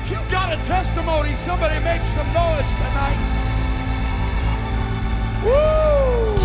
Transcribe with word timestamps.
if 0.00 0.10
you've 0.10 0.30
got 0.30 0.58
a 0.58 0.62
testimony, 0.64 1.34
somebody 1.34 1.78
make 1.84 2.02
some 2.04 2.26
noise 2.32 2.70
tonight. 2.80 3.36
Woo! 5.44 6.36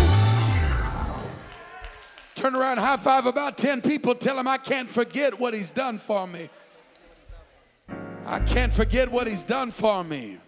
Turn 2.34 2.54
around, 2.54 2.78
high 2.78 2.98
five 2.98 3.24
about 3.24 3.56
10 3.56 3.80
people, 3.80 4.14
tell 4.14 4.36
them 4.36 4.46
I 4.46 4.58
can't 4.58 4.90
forget 4.90 5.40
what 5.40 5.54
he's 5.54 5.70
done 5.70 5.98
for 5.98 6.26
me. 6.26 6.50
I 8.26 8.40
can't 8.40 8.72
forget 8.72 9.10
what 9.10 9.26
he's 9.26 9.44
done 9.44 9.70
for 9.70 10.04
me. 10.04 10.38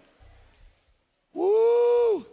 Woo! 1.33 2.27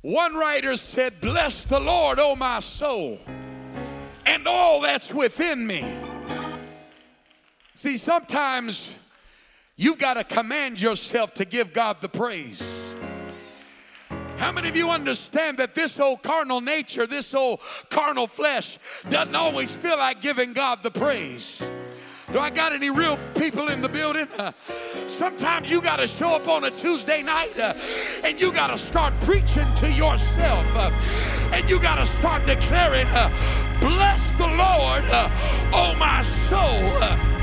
One 0.00 0.34
writer 0.34 0.76
said, 0.76 1.20
Bless 1.20 1.62
the 1.64 1.78
Lord, 1.78 2.18
O 2.18 2.34
my 2.34 2.60
soul, 2.60 3.20
and 4.26 4.46
all 4.48 4.80
that's 4.80 5.12
within 5.12 5.64
me. 5.66 6.07
See, 7.78 7.96
sometimes 7.96 8.90
you've 9.76 10.00
got 10.00 10.14
to 10.14 10.24
command 10.24 10.80
yourself 10.80 11.32
to 11.34 11.44
give 11.44 11.72
God 11.72 11.98
the 12.00 12.08
praise. 12.08 12.60
How 14.36 14.50
many 14.50 14.68
of 14.68 14.74
you 14.74 14.90
understand 14.90 15.58
that 15.58 15.76
this 15.76 15.96
old 16.00 16.24
carnal 16.24 16.60
nature, 16.60 17.06
this 17.06 17.32
old 17.32 17.60
carnal 17.88 18.26
flesh, 18.26 18.80
doesn't 19.08 19.36
always 19.36 19.70
feel 19.70 19.96
like 19.96 20.20
giving 20.20 20.54
God 20.54 20.82
the 20.82 20.90
praise? 20.90 21.56
Do 22.32 22.40
I 22.40 22.50
got 22.50 22.72
any 22.72 22.90
real 22.90 23.16
people 23.36 23.68
in 23.68 23.80
the 23.80 23.88
building? 23.88 24.26
Uh, 24.36 24.50
sometimes 25.06 25.70
you 25.70 25.80
got 25.80 25.98
to 25.98 26.08
show 26.08 26.30
up 26.30 26.48
on 26.48 26.64
a 26.64 26.72
Tuesday 26.72 27.22
night 27.22 27.56
uh, 27.60 27.74
and 28.24 28.40
you 28.40 28.50
got 28.50 28.76
to 28.76 28.78
start 28.78 29.14
preaching 29.20 29.72
to 29.76 29.88
yourself 29.88 30.66
uh, 30.74 30.90
and 31.52 31.70
you 31.70 31.78
got 31.78 31.94
to 31.94 32.06
start 32.06 32.44
declaring, 32.44 33.06
uh, 33.10 33.28
Bless 33.78 34.20
the 34.32 34.48
Lord, 34.48 35.04
oh 35.72 35.94
my 35.96 36.22
soul, 36.48 37.02
uh, 37.04 37.37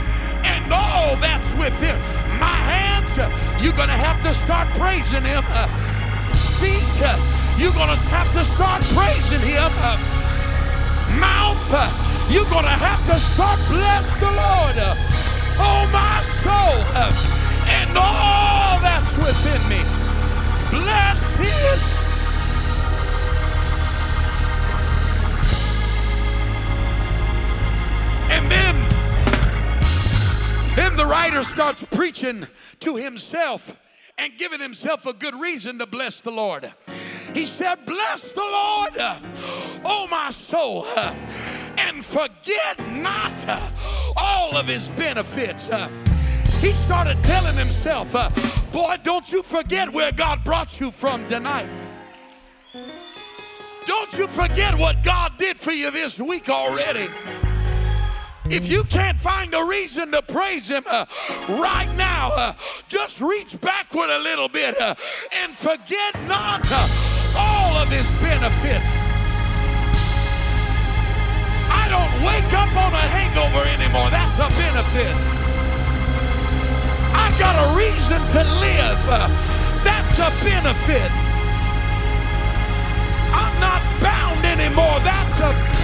and 0.66 0.74
all 0.74 1.16
that's 1.18 1.48
within 1.54 1.96
my 2.42 2.58
hands. 2.58 3.14
you're 3.62 3.74
going 3.74 3.90
to 3.90 4.02
have 4.02 4.20
to 4.22 4.34
start 4.34 4.68
praising 4.74 5.24
Him. 5.24 5.44
Uh, 5.48 5.70
feet, 6.58 6.98
uh, 7.06 7.14
you're 7.58 7.74
going 7.74 7.90
to 7.90 8.02
have 8.10 8.32
to 8.34 8.44
start 8.44 8.82
praising 8.98 9.46
Him. 9.46 9.72
Uh, 9.78 9.98
mouth, 11.22 11.62
you're 12.32 12.50
going 12.50 12.66
to 12.66 12.78
have 12.82 13.06
to 13.06 13.20
start 13.20 13.60
bless 13.70 14.06
the 14.18 14.26
Lord. 14.26 14.76
Oh, 15.62 15.86
my 15.94 16.26
soul, 16.42 16.82
and 17.70 17.96
all 17.96 18.82
that's 18.82 19.14
within 19.22 19.62
me. 19.70 19.82
Bless 20.72 21.20
his. 21.38 21.82
And 28.32 28.52
then, 28.52 28.95
then 30.76 30.96
the 30.96 31.06
writer 31.06 31.44
starts 31.44 31.84
preaching 31.92 32.48
to 32.80 32.96
himself 32.96 33.76
and 34.18 34.38
giving 34.38 34.60
himself 34.60 35.06
a 35.06 35.14
good 35.14 35.36
reason 35.36 35.80
to 35.80 35.86
bless 35.86 36.22
the 36.22 36.32
Lord. 36.32 36.74
He 37.34 37.46
said, 37.46 37.86
Bless 37.86 38.22
the 38.22 38.42
Lord, 38.42 38.94
oh 39.84 40.08
my 40.10 40.32
soul, 40.32 40.86
and 41.78 42.04
forget 42.04 42.80
not 42.92 43.34
all 44.16 44.56
of 44.56 44.68
his 44.68 44.88
benefits. 44.90 45.68
He 46.60 46.72
started 46.72 47.22
telling 47.24 47.56
himself, 47.56 48.12
Boy, 48.72 48.98
don't 49.04 49.30
you 49.32 49.44
forget 49.44 49.92
where 49.92 50.12
God 50.12 50.44
brought 50.44 50.80
you 50.80 50.92
from 50.92 51.28
tonight. 51.28 51.68
Don't 53.86 54.12
you 54.14 54.28
forget 54.28 54.78
what 54.78 55.04
God 55.04 55.38
did 55.38 55.58
for 55.58 55.72
you 55.72 55.92
this 55.92 56.18
week 56.18 56.50
already. 56.50 57.08
If 58.50 58.70
you 58.70 58.84
can't 58.84 59.18
find 59.18 59.54
a 59.56 59.64
reason 59.66 60.12
to 60.12 60.22
praise 60.22 60.68
Him 60.68 60.84
uh, 60.88 61.06
right 61.50 61.92
now, 61.98 62.32
uh, 62.36 62.54
just 62.88 63.20
reach 63.20 63.60
backward 63.60 64.12
a 64.12 64.20
little 64.20 64.48
bit 64.48 64.80
uh, 64.80 64.94
and 65.34 65.52
forget 65.52 66.14
not 66.28 66.62
all 67.36 67.74
of 67.78 67.90
His 67.90 68.08
benefits. 68.22 68.86
I 71.74 71.90
don't 71.90 72.14
wake 72.22 72.54
up 72.54 72.70
on 72.78 72.94
a 72.94 73.06
hangover 73.10 73.66
anymore. 73.66 74.14
That's 74.14 74.38
a 74.38 74.50
benefit. 74.54 75.16
I 77.18 77.34
got 77.40 77.58
a 77.58 77.68
reason 77.74 78.22
to 78.30 78.42
live. 78.62 79.02
That's 79.82 80.20
a 80.22 80.30
benefit. 80.46 81.12
I'm 83.34 83.60
not 83.60 83.82
bound 84.02 84.46
anymore. 84.46 85.00
That's 85.02 85.40
a 85.40 85.75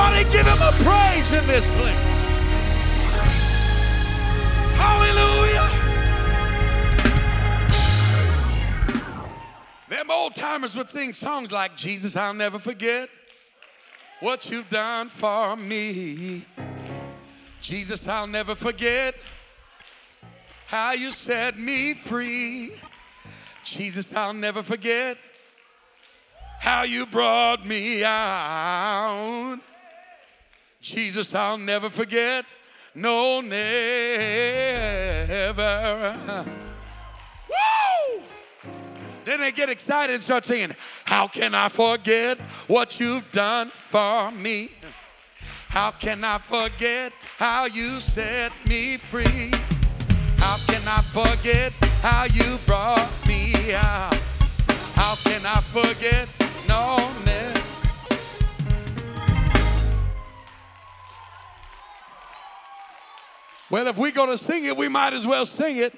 Somebody 0.00 0.24
give 0.32 0.46
him 0.46 0.62
a 0.62 0.72
praise 0.82 1.30
in 1.30 1.46
this 1.46 1.66
place. 1.76 1.94
Hallelujah. 4.78 5.68
Them 9.90 10.10
old 10.10 10.34
timers 10.34 10.74
would 10.74 10.88
sing 10.88 11.12
songs 11.12 11.52
like 11.52 11.76
Jesus, 11.76 12.16
I'll 12.16 12.32
never 12.32 12.58
forget 12.58 13.10
what 14.20 14.48
you've 14.48 14.70
done 14.70 15.10
for 15.10 15.54
me. 15.54 16.46
Jesus, 17.60 18.08
I'll 18.08 18.26
never 18.26 18.54
forget 18.54 19.16
how 20.66 20.92
you 20.92 21.12
set 21.12 21.58
me 21.58 21.92
free. 21.92 22.72
Jesus, 23.64 24.14
I'll 24.14 24.32
never 24.32 24.62
forget 24.62 25.18
how 26.58 26.84
you 26.84 27.04
brought 27.04 27.66
me 27.66 28.02
out. 28.02 29.60
Jesus, 30.80 31.34
I'll 31.34 31.58
never 31.58 31.90
forget. 31.90 32.46
No, 32.94 33.40
never. 33.40 33.66
Woo! 37.48 38.22
Then 39.24 39.40
they 39.40 39.52
get 39.52 39.68
excited 39.68 40.14
and 40.14 40.22
start 40.22 40.46
singing, 40.46 40.74
How 41.04 41.28
can 41.28 41.54
I 41.54 41.68
forget 41.68 42.38
what 42.66 42.98
you've 42.98 43.30
done 43.30 43.70
for 43.90 44.30
me? 44.32 44.70
How 45.68 45.92
can 45.92 46.24
I 46.24 46.38
forget 46.38 47.12
how 47.38 47.66
you 47.66 48.00
set 48.00 48.50
me 48.66 48.96
free? 48.96 49.52
How 50.38 50.56
can 50.66 50.82
I 50.88 51.00
forget 51.12 51.72
how 52.02 52.24
you 52.24 52.58
brought 52.66 53.08
me 53.28 53.74
out? 53.74 54.16
How 54.96 55.14
can 55.16 55.46
I 55.46 55.60
forget? 55.60 56.28
No, 56.66 56.96
never. 57.24 57.29
Well, 63.70 63.86
if 63.86 63.96
we're 63.96 64.10
going 64.10 64.30
to 64.30 64.38
sing 64.38 64.64
it, 64.64 64.76
we 64.76 64.88
might 64.88 65.12
as 65.12 65.24
well 65.26 65.46
sing 65.46 65.76
it. 65.76 65.94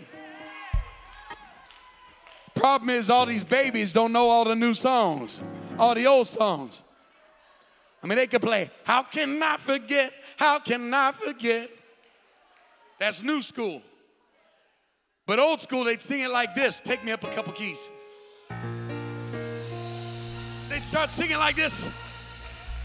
Problem 2.54 2.90
is, 2.90 3.08
all 3.08 3.24
these 3.24 3.42
babies 3.42 3.94
don't 3.94 4.12
know 4.12 4.28
all 4.28 4.44
the 4.44 4.54
new 4.54 4.74
songs, 4.74 5.40
all 5.78 5.94
the 5.94 6.06
old 6.06 6.26
songs. 6.26 6.82
I 8.02 8.06
mean, 8.06 8.18
they 8.18 8.26
can 8.26 8.40
play, 8.40 8.70
How 8.84 9.02
Can 9.02 9.42
I 9.42 9.56
Forget? 9.56 10.12
How 10.36 10.58
Can 10.58 10.92
I 10.92 11.12
Forget? 11.12 11.70
That's 13.00 13.22
new 13.22 13.40
school. 13.40 13.82
But 15.26 15.38
old 15.38 15.60
school, 15.60 15.84
they'd 15.84 16.02
sing 16.02 16.20
it 16.20 16.30
like 16.30 16.54
this 16.54 16.80
Take 16.84 17.04
me 17.04 17.12
up 17.12 17.24
a 17.24 17.28
couple 17.28 17.52
keys. 17.52 17.80
They'd 20.68 20.82
start 20.82 21.10
singing 21.12 21.38
like 21.38 21.56
this 21.56 21.72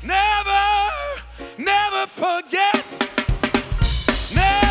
Never, 0.04 0.90
never 1.58 2.08
forget. 2.08 2.86
Never 4.34 4.67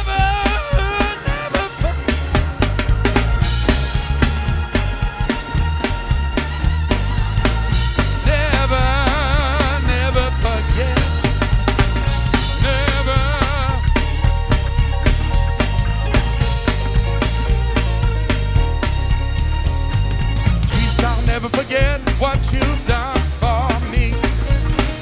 what 22.19 22.39
you've 22.51 22.87
done 22.87 23.19
for 23.41 23.69
me. 23.91 24.13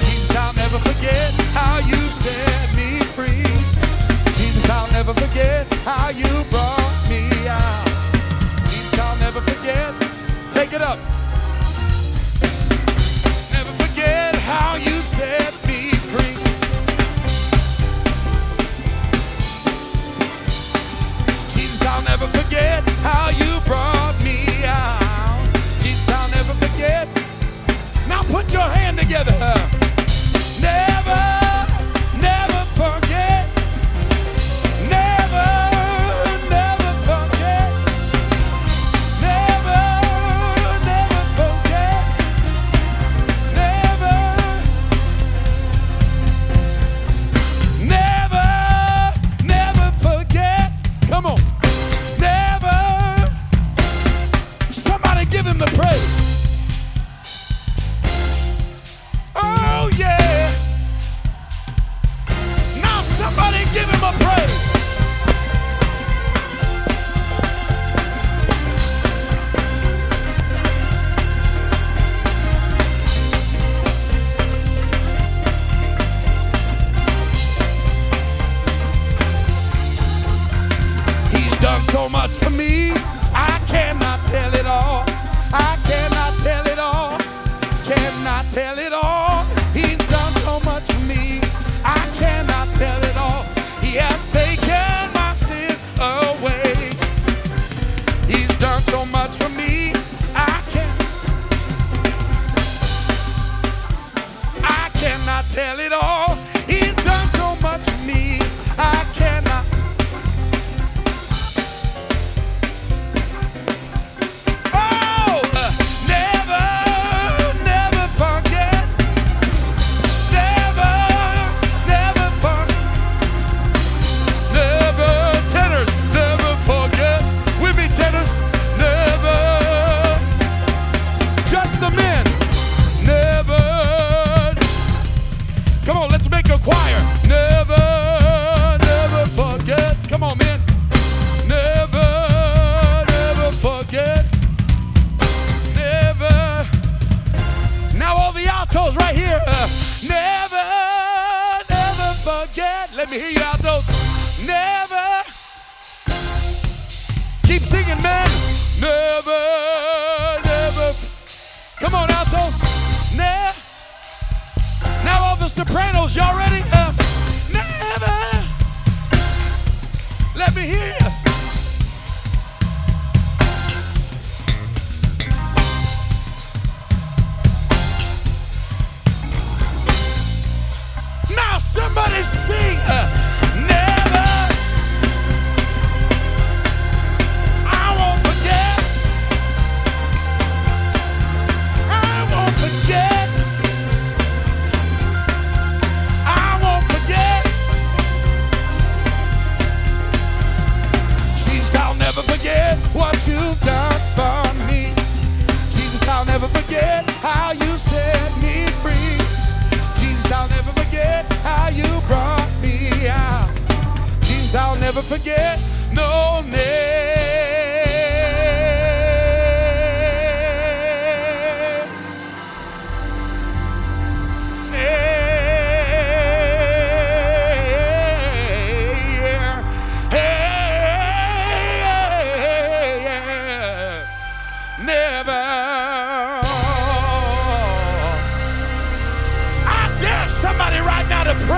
Jesus, 0.01 0.31
I'll 0.35 0.53
never 0.55 0.79
forget 0.79 1.31
how 1.55 1.79
you 1.79 1.95
set 1.95 2.75
me 2.75 2.99
free. 3.15 3.47
Jesus, 4.35 4.69
I'll 4.69 4.91
never 4.91 5.15
forget 5.15 5.73
how 5.85 6.09
you 6.09 6.45
brought 6.51 7.09
me 7.09 7.29
out. 7.47 7.87
Jesus, 8.69 8.99
I'll 8.99 9.17
never 9.19 9.41
forget. 9.41 9.95
Take 10.53 10.73
it 10.73 10.83
up. 10.83 10.99
Never 13.53 13.73
forget 13.85 14.35
how 14.35 14.75
you 14.75 15.01
set 15.17 15.53
me 15.69 15.93
free. 16.11 16.37
Jesus, 21.55 21.81
I'll 21.83 22.03
never 22.03 22.27
forget 22.27 22.83
how 23.03 23.31
you 23.31 23.44
your 28.55 28.63
hands. 28.63 28.84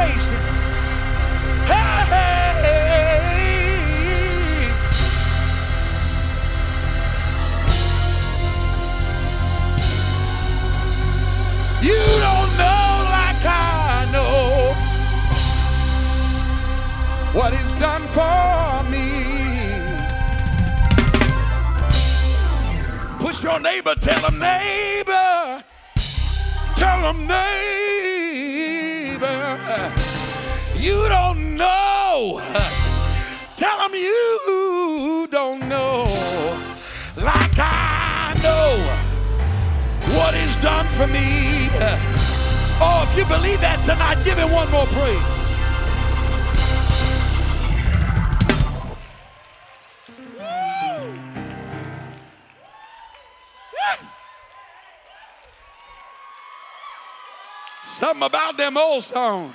praise. 0.07 0.25
Hey! 1.69 1.97
You 11.83 12.03
don't 12.27 12.53
know 12.59 12.89
like 13.17 13.45
I 13.45 14.09
know 14.13 14.75
what 17.39 17.53
he's 17.53 17.75
done 17.75 18.03
for 18.17 18.83
me. 18.91 19.07
Push 23.19 23.43
your 23.43 23.61
neighbor, 23.61 23.95
tell 23.97 24.31
him 24.31 24.39
neighbor, 24.39 25.65
tell 26.77 27.13
him 27.13 27.27
neighbor. 27.27 27.66
some 33.87 33.95
you 33.95 35.29
don't 35.31 35.69
know, 35.69 36.03
like 37.17 37.57
I 37.57 38.35
know 38.43 38.79
what 40.17 40.35
He's 40.35 40.57
done 40.59 40.87
for 40.97 41.07
me. 41.07 41.69
Oh, 42.81 43.09
if 43.09 43.17
you 43.17 43.25
believe 43.27 43.61
that 43.61 43.85
tonight, 43.85 44.23
give 44.25 44.39
it 44.39 44.51
one 44.51 44.71
more 44.71 44.87
praise. 44.87 45.23
Something 57.87 58.25
about 58.25 58.57
them 58.59 58.77
old 58.77 59.05
songs. 59.05 59.55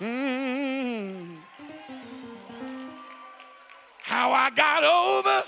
Mm. 0.00 0.71
how 4.12 4.30
I 4.30 4.50
got 4.50 4.84
over, 4.84 5.42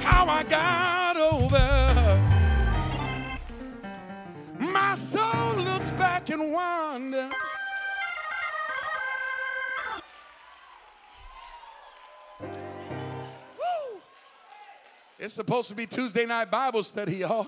how 0.00 0.26
I 0.26 0.42
got 0.42 1.16
over. 1.16 2.20
My 4.58 4.96
soul 4.96 5.54
looks 5.54 5.90
back 5.90 6.28
and 6.30 6.52
wonders. 6.52 7.32
It's 15.18 15.34
supposed 15.34 15.68
to 15.68 15.76
be 15.76 15.86
Tuesday 15.86 16.26
night 16.26 16.50
Bible 16.50 16.82
study, 16.82 17.18
y'all. 17.18 17.46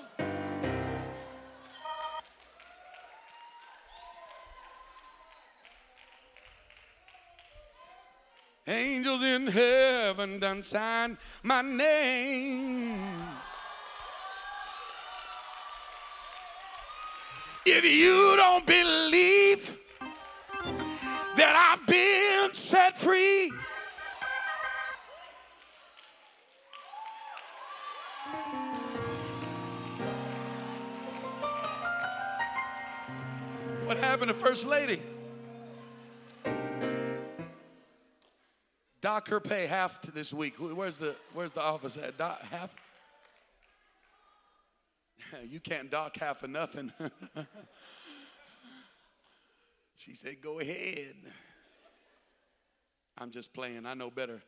Angels 8.68 9.22
in 9.22 9.46
heaven 9.46 10.40
done 10.40 10.60
sign 10.60 11.16
my 11.42 11.62
name. 11.62 12.98
If 17.64 17.82
you 17.82 18.36
don't 18.36 18.66
believe 18.66 19.74
that 21.38 21.78
I've 21.80 21.86
been 21.86 22.54
set 22.54 22.98
free, 22.98 23.50
what 33.86 33.96
happened 33.96 34.28
to 34.28 34.34
First 34.34 34.66
Lady? 34.66 35.00
Dock 39.00 39.28
her 39.28 39.40
pay 39.40 39.66
half 39.66 40.00
to 40.02 40.10
this 40.10 40.32
week. 40.32 40.54
Where's 40.58 40.98
the 40.98 41.14
Where's 41.32 41.52
the 41.52 41.62
office 41.62 41.96
at? 41.96 42.18
Dock 42.18 42.42
half. 42.42 42.74
You 45.46 45.60
can't 45.60 45.90
dock 45.90 46.16
half 46.16 46.42
of 46.42 46.48
nothing. 46.48 46.90
she 49.96 50.14
said, 50.14 50.40
"Go 50.40 50.58
ahead." 50.58 51.16
I'm 53.18 53.30
just 53.30 53.52
playing. 53.52 53.84
I 53.84 53.94
know 53.94 54.10
better 54.10 54.40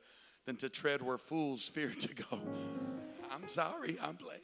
than 0.46 0.56
to 0.56 0.68
tread 0.68 1.02
where 1.02 1.18
fools 1.18 1.64
fear 1.64 1.92
to 2.00 2.14
go. 2.14 2.40
I'm 3.30 3.46
sorry. 3.48 3.98
I'm 4.00 4.16
playing. 4.16 4.40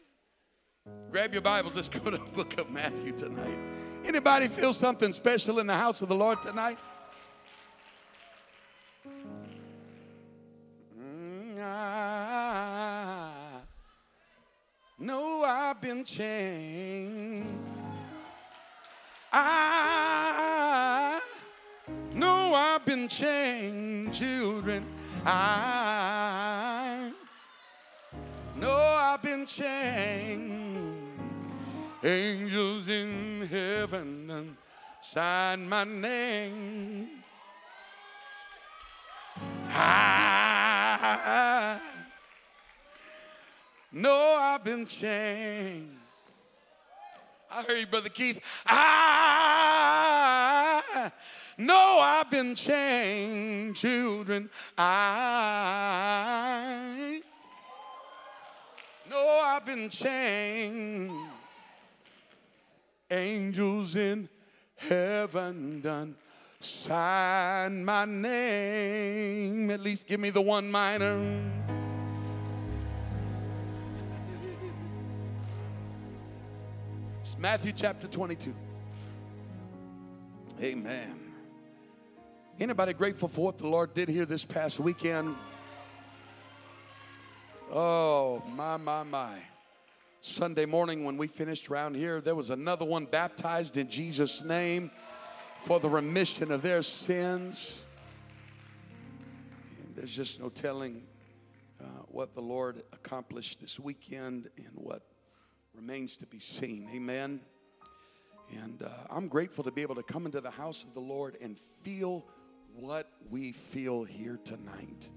Grab 1.11 1.33
your 1.33 1.43
Bibles. 1.43 1.77
Let's 1.77 1.89
go 1.89 2.11
to 2.11 2.19
the 2.19 2.19
book 2.19 2.59
of 2.59 2.71
Matthew 2.71 3.13
tonight. 3.13 3.59
Anybody 4.05 4.49
feel 4.49 4.73
something 4.73 5.13
special 5.13 5.59
in 5.59 5.67
the 5.67 5.75
house 5.75 6.03
of 6.03 6.09
the 6.09 6.15
Lord 6.15 6.43
tonight? 6.43 6.79
I 11.69 13.61
know 14.99 15.43
I've 15.43 15.81
been 15.81 16.05
changed. 16.05 17.49
I 19.33 21.21
know 22.13 22.55
I've 22.55 22.87
been 22.87 23.09
changed, 23.09 24.19
children. 24.19 24.87
I 25.25 27.13
know 28.57 28.73
I've 28.73 29.23
been 29.23 29.45
changed. 29.45 30.87
Angels 32.05 32.89
in 32.89 33.49
heaven 33.51 34.57
sign 35.03 35.69
my 35.69 35.85
name. 35.85 37.16
I 39.71 41.81
know 43.93 44.37
I've 44.39 44.65
been 44.65 44.87
changed. 44.87 45.93
I 47.51 47.63
heard 47.63 47.79
you, 47.79 47.87
Brother 47.87 48.09
Keith. 48.09 48.41
I 48.67 49.53
know 51.59 51.99
I've 52.01 52.31
been 52.31 52.55
changed, 52.55 53.81
children. 53.81 54.49
I 54.77 54.93
know 59.09 59.41
I've 59.43 59.65
been 59.65 59.89
changed. 59.89 61.15
Angels 63.11 63.97
in 63.97 64.29
heaven 64.77 65.81
done 65.81 66.17
sign 66.67 67.85
my 67.85 68.05
name. 68.05 69.71
At 69.71 69.81
least 69.81 70.07
give 70.07 70.21
me 70.21 70.31
the 70.31 70.41
one 70.41 70.71
minor. 70.71 71.43
It's 77.23 77.37
Matthew 77.39 77.73
chapter 77.73 78.09
22. 78.09 78.55
Amen. 80.61 81.21
Anybody 82.59 82.95
grateful 82.95 83.29
for 83.29 83.45
what 83.45 83.59
the 83.59 83.69
Lord 83.69 83.93
did 83.93 84.09
here 84.09 84.25
this 84.25 84.45
past 84.45 84.81
weekend? 84.81 85.37
Oh, 87.71 88.43
my, 88.55 88.77
my, 88.77 89.03
my. 89.03 89.39
Sunday 90.21 90.67
morning 90.67 91.05
when 91.05 91.17
we 91.17 91.27
finished 91.27 91.71
around 91.71 91.95
here, 91.95 92.21
there 92.21 92.35
was 92.35 92.51
another 92.51 92.85
one 92.85 93.05
baptized 93.05 93.77
in 93.77 93.89
Jesus' 93.89 94.43
name 94.43 94.91
for 95.67 95.81
the 95.81 95.91
remission 95.91 96.53
of 96.53 96.63
their 96.63 96.81
sins. 96.81 97.83
And 99.83 99.97
there's 99.97 100.15
just 100.15 100.39
no 100.39 100.49
telling 100.49 101.03
uh, 101.81 101.87
what 102.07 102.37
the 102.37 102.41
Lord 102.41 102.85
accomplished 102.93 103.61
this 103.61 103.81
weekend 103.81 104.49
and 104.57 104.71
what 104.75 105.03
remains 105.75 106.17
to 106.19 106.27
be 106.27 106.39
seen. 106.39 106.89
Amen. 106.95 107.41
And 108.63 108.81
uh, 108.81 108.91
I'm 109.11 109.27
grateful 109.27 109.65
to 109.65 109.73
be 109.73 109.83
able 109.83 109.97
to 109.97 110.05
come 110.05 110.25
into 110.25 110.41
the 110.41 110.53
house 110.53 110.85
of 110.85 110.95
the 110.95 111.01
Lord 111.01 111.37
and 111.41 111.59
feel 111.83 112.25
what 112.77 113.11
we 113.29 113.51
feel 113.51 114.05
here 114.05 114.39
tonight. 114.45 115.11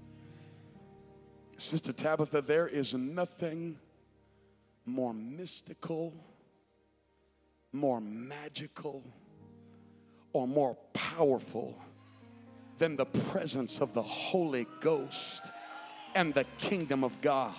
Sister 1.58 1.92
Tabitha, 1.92 2.42
there 2.42 2.66
is 2.66 2.92
nothing 2.92 3.78
more 4.84 5.14
mystical, 5.14 6.12
more 7.70 8.00
magical, 8.00 9.04
or 10.32 10.46
more 10.46 10.76
powerful 10.92 11.76
than 12.78 12.96
the 12.96 13.06
presence 13.06 13.80
of 13.80 13.92
the 13.94 14.02
Holy 14.02 14.66
Ghost 14.80 15.50
and 16.14 16.34
the 16.34 16.44
kingdom 16.58 17.04
of 17.04 17.20
God. 17.20 17.54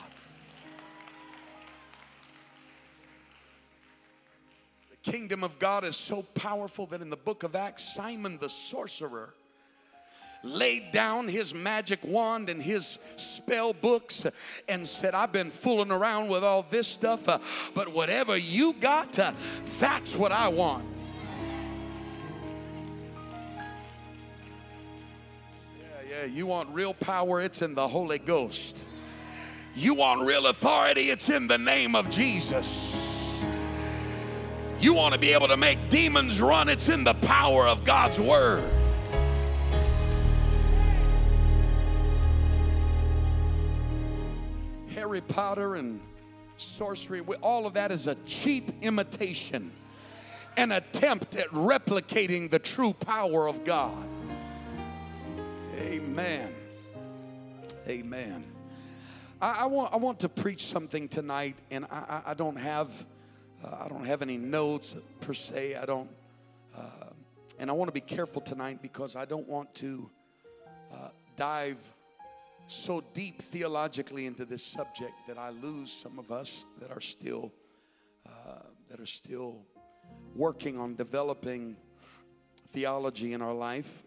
The 4.89 5.11
kingdom 5.11 5.43
of 5.43 5.59
God 5.59 5.83
is 5.83 5.95
so 5.95 6.23
powerful 6.23 6.85
that 6.87 7.01
in 7.01 7.09
the 7.09 7.17
book 7.17 7.43
of 7.43 7.55
Acts, 7.55 7.93
Simon 7.93 8.37
the 8.39 8.49
sorcerer 8.49 9.33
laid 10.43 10.91
down 10.91 11.27
his 11.27 11.53
magic 11.53 12.03
wand 12.03 12.49
and 12.49 12.63
his 12.63 12.97
spell 13.15 13.73
books 13.73 14.25
and 14.67 14.87
said, 14.87 15.13
I've 15.13 15.31
been 15.31 15.51
fooling 15.51 15.91
around 15.91 16.29
with 16.29 16.43
all 16.43 16.65
this 16.67 16.87
stuff, 16.87 17.29
uh, 17.29 17.39
but 17.75 17.93
whatever 17.93 18.35
you 18.35 18.73
got, 18.73 19.19
uh, 19.19 19.33
that's 19.79 20.15
what 20.15 20.31
I 20.31 20.47
want. 20.47 20.85
Yeah, 26.21 26.27
you 26.27 26.45
want 26.45 26.69
real 26.69 26.93
power, 26.93 27.41
it's 27.41 27.63
in 27.63 27.73
the 27.73 27.87
Holy 27.87 28.19
Ghost. 28.19 28.85
You 29.73 29.95
want 29.95 30.21
real 30.21 30.45
authority, 30.45 31.09
it's 31.09 31.29
in 31.29 31.47
the 31.47 31.57
name 31.57 31.95
of 31.95 32.11
Jesus. 32.11 32.69
You 34.79 34.93
want 34.93 35.15
to 35.15 35.19
be 35.19 35.33
able 35.33 35.47
to 35.47 35.57
make 35.57 35.89
demons 35.89 36.39
run, 36.39 36.69
it's 36.69 36.89
in 36.89 37.03
the 37.03 37.15
power 37.15 37.67
of 37.67 37.83
God's 37.83 38.19
word. 38.19 38.71
Harry 44.93 45.21
Potter 45.21 45.73
and 45.73 45.99
sorcery, 46.57 47.21
all 47.41 47.65
of 47.65 47.73
that 47.73 47.91
is 47.91 48.05
a 48.05 48.13
cheap 48.27 48.71
imitation, 48.83 49.71
an 50.55 50.71
attempt 50.71 51.35
at 51.35 51.47
replicating 51.47 52.51
the 52.51 52.59
true 52.59 52.93
power 52.93 53.47
of 53.47 53.63
God. 53.63 54.07
Amen. 55.81 56.53
Amen. 57.87 58.43
I, 59.41 59.61
I 59.61 59.65
want, 59.65 59.91
I 59.91 59.97
want 59.97 60.19
to 60.19 60.29
preach 60.29 60.67
something 60.67 61.07
tonight, 61.07 61.55
and 61.71 61.85
I, 61.89 62.21
I 62.27 62.33
don't 62.35 62.57
have 62.57 63.05
uh, 63.63 63.85
I 63.85 63.87
don't 63.87 64.05
have 64.05 64.21
any 64.21 64.37
notes 64.37 64.95
per 65.21 65.33
se. 65.33 65.75
I 65.75 65.85
don't, 65.85 66.09
uh, 66.77 67.09
and 67.57 67.69
I 67.69 67.73
want 67.73 67.87
to 67.87 67.93
be 67.93 67.99
careful 68.01 68.43
tonight 68.43 68.79
because 68.83 69.15
I 69.15 69.25
don't 69.25 69.47
want 69.47 69.73
to 69.75 70.09
uh, 70.91 71.09
dive 71.35 71.77
so 72.67 73.03
deep 73.13 73.41
theologically 73.41 74.27
into 74.27 74.45
this 74.45 74.63
subject 74.63 75.13
that 75.27 75.39
I 75.39 75.49
lose 75.49 75.91
some 75.91 76.19
of 76.19 76.31
us 76.31 76.65
that 76.79 76.91
are 76.91 77.01
still 77.01 77.51
uh, 78.27 78.65
that 78.89 78.99
are 78.99 79.07
still 79.07 79.65
working 80.35 80.77
on 80.77 80.93
developing 80.95 81.75
theology 82.71 83.33
in 83.33 83.41
our 83.41 83.53
life. 83.53 84.03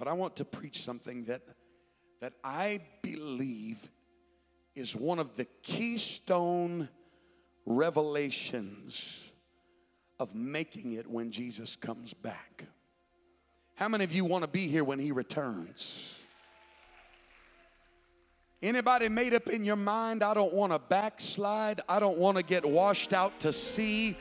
But 0.00 0.08
I 0.08 0.14
want 0.14 0.36
to 0.36 0.46
preach 0.46 0.82
something 0.82 1.26
that 1.26 1.42
that 2.20 2.32
I 2.42 2.80
believe 3.02 3.90
is 4.74 4.96
one 4.96 5.18
of 5.18 5.36
the 5.36 5.44
keystone 5.62 6.88
revelations 7.66 9.04
of 10.18 10.34
making 10.34 10.92
it 10.92 11.06
when 11.06 11.30
Jesus 11.30 11.76
comes 11.76 12.14
back. 12.14 12.64
How 13.74 13.88
many 13.88 14.04
of 14.04 14.12
you 14.12 14.24
want 14.24 14.42
to 14.42 14.48
be 14.48 14.68
here 14.68 14.84
when 14.84 14.98
he 14.98 15.12
returns? 15.12 15.94
Anybody 18.62 19.08
made 19.08 19.32
up 19.32 19.48
in 19.48 19.64
your 19.64 19.76
mind, 19.76 20.22
I 20.22 20.34
don't 20.34 20.52
want 20.52 20.72
to 20.72 20.78
backslide. 20.78 21.80
I 21.88 21.98
don't 21.98 22.18
want 22.18 22.36
to 22.36 22.42
get 22.42 22.64
washed 22.64 23.14
out 23.14 23.40
to 23.40 23.52
sea. 23.52 24.16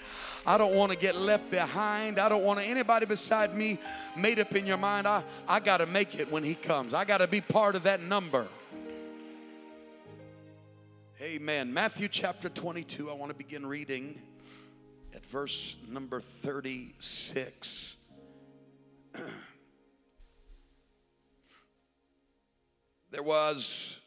I 0.50 0.58
don't 0.58 0.74
want 0.74 0.92
to 0.92 0.98
get 0.98 1.16
left 1.16 1.52
behind. 1.52 2.18
I 2.18 2.28
don't 2.28 2.44
want 2.44 2.60
anybody 2.60 3.06
beside 3.06 3.56
me 3.56 3.78
made 4.16 4.40
up 4.40 4.56
in 4.56 4.66
your 4.66 4.78
mind, 4.78 5.08
I, 5.08 5.24
I 5.48 5.60
got 5.60 5.78
to 5.78 5.86
make 5.86 6.16
it 6.16 6.32
when 6.32 6.44
he 6.44 6.56
comes. 6.56 6.96
I 6.96 7.06
got 7.06 7.20
to 7.20 7.28
be 7.28 7.40
part 7.40 7.76
of 7.76 7.84
that 7.84 8.02
number. 8.02 8.48
Amen. 11.22 11.72
Matthew 11.72 12.08
chapter 12.08 12.50
22, 12.50 13.12
I 13.12 13.14
want 13.14 13.30
to 13.30 13.38
begin 13.38 13.64
reading 13.64 14.20
at 15.14 15.24
verse 15.28 15.76
number 15.88 16.20
36. 16.20 17.94
there 23.12 23.22
was 23.22 23.98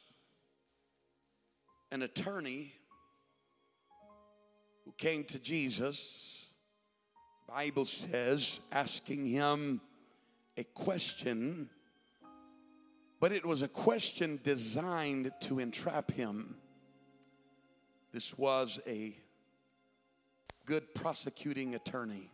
an 1.92 2.02
attorney 2.02 2.72
who 4.84 4.92
came 4.98 5.22
to 5.24 5.38
Jesus, 5.38 6.31
Bible 7.54 7.84
says, 7.84 8.60
asking 8.72 9.26
him 9.26 9.82
a 10.56 10.64
question, 10.64 11.68
but 13.20 13.30
it 13.30 13.44
was 13.44 13.60
a 13.60 13.68
question 13.68 14.40
designed 14.42 15.30
to 15.40 15.58
entrap 15.58 16.12
him. 16.12 16.56
This 18.10 18.38
was 18.38 18.80
a 18.86 19.14
good 20.64 20.94
prosecuting 20.94 21.74
attorney. 21.74 22.30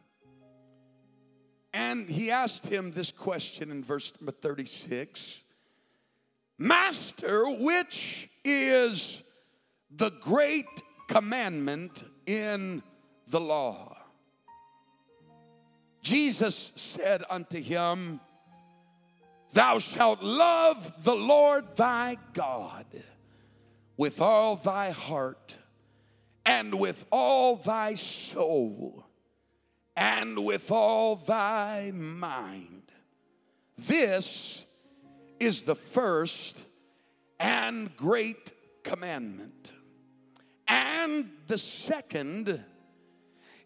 And 1.74 2.08
he 2.08 2.30
asked 2.30 2.68
him 2.68 2.92
this 2.92 3.10
question 3.10 3.72
in 3.72 3.82
verse 3.82 4.12
number 4.20 4.30
36 4.30 5.42
Master, 6.58 7.42
which 7.58 8.30
is 8.44 9.20
the 9.90 10.10
great 10.20 10.80
commandment 11.08 12.04
in 12.24 12.84
the 13.26 13.40
law? 13.40 13.97
Jesus 16.08 16.72
said 16.74 17.22
unto 17.28 17.60
him, 17.60 18.18
Thou 19.52 19.78
shalt 19.78 20.22
love 20.22 21.04
the 21.04 21.14
Lord 21.14 21.76
thy 21.76 22.16
God 22.32 22.86
with 23.98 24.18
all 24.18 24.56
thy 24.56 24.88
heart 24.88 25.56
and 26.46 26.80
with 26.80 27.04
all 27.12 27.56
thy 27.56 27.94
soul 27.94 29.04
and 29.98 30.46
with 30.46 30.70
all 30.70 31.16
thy 31.16 31.92
mind. 31.94 32.90
This 33.76 34.64
is 35.38 35.60
the 35.60 35.76
first 35.76 36.64
and 37.38 37.94
great 37.98 38.54
commandment. 38.82 39.74
And 40.66 41.28
the 41.48 41.58
second 41.58 42.64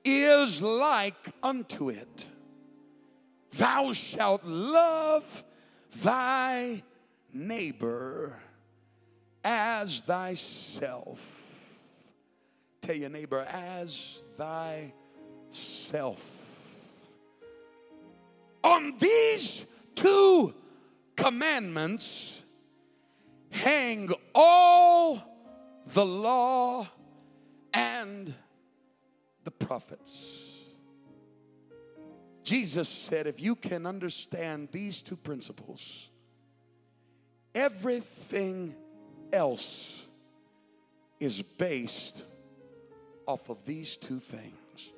is 0.04 0.60
like 0.60 1.28
unto 1.40 1.88
it 1.88 2.26
Thou 3.52 3.92
shalt 3.92 4.44
love 4.44 5.44
thy 6.02 6.82
neighbor 7.32 8.40
as 9.44 10.00
thyself. 10.00 11.38
Tell 12.80 12.96
your 12.96 13.10
neighbor, 13.10 13.46
as 13.48 14.22
thyself. 15.52 16.38
On 18.64 18.96
these 18.98 19.64
two 19.94 20.54
commandments 21.16 22.40
hang 23.50 24.10
all 24.34 25.22
the 25.86 26.06
law 26.06 26.88
and 27.72 28.34
the 29.44 29.50
prophets. 29.50 30.41
Jesus 32.42 32.88
said, 32.88 33.26
if 33.26 33.40
you 33.40 33.54
can 33.54 33.86
understand 33.86 34.68
these 34.72 35.00
two 35.00 35.16
principles, 35.16 36.08
everything 37.54 38.74
else 39.32 40.02
is 41.20 41.40
based 41.40 42.24
off 43.26 43.48
of 43.48 43.64
these 43.64 43.96
two 43.96 44.18
things. 44.18 44.92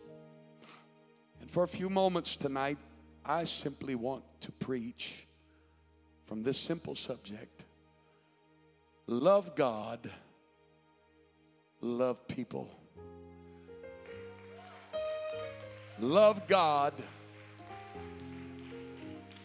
And 1.40 1.50
for 1.50 1.62
a 1.62 1.68
few 1.68 1.90
moments 1.90 2.36
tonight, 2.36 2.78
I 3.24 3.44
simply 3.44 3.94
want 3.94 4.24
to 4.40 4.52
preach 4.52 5.26
from 6.26 6.42
this 6.42 6.58
simple 6.58 6.94
subject 6.94 7.64
love 9.06 9.54
God, 9.54 10.10
love 11.80 12.26
people. 12.26 12.70
Love 16.00 16.48
God, 16.48 16.92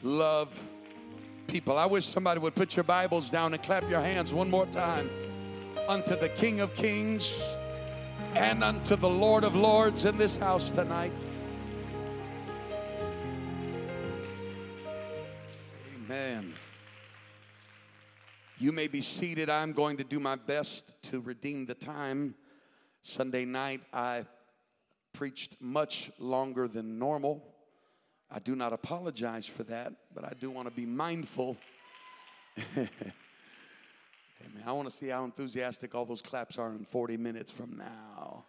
love 0.01 0.65
people. 1.47 1.77
I 1.77 1.85
wish 1.85 2.05
somebody 2.05 2.39
would 2.39 2.55
put 2.55 2.75
your 2.75 2.83
Bibles 2.83 3.29
down 3.29 3.53
and 3.53 3.61
clap 3.61 3.89
your 3.89 4.01
hands 4.01 4.33
one 4.33 4.49
more 4.49 4.65
time 4.67 5.09
unto 5.87 6.15
the 6.15 6.29
King 6.29 6.59
of 6.59 6.73
Kings 6.75 7.33
and 8.35 8.63
unto 8.63 8.95
the 8.95 9.09
Lord 9.09 9.43
of 9.43 9.55
Lords 9.55 10.05
in 10.05 10.17
this 10.17 10.37
house 10.37 10.69
tonight. 10.69 11.11
Amen. 15.95 16.53
You 18.59 18.71
may 18.71 18.87
be 18.87 19.01
seated. 19.01 19.49
I'm 19.49 19.73
going 19.73 19.97
to 19.97 20.03
do 20.03 20.19
my 20.19 20.35
best 20.35 21.01
to 21.03 21.19
redeem 21.19 21.65
the 21.65 21.75
time. 21.75 22.35
Sunday 23.01 23.45
night, 23.45 23.81
I 23.93 24.25
preached 25.13 25.57
much 25.59 26.11
longer 26.19 26.67
than 26.67 26.99
normal. 26.99 27.43
I 28.31 28.39
do 28.39 28.55
not 28.55 28.73
apologize 28.73 29.47
for 29.47 29.63
that, 29.63 29.93
but 30.13 30.23
I 30.23 30.33
do 30.39 30.51
want 30.51 30.67
to 30.67 30.73
be 30.73 30.85
mindful. 30.85 31.57
Amen. 32.77 32.89
I 34.65 34.71
want 34.71 34.89
to 34.89 34.95
see 34.95 35.07
how 35.07 35.23
enthusiastic 35.25 35.95
all 35.95 36.05
those 36.05 36.21
claps 36.21 36.57
are 36.57 36.69
in 36.69 36.85
40 36.85 37.17
minutes 37.17 37.51
from 37.51 37.77
now. 37.77 38.45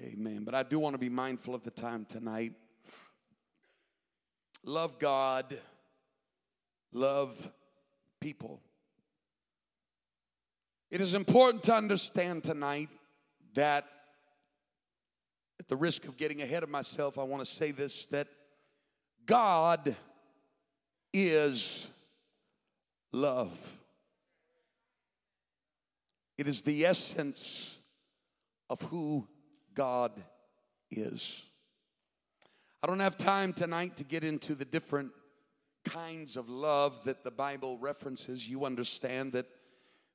Amen. 0.00 0.44
But 0.44 0.54
I 0.54 0.62
do 0.62 0.78
want 0.78 0.94
to 0.94 0.98
be 0.98 1.08
mindful 1.08 1.54
of 1.54 1.62
the 1.62 1.70
time 1.70 2.06
tonight. 2.06 2.54
Love 4.64 4.98
God, 4.98 5.58
love 6.92 7.52
people. 8.20 8.60
It 10.90 11.00
is 11.00 11.14
important 11.14 11.64
to 11.64 11.74
understand 11.74 12.44
tonight 12.44 12.88
that, 13.54 13.86
at 15.60 15.68
the 15.68 15.76
risk 15.76 16.06
of 16.06 16.16
getting 16.16 16.40
ahead 16.40 16.62
of 16.62 16.70
myself, 16.70 17.18
I 17.18 17.24
want 17.24 17.44
to 17.44 17.52
say 17.52 17.72
this 17.72 18.06
that 18.06 18.28
God 19.28 19.94
is 21.12 21.86
love. 23.12 23.58
It 26.38 26.48
is 26.48 26.62
the 26.62 26.86
essence 26.86 27.76
of 28.70 28.80
who 28.82 29.28
God 29.74 30.12
is. 30.90 31.42
I 32.82 32.86
don't 32.86 33.00
have 33.00 33.18
time 33.18 33.52
tonight 33.52 33.98
to 33.98 34.04
get 34.04 34.24
into 34.24 34.54
the 34.54 34.64
different 34.64 35.10
kinds 35.84 36.38
of 36.38 36.48
love 36.48 37.04
that 37.04 37.22
the 37.22 37.30
Bible 37.30 37.76
references. 37.76 38.48
You 38.48 38.64
understand 38.64 39.34
that 39.34 39.46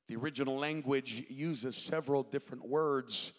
the 0.07 0.15
original 0.15 0.57
language 0.57 1.25
uses 1.29 1.75
several 1.75 2.23
different 2.23 2.67
words 2.67 3.31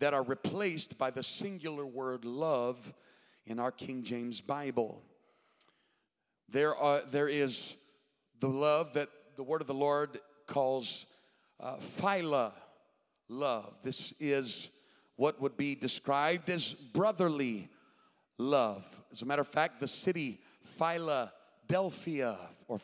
that 0.00 0.14
are 0.14 0.24
replaced 0.24 0.98
by 0.98 1.10
the 1.10 1.22
singular 1.22 1.86
word 1.86 2.24
love 2.24 2.92
in 3.46 3.58
our 3.58 3.70
King 3.70 4.02
James 4.02 4.40
Bible. 4.40 5.02
There, 6.48 6.74
are, 6.74 7.02
there 7.10 7.28
is 7.28 7.74
the 8.40 8.48
love 8.48 8.92
that 8.94 9.08
the 9.36 9.42
word 9.42 9.60
of 9.60 9.66
the 9.66 9.74
Lord 9.74 10.18
calls 10.46 11.06
uh, 11.60 11.76
philia 11.76 12.52
love. 13.28 13.74
This 13.82 14.12
is 14.20 14.68
what 15.16 15.40
would 15.40 15.56
be 15.56 15.74
described 15.74 16.50
as 16.50 16.72
brotherly 16.72 17.68
love. 18.38 18.84
As 19.10 19.22
a 19.22 19.26
matter 19.26 19.42
of 19.42 19.48
fact, 19.48 19.80
the 19.80 19.88
city 19.88 20.40
Philadelphia 20.78 22.36
or 22.68 22.80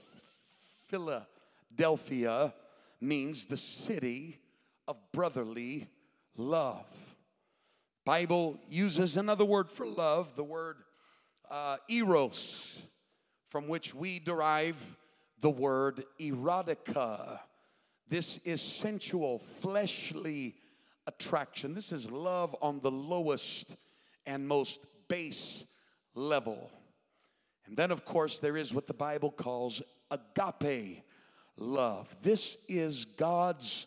Philadelphia 0.89 2.55
means 3.01 3.45
the 3.45 3.57
city 3.57 4.39
of 4.89 4.99
brotherly 5.13 5.89
love. 6.37 7.12
Bible 8.05 8.59
uses 8.69 9.17
another 9.17 9.45
word 9.45 9.71
for 9.71 9.87
love, 9.87 10.35
the 10.35 10.43
word 10.43 10.79
uh, 11.49 11.77
eros, 11.89 12.83
from 13.49 13.69
which 13.69 13.95
we 13.95 14.19
derive 14.19 14.97
the 15.41 15.51
word 15.51 16.05
erotica. 16.21 17.39
This 18.09 18.39
is 18.45 18.61
sensual, 18.61 19.39
fleshly 19.39 20.57
attraction. 21.07 21.75
This 21.75 21.93
is 21.93 22.11
love 22.11 22.57
on 22.61 22.81
the 22.81 22.91
lowest 22.91 23.77
and 24.27 24.49
most 24.49 24.85
base 25.09 25.65
level. 26.15 26.71
And 27.67 27.77
then, 27.77 27.93
of 27.93 28.05
course, 28.05 28.41
there 28.41 28.57
is 28.57 28.75
what 28.75 28.89
the 28.89 28.95
Bible 28.95 29.31
calls 29.31 29.81
agape 30.11 31.05
love. 31.57 32.17
This 32.23 32.57
is 32.69 33.05
God's 33.05 33.87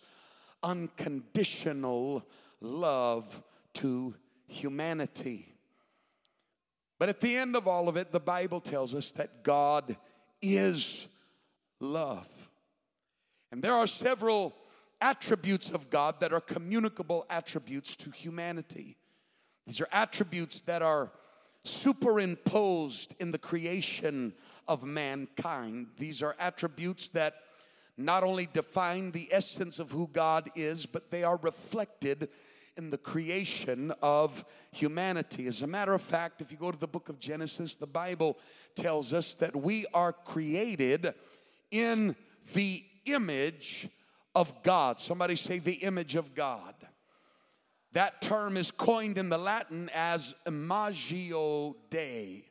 unconditional 0.63 2.25
love 2.61 3.43
to 3.75 4.15
humanity. 4.47 5.55
But 6.97 7.09
at 7.09 7.19
the 7.19 7.35
end 7.35 7.55
of 7.55 7.67
all 7.67 7.89
of 7.89 7.97
it, 7.97 8.11
the 8.11 8.19
Bible 8.19 8.61
tells 8.61 8.93
us 8.93 9.11
that 9.11 9.43
God 9.43 9.97
is 10.41 11.07
love. 11.79 12.27
And 13.51 13.61
there 13.61 13.73
are 13.73 13.87
several 13.87 14.55
attributes 15.01 15.69
of 15.69 15.89
God 15.89 16.19
that 16.21 16.33
are 16.33 16.41
communicable 16.41 17.25
attributes 17.29 17.95
to 17.97 18.11
humanity. 18.11 18.97
These 19.67 19.81
are 19.81 19.89
attributes 19.91 20.61
that 20.61 20.81
are 20.81 21.11
superimposed 21.63 23.15
in 23.19 23.31
the 23.31 23.37
creation 23.37 24.33
of 24.67 24.83
mankind. 24.83 25.87
These 25.97 26.21
are 26.21 26.35
attributes 26.39 27.09
that 27.09 27.35
not 27.97 28.23
only 28.23 28.47
define 28.51 29.11
the 29.11 29.29
essence 29.31 29.79
of 29.79 29.91
who 29.91 30.09
God 30.11 30.49
is, 30.55 30.85
but 30.85 31.11
they 31.11 31.23
are 31.23 31.37
reflected 31.37 32.29
in 32.77 32.89
the 32.89 32.97
creation 32.97 33.93
of 34.01 34.43
humanity. 34.71 35.47
As 35.47 35.61
a 35.61 35.67
matter 35.67 35.93
of 35.93 36.01
fact, 36.01 36.41
if 36.41 36.51
you 36.51 36.57
go 36.57 36.71
to 36.71 36.77
the 36.77 36.87
book 36.87 37.09
of 37.09 37.19
Genesis, 37.19 37.75
the 37.75 37.87
Bible 37.87 38.37
tells 38.75 39.13
us 39.13 39.33
that 39.35 39.55
we 39.55 39.85
are 39.93 40.13
created 40.13 41.13
in 41.71 42.15
the 42.53 42.83
image 43.05 43.87
of 44.33 44.61
God. 44.63 44.99
Somebody 44.99 45.35
say 45.35 45.59
the 45.59 45.73
image 45.73 46.15
of 46.15 46.33
God. 46.33 46.73
That 47.93 48.21
term 48.21 48.57
is 48.57 48.71
coined 48.71 49.17
in 49.17 49.29
the 49.29 49.37
Latin 49.37 49.89
as 49.95 50.35
imago 50.45 51.77
Dei. 51.89 52.43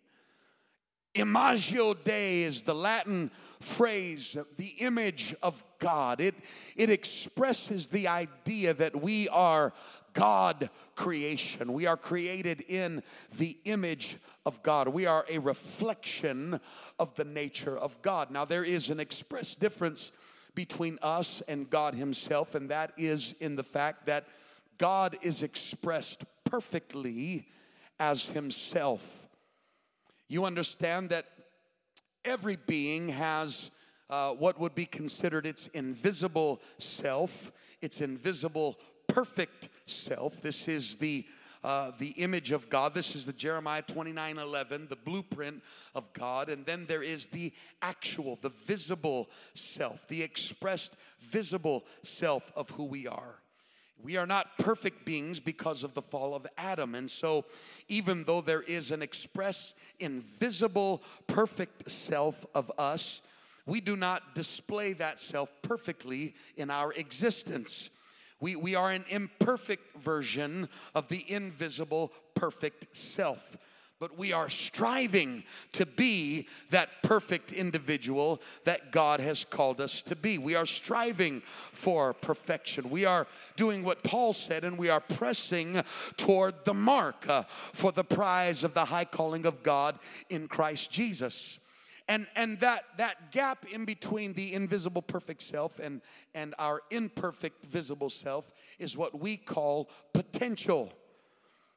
Imago 1.15 1.93
Dei 1.93 2.43
is 2.43 2.63
the 2.63 2.75
Latin 2.75 3.31
phrase, 3.61 4.37
the 4.57 4.75
image 4.79 5.35
of 5.43 5.63
God. 5.79 6.21
It, 6.21 6.35
it 6.77 6.89
expresses 6.89 7.89
the 7.89 8.09
idea 8.09 8.73
that 8.73 9.01
we 9.01 9.29
are 9.29 9.75
God 10.15 10.71
creation. 10.95 11.73
We 11.73 11.87
are 11.87 11.97
created 11.97 12.63
in 12.63 13.03
the 13.37 13.59
image 13.65 14.17
of 14.47 14.63
God. 14.63 14.89
We 14.89 15.07
are 15.07 15.27
a 15.29 15.39
reflection 15.39 16.61
of 16.99 17.15
the 17.17 17.25
nature 17.25 17.77
of 17.77 18.01
God. 18.01 18.31
Now, 18.31 18.45
there 18.45 18.65
is 18.65 18.91
an 18.91 19.01
express 19.01 19.55
difference 19.55 20.13
between 20.55 20.99
us 21.03 21.43
and 21.49 21.69
God 21.69 21.95
Himself, 21.95 22.55
and 22.55 22.71
that 22.71 22.93
is 22.97 23.35
in 23.41 23.57
the 23.57 23.65
fact 23.65 24.07
that 24.07 24.27
God 24.79 25.17
is 25.21 25.43
expressed 25.43 26.25
perfectly 26.45 27.49
as 27.99 28.27
Himself. 28.27 29.29
You 30.29 30.45
understand 30.45 31.11
that 31.11 31.27
every 32.25 32.57
being 32.57 33.11
has 33.11 33.71
uh, 34.11 34.31
what 34.31 34.61
would 34.61 34.75
be 34.75 34.87
considered 34.87 35.47
its 35.47 35.69
invisible 35.75 36.61
self, 36.79 37.53
its 37.81 38.01
invisible 38.01 38.79
perfect 39.09 39.69
self. 39.87 40.41
This 40.41 40.69
is 40.69 40.97
the 40.97 41.27
uh, 41.65 41.93
the 41.99 42.09
image 42.09 42.53
of 42.53 42.69
God. 42.69 42.93
This 42.93 43.17
is 43.17 43.25
the 43.25 43.33
Jeremiah 43.33 43.81
29 43.81 44.37
11, 44.37 44.89
the 44.91 44.97
blueprint 44.97 45.63
of 45.95 46.13
God. 46.13 46.51
And 46.51 46.67
then 46.67 46.85
there 46.87 47.03
is 47.03 47.27
the 47.27 47.55
actual, 47.81 48.39
the 48.43 48.51
visible 48.51 49.31
self, 49.55 50.07
the 50.07 50.23
expressed 50.23 50.95
visible 51.23 51.87
self 52.03 52.53
of 52.55 52.69
who 52.71 52.85
we 52.85 53.07
are. 53.07 53.37
We 54.03 54.19
are 54.19 54.27
not 54.27 54.59
perfect 54.59 55.07
beings 55.07 55.41
because 55.41 55.85
of 55.85 55.95
the 55.95 56.03
fall 56.03 56.35
of 56.35 56.47
Adam. 56.59 56.95
And 56.95 57.11
so, 57.11 57.47
even 57.89 58.25
though 58.25 58.43
there 58.43 58.61
is 58.61 58.91
an 58.91 59.01
express, 59.01 59.73
invisible, 59.99 61.03
perfect 61.27 61.91
self 61.91 62.45
of 62.55 62.71
us, 62.77 63.23
we 63.65 63.81
do 63.81 63.97
not 63.97 64.35
display 64.35 64.93
that 64.95 65.19
self 65.19 65.51
perfectly 65.63 66.35
in 66.57 66.71
our 66.71 66.93
existence. 66.93 67.89
We, 68.41 68.57
we 68.57 68.75
are 68.75 68.91
an 68.91 69.05
imperfect 69.09 69.97
version 69.97 70.69
of 70.95 71.09
the 71.09 71.25
invisible, 71.31 72.13
perfect 72.35 72.97
self. 72.97 73.57
But 74.01 74.19
we 74.19 74.33
are 74.33 74.51
striving 74.51 75.45
to 75.73 75.87
be 75.87 76.49
that 76.71 77.03
perfect 77.03 77.53
individual 77.53 78.43
that 78.65 78.91
God 78.91 79.21
has 79.21 79.45
called 79.45 79.81
us 79.81 80.03
to 80.03 80.17
be. 80.17 80.37
We 80.37 80.57
are 80.57 80.67
striving 80.67 81.43
for 81.73 82.13
perfection. 82.13 82.91
We 82.91 83.05
are 83.05 83.27
doing 83.57 83.85
what 83.85 84.03
Paul 84.03 84.33
said, 84.33 84.65
and 84.65 84.77
we 84.77 84.91
are 84.91 85.01
pressing 85.01 85.83
toward 86.17 86.65
the 86.65 86.75
mark 86.75 87.29
uh, 87.29 87.45
for 87.73 87.93
the 87.93 88.05
prize 88.05 88.65
of 88.65 88.75
the 88.75 88.87
high 88.87 89.05
calling 89.07 89.47
of 89.47 89.63
God 89.63 89.99
in 90.29 90.49
Christ 90.49 90.91
Jesus 90.91 91.59
and 92.09 92.27
and 92.37 92.61
that 92.61 92.85
that 92.97 93.33
gap 93.33 93.65
in 93.73 93.85
between 93.85 94.35
the 94.35 94.53
invisible 94.53 95.03
perfect 95.03 95.43
self 95.43 95.79
and 95.79 96.01
and 96.35 96.55
our 96.59 96.83
imperfect 96.91 97.65
visible 97.67 98.11
self 98.11 98.53
is 98.79 98.97
what 98.97 99.19
we 99.19 99.37
call 99.37 99.89
potential 100.13 100.93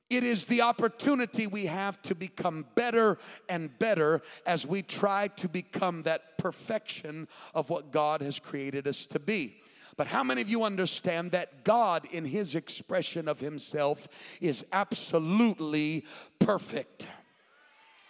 it 0.09 0.23
is 0.23 0.45
the 0.45 0.61
opportunity 0.61 1.47
we 1.47 1.65
have 1.65 2.01
to 2.03 2.15
become 2.15 2.65
better 2.75 3.17
and 3.49 3.77
better 3.77 4.21
as 4.45 4.65
we 4.65 4.81
try 4.81 5.27
to 5.29 5.49
become 5.49 6.03
that 6.03 6.37
perfection 6.37 7.27
of 7.53 7.69
what 7.69 7.91
God 7.91 8.21
has 8.21 8.39
created 8.39 8.87
us 8.87 9.05
to 9.07 9.19
be. 9.19 9.57
But 9.97 10.07
how 10.07 10.23
many 10.23 10.41
of 10.41 10.49
you 10.49 10.63
understand 10.63 11.31
that 11.31 11.65
God, 11.65 12.07
in 12.11 12.23
His 12.23 12.55
expression 12.55 13.27
of 13.27 13.41
Himself, 13.41 14.07
is 14.39 14.63
absolutely 14.71 16.05
perfect? 16.39 17.07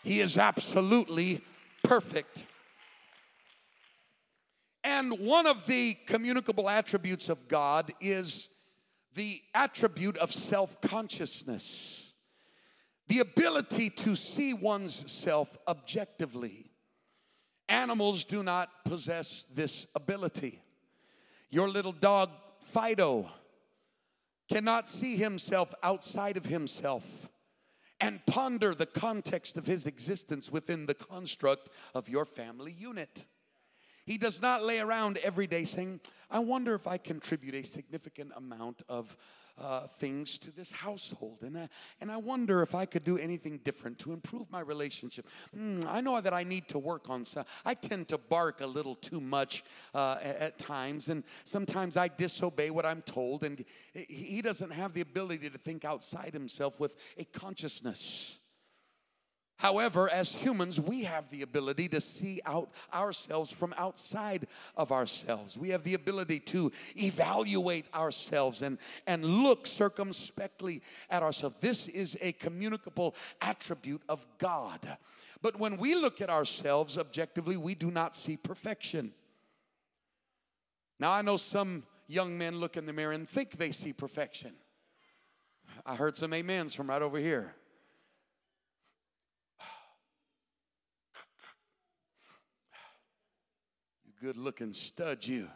He 0.03 0.19
is 0.19 0.38
absolutely 0.38 1.41
perfect. 1.88 2.45
And 4.84 5.19
one 5.19 5.47
of 5.47 5.65
the 5.67 5.95
communicable 6.06 6.69
attributes 6.69 7.30
of 7.30 7.47
God 7.47 7.93
is 8.02 8.50
the 9.15 9.41
attribute 9.54 10.17
of 10.17 10.34
self 10.34 10.80
consciousness, 10.82 12.12
the 13.08 13.19
ability 13.19 13.89
to 13.89 14.15
see 14.15 14.54
one's 14.54 15.10
self 15.12 15.58
objectively. 15.67 16.71
Animals 17.69 18.23
do 18.26 18.43
not 18.43 18.69
possess 18.86 19.45
this 19.54 19.88
ability. 19.95 20.62
Your 21.50 21.69
little 21.69 21.93
dog, 21.93 22.30
Fido, 22.62 23.30
cannot 24.50 24.89
see 24.89 25.15
himself 25.15 25.73
outside 25.84 26.38
of 26.38 26.45
himself 26.45 27.30
and 28.00 28.26
ponder 28.26 28.76
the 28.76 28.86
context 28.86 29.58
of 29.58 29.66
his 29.66 29.86
existence 29.86 30.52
within 30.52 30.86
the 30.86 30.94
construct 30.94 31.70
of 31.96 32.08
your 32.10 32.26
family 32.26 32.72
unit. 32.72 33.26
He 34.06 34.18
does 34.18 34.42
not 34.42 34.64
lay 34.64 34.80
around 34.80 35.18
every 35.18 35.48
day 35.48 35.66
saying, 35.66 36.00
I 36.32 36.40
wonder 36.40 36.76
if 36.76 36.88
I 36.88 36.98
contribute 36.98 37.56
a 37.56 37.64
significant 37.64 38.32
amount 38.36 38.84
of 38.88 39.18
uh, 39.60 39.88
things 39.88 40.38
to 40.39 40.52
this 40.52 40.72
household. 40.72 41.39
And 41.41 41.58
I, 41.58 41.70
and 42.02 42.12
I 42.12 42.17
wonder 42.17 42.62
if 42.62 42.76
I 42.76 42.86
could 42.86 43.04
do 43.04 43.17
anything 43.17 43.60
different 43.63 44.00
to 44.00 44.13
improve 44.13 44.52
my 44.52 44.60
relationship. 44.60 45.28
Mm, 45.56 45.86
I 45.88 46.02
know 46.02 46.20
that 46.22 46.34
I 46.34 46.43
need 46.43 46.67
to 46.70 46.80
work 46.80 47.10
on 47.10 47.26
some. 47.26 47.46
I 47.65 47.74
tend 47.74 48.08
to 48.10 48.17
bark 48.17 48.62
a 48.62 48.67
little 48.67 48.96
too 48.96 49.22
much 49.22 49.63
uh, 49.93 50.17
at, 50.22 50.38
at 50.38 50.60
times, 50.60 51.10
and 51.10 51.24
sometimes 51.46 51.98
I 51.98 52.08
disobey 52.08 52.70
what 52.70 52.86
I'm 52.86 53.02
told. 53.02 53.43
And 53.43 53.63
he 53.93 54.41
doesn't 54.41 54.72
have 54.72 54.93
the 54.93 55.02
ability 55.02 55.50
to 55.50 55.58
think 55.58 55.86
outside 55.86 56.34
himself 56.34 56.80
with 56.80 56.96
a 57.17 57.26
consciousness. 57.26 58.39
However, 59.58 60.08
as 60.08 60.32
humans, 60.32 60.80
we 60.80 61.04
have 61.04 61.32
the 61.32 61.41
ability 61.41 61.89
to 61.89 62.00
see 62.00 62.41
out 62.46 62.70
ourselves 62.93 63.52
from 63.52 63.74
outside 63.76 64.48
of 64.76 64.91
ourselves. 64.91 65.58
We 65.58 65.70
have 65.70 65.84
the 65.84 65.96
ability 65.96 66.41
to 66.41 66.72
evaluate 66.96 67.86
ourselves 67.93 68.62
and, 68.62 68.78
and 69.08 69.26
look 69.26 69.65
circumspectly 69.65 70.84
at 71.10 71.24
ourselves. 71.24 71.56
This 71.60 71.88
is 71.88 72.15
a 72.22 72.34
communicable 72.34 73.15
attribute 73.41 74.04
of 74.08 74.26
God. 74.38 74.98
But 75.41 75.60
when 75.60 75.78
we 75.78 75.96
look 75.96 76.22
at 76.22 76.30
ourselves 76.30 76.96
objectively, 76.96 77.58
we 77.58 77.74
do 77.74 77.89
not 77.89 78.15
see 78.15 78.38
perfection. 78.38 79.12
Now, 81.00 81.12
I 81.12 81.24
know 81.24 81.38
some 81.38 81.84
young 82.08 82.38
men 82.38 82.60
look 82.60 82.78
in 82.78 82.86
the 82.86 82.93
mirror 82.93 83.12
and 83.12 83.28
think 83.28 83.58
they 83.58 83.72
see 83.72 83.91
perfection. 83.91 84.54
I 85.84 85.96
heard 85.96 86.15
some 86.15 86.34
amens 86.34 86.76
from 86.76 86.89
right 86.89 87.02
over 87.02 87.17
here. 87.17 87.56
Good 94.21 94.38
looking 94.38 94.73
stud, 94.73 95.25
you. 95.25 95.49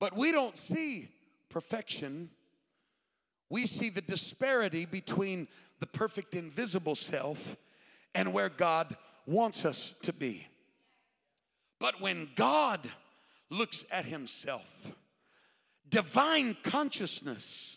But 0.00 0.16
we 0.16 0.30
don't 0.32 0.56
see 0.56 1.08
perfection. 1.48 2.30
We 3.50 3.66
see 3.66 3.88
the 3.88 4.00
disparity 4.00 4.84
between 4.84 5.48
the 5.80 5.86
perfect 5.86 6.34
invisible 6.34 6.94
self 6.94 7.56
and 8.14 8.32
where 8.32 8.48
God 8.48 8.96
wants 9.26 9.64
us 9.64 9.94
to 10.02 10.12
be. 10.12 10.46
But 11.80 12.00
when 12.00 12.28
God 12.34 12.88
looks 13.50 13.84
at 13.90 14.04
himself, 14.04 14.92
divine 15.88 16.56
consciousness 16.62 17.76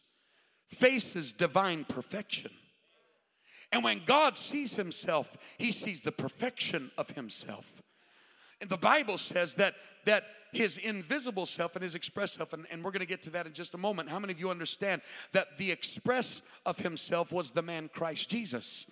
faces 0.67 1.33
divine 1.33 1.85
perfection. 1.85 2.51
And 3.71 3.83
when 3.83 4.01
God 4.05 4.37
sees 4.37 4.75
himself, 4.75 5.37
he 5.57 5.71
sees 5.71 6.01
the 6.01 6.11
perfection 6.11 6.91
of 6.97 7.11
himself. 7.11 7.81
And 8.59 8.69
the 8.69 8.77
Bible 8.77 9.17
says 9.17 9.55
that 9.55 9.75
that 10.05 10.23
his 10.51 10.77
invisible 10.77 11.45
self 11.45 11.75
and 11.75 11.83
his 11.83 11.95
express 11.95 12.33
self, 12.33 12.53
and, 12.53 12.65
and 12.71 12.83
we're 12.83 12.91
to 12.91 13.05
get 13.05 13.21
to 13.23 13.29
that 13.31 13.47
in 13.47 13.53
just 13.53 13.73
a 13.73 13.77
moment. 13.77 14.09
How 14.09 14.19
many 14.19 14.33
of 14.33 14.39
you 14.39 14.49
understand 14.49 15.01
that 15.31 15.57
the 15.57 15.71
express 15.71 16.41
of 16.65 16.77
himself 16.79 17.31
was 17.31 17.51
the 17.51 17.61
man 17.61 17.89
Christ 17.93 18.29
Jesus? 18.29 18.85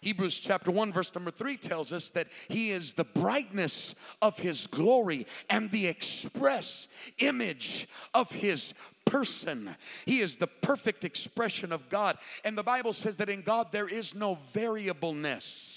Hebrews 0.00 0.34
chapter 0.34 0.70
1, 0.70 0.92
verse 0.92 1.14
number 1.14 1.30
3 1.30 1.56
tells 1.56 1.92
us 1.92 2.10
that 2.10 2.28
he 2.48 2.70
is 2.70 2.94
the 2.94 3.04
brightness 3.04 3.94
of 4.22 4.38
his 4.38 4.66
glory 4.66 5.26
and 5.50 5.70
the 5.70 5.86
express 5.86 6.88
image 7.18 7.88
of 8.14 8.30
his 8.30 8.74
person. 9.04 9.76
He 10.04 10.20
is 10.20 10.36
the 10.36 10.46
perfect 10.46 11.04
expression 11.04 11.72
of 11.72 11.88
God. 11.88 12.18
And 12.44 12.58
the 12.58 12.62
Bible 12.62 12.92
says 12.92 13.16
that 13.16 13.28
in 13.28 13.42
God 13.42 13.72
there 13.72 13.88
is 13.88 14.14
no 14.14 14.38
variableness. 14.52 15.75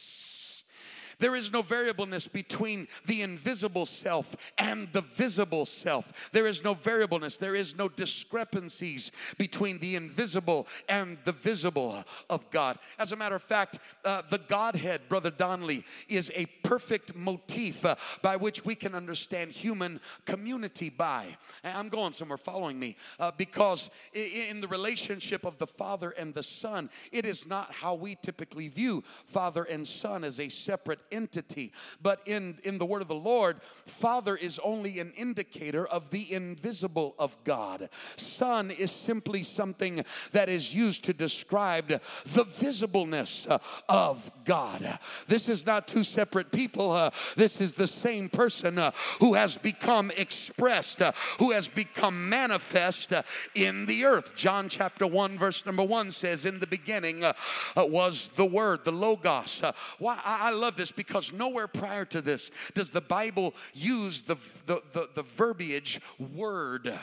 There 1.20 1.36
is 1.36 1.52
no 1.52 1.62
variableness 1.62 2.28
between 2.28 2.88
the 3.06 3.22
invisible 3.22 3.86
self 3.86 4.36
and 4.58 4.92
the 4.94 5.02
visible 5.02 5.66
self. 5.66 6.30
There 6.32 6.48
is 6.48 6.64
no 6.64 6.74
variableness. 6.74 7.38
There 7.38 7.56
is 7.56 7.76
no 7.76 7.90
discrepancies 7.90 9.12
between 9.38 9.80
the 9.80 9.96
invisible 9.96 10.68
and 10.88 11.18
the 11.26 11.34
visible 11.34 12.04
of 12.30 12.50
God. 12.52 12.80
As 12.98 13.12
a 13.12 13.16
matter 13.16 13.36
of 13.36 13.44
fact, 13.44 13.80
uh, 14.06 14.22
the 14.30 14.38
Godhead, 14.38 15.10
Brother 15.10 15.30
Donnelly, 15.30 15.86
is 16.08 16.32
a 16.36 16.46
perfect 16.64 17.16
motif 17.16 17.86
uh, 17.86 17.96
by 18.22 18.38
which 18.38 18.64
we 18.64 18.76
can 18.76 18.96
understand 18.96 19.52
human 19.52 20.00
community 20.26 20.90
by. 20.90 21.38
I'm 21.64 21.90
going 21.90 22.14
somewhere 22.14 22.38
following 22.38 22.80
me 22.80 22.96
uh, 23.20 23.32
because 23.36 23.90
in 24.14 24.62
the 24.62 24.68
relationship 24.68 25.46
of 25.46 25.58
the 25.58 25.68
Father 25.68 26.12
and 26.12 26.34
the 26.34 26.44
Son, 26.44 26.90
it 27.12 27.26
is 27.26 27.46
not 27.46 27.74
how 27.74 27.94
we 27.94 28.16
typically 28.16 28.70
view 28.70 29.04
Father 29.26 29.64
and 29.64 29.86
Son 29.86 30.24
as 30.24 30.40
a 30.40 30.50
separate 30.50 31.00
entity. 31.12 31.72
But 32.02 32.22
in, 32.26 32.58
in 32.64 32.78
the 32.78 32.86
word 32.86 33.02
of 33.02 33.08
the 33.08 33.16
Lord, 33.16 33.62
Father 33.86 34.36
is 34.36 34.60
only 34.64 35.00
an 35.00 35.12
indicator 35.16 35.86
of 35.86 36.10
the 36.10 36.32
invisible 36.34 37.16
of 37.20 37.36
God. 37.44 37.90
Son 38.16 38.72
is 38.72 38.92
simply 38.92 39.44
something 39.44 40.04
that 40.32 40.50
is 40.50 40.74
used 40.74 41.04
to 41.06 41.14
describe 41.14 41.88
the 41.88 42.46
visibleness 42.46 43.50
uh, 43.50 43.60
of 43.88 44.32
God. 44.46 45.00
This 45.28 45.50
is 45.50 45.66
not 45.66 45.88
two 45.88 46.04
separate 46.04 46.52
people. 46.52 46.92
Uh, 46.92 47.12
this 47.36 47.62
is 47.62 47.74
the 47.74 47.88
same 47.88 48.30
person 48.30 48.78
uh, 48.78 48.92
who 49.20 49.34
has 49.34 49.58
become 49.58 50.12
expressed, 50.12 51.02
uh, 51.02 51.12
who 51.38 51.52
has 51.52 51.68
become 51.68 52.30
manifest 52.30 53.14
uh, 53.14 53.24
in 53.56 53.86
the 53.86 54.06
earth. 54.06 54.36
John 54.36 54.70
chapter 54.70 55.06
1, 55.06 55.38
verse 55.38 55.66
number 55.66 55.84
1 55.84 56.12
says, 56.12 56.46
In 56.46 56.60
the 56.60 56.68
beginning 56.68 57.24
uh, 57.24 57.34
was 57.76 58.30
the 58.36 58.46
Word, 58.46 58.86
the 58.86 58.92
Logos. 58.92 59.62
why 59.98 60.20
I 60.24 60.52
love 60.52 60.76
this 60.76 60.92
because 61.00 61.32
nowhere 61.32 61.70
prior 61.70 62.04
to 62.04 62.20
this 62.20 62.52
does 62.74 62.90
the 62.90 63.00
Bible 63.00 63.54
use 63.74 64.24
the, 64.24 64.36
the, 64.66 64.82
the, 64.92 65.08
the 65.16 65.24
verbiage 65.24 66.02
word 66.36 66.94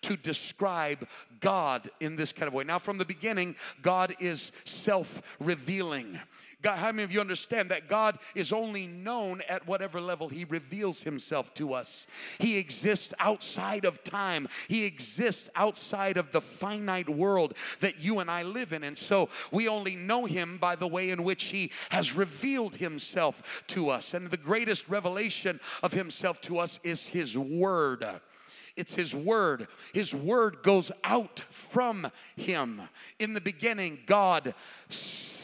to 0.00 0.16
describe 0.16 1.06
God 1.38 1.88
in 2.00 2.16
this 2.16 2.32
kind 2.32 2.48
of 2.48 2.52
way. 2.52 2.64
Now, 2.64 2.80
from 2.80 2.98
the 2.98 3.04
beginning, 3.04 3.54
God 3.80 4.16
is 4.18 4.50
self 4.64 5.22
revealing. 5.38 6.18
God, 6.64 6.78
how 6.78 6.92
many 6.92 7.02
of 7.02 7.12
you 7.12 7.20
understand 7.20 7.70
that 7.70 7.88
God 7.88 8.18
is 8.34 8.50
only 8.50 8.86
known 8.86 9.42
at 9.50 9.66
whatever 9.66 10.00
level 10.00 10.30
He 10.30 10.46
reveals 10.46 11.02
Himself 11.02 11.52
to 11.54 11.74
us? 11.74 12.06
He 12.38 12.56
exists 12.56 13.12
outside 13.20 13.84
of 13.84 14.02
time, 14.02 14.48
He 14.66 14.84
exists 14.84 15.50
outside 15.54 16.16
of 16.16 16.32
the 16.32 16.40
finite 16.40 17.10
world 17.10 17.52
that 17.80 18.02
you 18.02 18.18
and 18.18 18.30
I 18.30 18.44
live 18.44 18.72
in. 18.72 18.82
And 18.82 18.96
so 18.96 19.28
we 19.52 19.68
only 19.68 19.94
know 19.94 20.24
Him 20.24 20.56
by 20.56 20.74
the 20.74 20.88
way 20.88 21.10
in 21.10 21.22
which 21.22 21.44
He 21.44 21.70
has 21.90 22.14
revealed 22.16 22.76
Himself 22.76 23.62
to 23.68 23.90
us. 23.90 24.14
And 24.14 24.30
the 24.30 24.38
greatest 24.38 24.88
revelation 24.88 25.60
of 25.82 25.92
Himself 25.92 26.40
to 26.42 26.58
us 26.58 26.80
is 26.82 27.08
His 27.08 27.36
Word. 27.36 28.06
It's 28.74 28.94
His 28.94 29.14
Word. 29.14 29.68
His 29.92 30.14
Word 30.14 30.62
goes 30.62 30.90
out 31.04 31.40
from 31.50 32.10
Him. 32.36 32.80
In 33.18 33.34
the 33.34 33.40
beginning, 33.42 33.98
God 34.06 34.54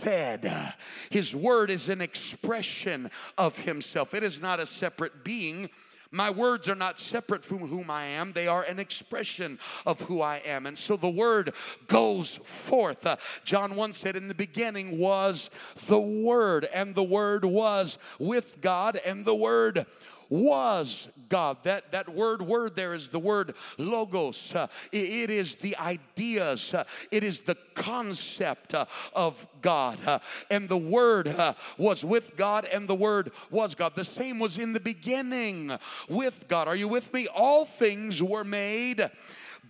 said. 0.00 0.74
His 1.10 1.34
word 1.34 1.70
is 1.70 1.88
an 1.88 2.00
expression 2.00 3.10
of 3.36 3.58
himself, 3.58 4.14
it 4.14 4.22
is 4.22 4.40
not 4.40 4.60
a 4.60 4.66
separate 4.66 5.24
being. 5.24 5.70
My 6.12 6.28
words 6.28 6.68
are 6.68 6.74
not 6.74 6.98
separate 6.98 7.44
from 7.44 7.68
whom 7.68 7.88
I 7.88 8.06
am. 8.06 8.32
They 8.32 8.48
are 8.48 8.64
an 8.64 8.80
expression 8.80 9.60
of 9.86 10.00
who 10.02 10.20
I 10.20 10.38
am. 10.38 10.66
And 10.66 10.76
so 10.76 10.96
the 10.96 11.08
word 11.08 11.54
goes 11.86 12.40
forth. 12.66 13.06
Uh, 13.06 13.14
John 13.44 13.76
1 13.76 13.92
said, 13.92 14.16
In 14.16 14.26
the 14.26 14.34
beginning 14.34 14.98
was 14.98 15.50
the 15.86 16.00
word, 16.00 16.66
and 16.74 16.96
the 16.96 17.04
word 17.04 17.44
was 17.44 17.96
with 18.18 18.60
God, 18.60 19.00
and 19.06 19.24
the 19.24 19.36
word 19.36 19.86
was 20.30 21.08
God. 21.28 21.58
That, 21.64 21.92
that 21.92 22.08
word, 22.08 22.40
word 22.40 22.76
there 22.76 22.94
is 22.94 23.08
the 23.08 23.18
word 23.18 23.54
logos. 23.76 24.54
Uh, 24.54 24.68
it, 24.92 25.10
it 25.10 25.30
is 25.30 25.56
the 25.56 25.76
ideas, 25.76 26.72
uh, 26.72 26.84
it 27.10 27.22
is 27.22 27.40
the 27.40 27.56
concept 27.74 28.74
uh, 28.74 28.86
of 29.12 29.46
God. 29.60 29.98
Uh, 30.06 30.20
and 30.50 30.68
the 30.68 30.78
word 30.78 31.28
uh, 31.28 31.54
was 31.76 32.02
with 32.04 32.36
God, 32.36 32.64
and 32.72 32.88
the 32.88 32.94
word 32.94 33.32
was 33.50 33.74
God. 33.74 33.94
The 33.96 34.04
same 34.04 34.38
was 34.38 34.56
in 34.56 34.72
the 34.72 34.80
beginning 34.80 35.76
with 36.08 36.46
God. 36.48 36.68
Are 36.68 36.76
you 36.76 36.88
with 36.88 37.12
me? 37.12 37.26
All 37.26 37.64
things 37.64 38.22
were 38.22 38.44
made 38.44 39.10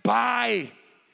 by 0.03 0.71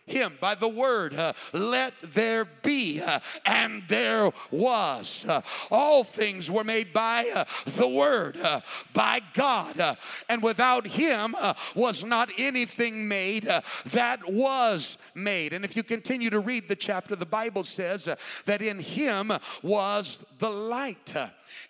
him 0.07 0.37
by 0.39 0.55
the 0.55 0.67
word, 0.67 1.13
uh, 1.13 1.33
let 1.53 1.93
there 2.01 2.45
be, 2.45 3.01
uh, 3.01 3.19
and 3.45 3.83
there 3.87 4.31
was. 4.49 5.25
Uh, 5.27 5.41
all 5.69 6.03
things 6.03 6.49
were 6.49 6.63
made 6.63 6.93
by 6.93 7.29
uh, 7.35 7.43
the 7.65 7.87
word, 7.87 8.37
uh, 8.37 8.61
by 8.93 9.21
God, 9.33 9.79
uh, 9.79 9.95
and 10.29 10.41
without 10.41 10.87
him 10.87 11.35
was 11.75 12.03
not 12.03 12.29
anything 12.37 13.07
made 13.07 13.47
that 13.85 14.31
was 14.31 14.97
made. 15.13 15.53
And 15.53 15.65
if 15.65 15.75
you 15.75 15.83
continue 15.83 16.29
to 16.29 16.39
read 16.39 16.67
the 16.67 16.75
chapter, 16.75 17.15
the 17.15 17.25
Bible 17.25 17.63
says 17.63 18.07
that 18.45 18.61
in 18.61 18.79
him 18.79 19.31
was 19.61 20.19
the 20.39 20.49
light, 20.49 21.13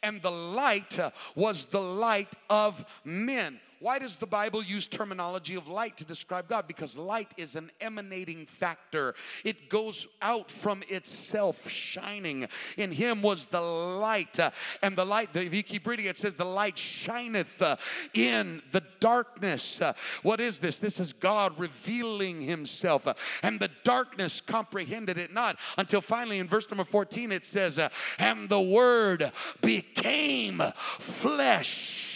and 0.03 0.21
the 0.21 0.31
light 0.31 0.99
was 1.35 1.65
the 1.65 1.81
light 1.81 2.33
of 2.49 2.85
men. 3.03 3.59
Why 3.79 3.99
does 3.99 4.15
the 4.15 4.25
Bible 4.25 4.63
use 4.63 4.87
terminology 4.87 5.55
of 5.55 5.67
light 5.67 5.97
to 5.97 6.05
describe 6.05 6.47
God? 6.47 6.67
Because 6.67 6.97
light 6.97 7.31
is 7.37 7.55
an 7.55 7.71
emanating 7.79 8.45
factor. 8.47 9.13
It 9.43 9.69
goes 9.69 10.07
out 10.21 10.49
from 10.49 10.83
itself 10.89 11.69
shining. 11.69 12.47
In 12.75 12.91
him 12.91 13.21
was 13.21 13.45
the 13.45 13.61
light. 13.61 14.39
Uh, 14.39 14.49
and 14.81 14.97
the 14.97 15.05
light, 15.05 15.29
if 15.35 15.53
you 15.53 15.61
keep 15.61 15.85
reading, 15.85 16.07
it 16.07 16.17
says, 16.17 16.33
The 16.33 16.45
light 16.45 16.77
shineth 16.77 17.61
uh, 17.61 17.77
in 18.13 18.63
the 18.71 18.81
darkness. 18.99 19.79
Uh, 19.79 19.93
what 20.23 20.41
is 20.41 20.57
this? 20.59 20.77
This 20.77 20.99
is 20.99 21.13
God 21.13 21.59
revealing 21.59 22.41
himself. 22.41 23.07
And 23.43 23.59
the 23.59 23.69
darkness 23.83 24.41
comprehended 24.41 25.19
it 25.19 25.31
not 25.31 25.57
until 25.77 26.01
finally 26.01 26.39
in 26.39 26.47
verse 26.47 26.69
number 26.69 26.83
14 26.83 27.31
it 27.31 27.45
says, 27.45 27.79
And 28.17 28.49
the 28.49 28.61
word 28.61 29.31
became 29.61 30.63
flesh 30.99 32.06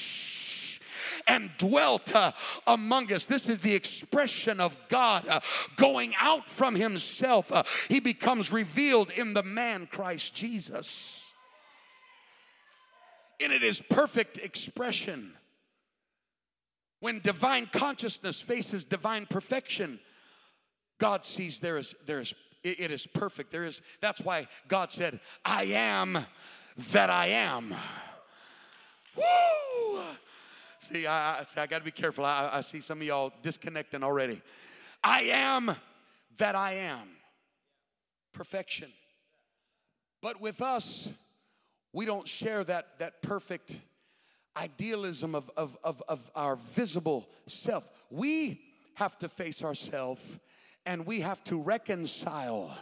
and 1.28 1.52
dwelt 1.58 2.14
uh, 2.16 2.32
among 2.68 3.12
us. 3.12 3.24
This 3.24 3.50
is 3.50 3.60
the 3.60 3.74
expression 3.74 4.60
of 4.60 4.78
God 4.90 5.28
uh, 5.28 5.40
going 5.76 6.14
out 6.20 6.50
from 6.50 6.76
himself. 6.76 7.52
Uh, 7.52 7.64
he 7.90 8.00
becomes 8.00 8.52
revealed 8.52 9.12
in 9.12 9.34
the 9.34 9.44
man 9.44 9.88
Christ 9.88 10.34
Jesus. 10.34 11.22
And 13.42 13.52
it 13.52 13.64
is 13.64 13.82
perfect 13.90 14.38
expression. 14.38 15.34
When 17.00 17.20
divine 17.20 17.68
consciousness 17.72 18.40
faces 18.40 18.84
divine 18.84 19.26
perfection, 19.26 20.00
God 21.00 21.26
sees 21.26 21.58
there 21.60 21.78
is 21.78 21.96
there 22.06 22.20
is 22.20 22.36
it, 22.64 22.92
is 22.92 23.08
perfect. 23.08 23.52
There 23.52 23.64
is 23.64 23.82
that's 24.02 24.22
why 24.22 24.48
God 24.68 24.92
said, 24.92 25.20
I 25.44 25.64
am 25.64 26.26
that 26.92 27.10
I 27.10 27.28
am. 27.28 27.74
Woo! 29.16 30.02
See, 30.82 31.06
I, 31.06 31.40
I, 31.40 31.44
see, 31.44 31.60
I 31.60 31.68
got 31.68 31.80
to 31.80 31.86
be 31.86 31.92
careful. 31.92 32.26
I, 32.26 32.50
I 32.54 32.62
see 32.62 32.82
some 32.82 33.02
of 33.02 33.08
y'all 33.08 33.32
disconnecting 33.44 34.04
already. 34.04 34.42
I 35.04 35.22
am 35.24 35.76
that 36.38 36.56
I 36.56 36.74
am. 36.74 37.08
Perfection. 38.34 38.92
But 40.22 40.42
with 40.42 40.62
us, 40.62 41.08
we 41.94 42.06
don't 42.06 42.28
share 42.28 42.64
that, 42.64 43.00
that 43.00 43.22
perfect 43.22 43.80
idealism 44.58 45.36
of, 45.36 45.50
of, 45.56 45.78
of, 45.84 46.02
of 46.08 46.32
our 46.36 46.56
visible 46.56 47.30
self. 47.48 47.88
We 48.10 48.62
have 48.96 49.18
to 49.20 49.30
face 49.30 49.64
ourselves 49.64 50.22
and 50.86 51.06
we 51.06 51.22
have 51.22 51.44
to 51.46 51.62
reconcile 51.62 52.76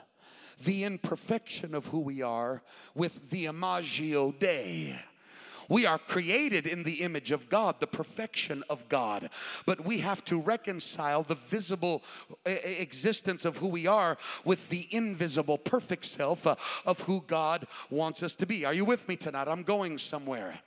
the 0.64 0.84
imperfection 0.84 1.76
of 1.76 1.88
who 1.88 2.00
we 2.00 2.22
are 2.22 2.62
with 2.96 3.30
the 3.30 3.46
imago 3.46 4.32
Dei. 4.32 5.00
We 5.70 5.86
are 5.86 6.00
created 6.00 6.66
in 6.66 6.84
the 6.84 7.02
image 7.02 7.32
of 7.32 7.48
God, 7.48 7.80
the 7.80 7.88
perfection 7.88 8.64
of 8.70 8.90
God. 8.90 9.30
But 9.68 9.86
we 9.86 10.00
have 10.00 10.26
to 10.26 10.40
reconcile 10.40 11.22
the 11.22 11.36
visible 11.36 12.04
existence 12.46 13.46
of 13.46 13.58
who 13.58 13.68
we 13.68 13.86
are 13.86 14.18
with 14.44 14.70
the 14.70 14.88
invisible, 14.90 15.60
perfect 15.60 16.06
self 16.06 16.48
uh, 16.48 16.56
of 16.86 17.02
who 17.02 17.24
God 17.28 17.68
wants 17.92 18.24
us 18.24 18.36
to 18.36 18.48
be. 18.48 18.66
Are 18.66 18.74
you 18.74 18.84
with 18.84 19.08
me 19.08 19.16
tonight? 19.16 19.48
I'm 19.48 19.64
going 19.64 20.00
somewhere. 20.00 20.60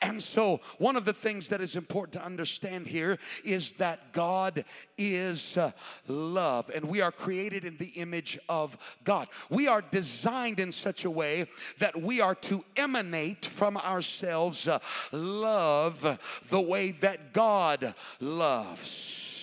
And 0.00 0.22
so, 0.22 0.60
one 0.78 0.94
of 0.94 1.04
the 1.04 1.12
things 1.12 1.48
that 1.48 1.60
is 1.60 1.74
important 1.74 2.12
to 2.12 2.24
understand 2.24 2.86
here 2.86 3.18
is 3.44 3.72
that 3.74 4.12
God 4.12 4.64
is 4.96 5.56
uh, 5.56 5.72
love, 6.06 6.70
and 6.72 6.84
we 6.84 7.00
are 7.00 7.12
created 7.12 7.64
in 7.64 7.76
the 7.78 7.88
image 7.96 8.38
of 8.48 8.78
God. 9.02 9.26
We 9.50 9.66
are 9.66 9.82
designed 9.82 10.60
in 10.60 10.70
such 10.70 11.04
a 11.04 11.10
way 11.10 11.48
that 11.78 12.00
we 12.00 12.20
are 12.20 12.34
to 12.36 12.64
emanate 12.76 13.46
from 13.46 13.76
ourselves 13.76 14.43
ourselves 14.44 14.68
uh, 14.68 14.78
love 15.16 16.18
the 16.50 16.60
way 16.60 16.90
that 16.92 17.32
God 17.32 17.94
loves. 18.20 19.33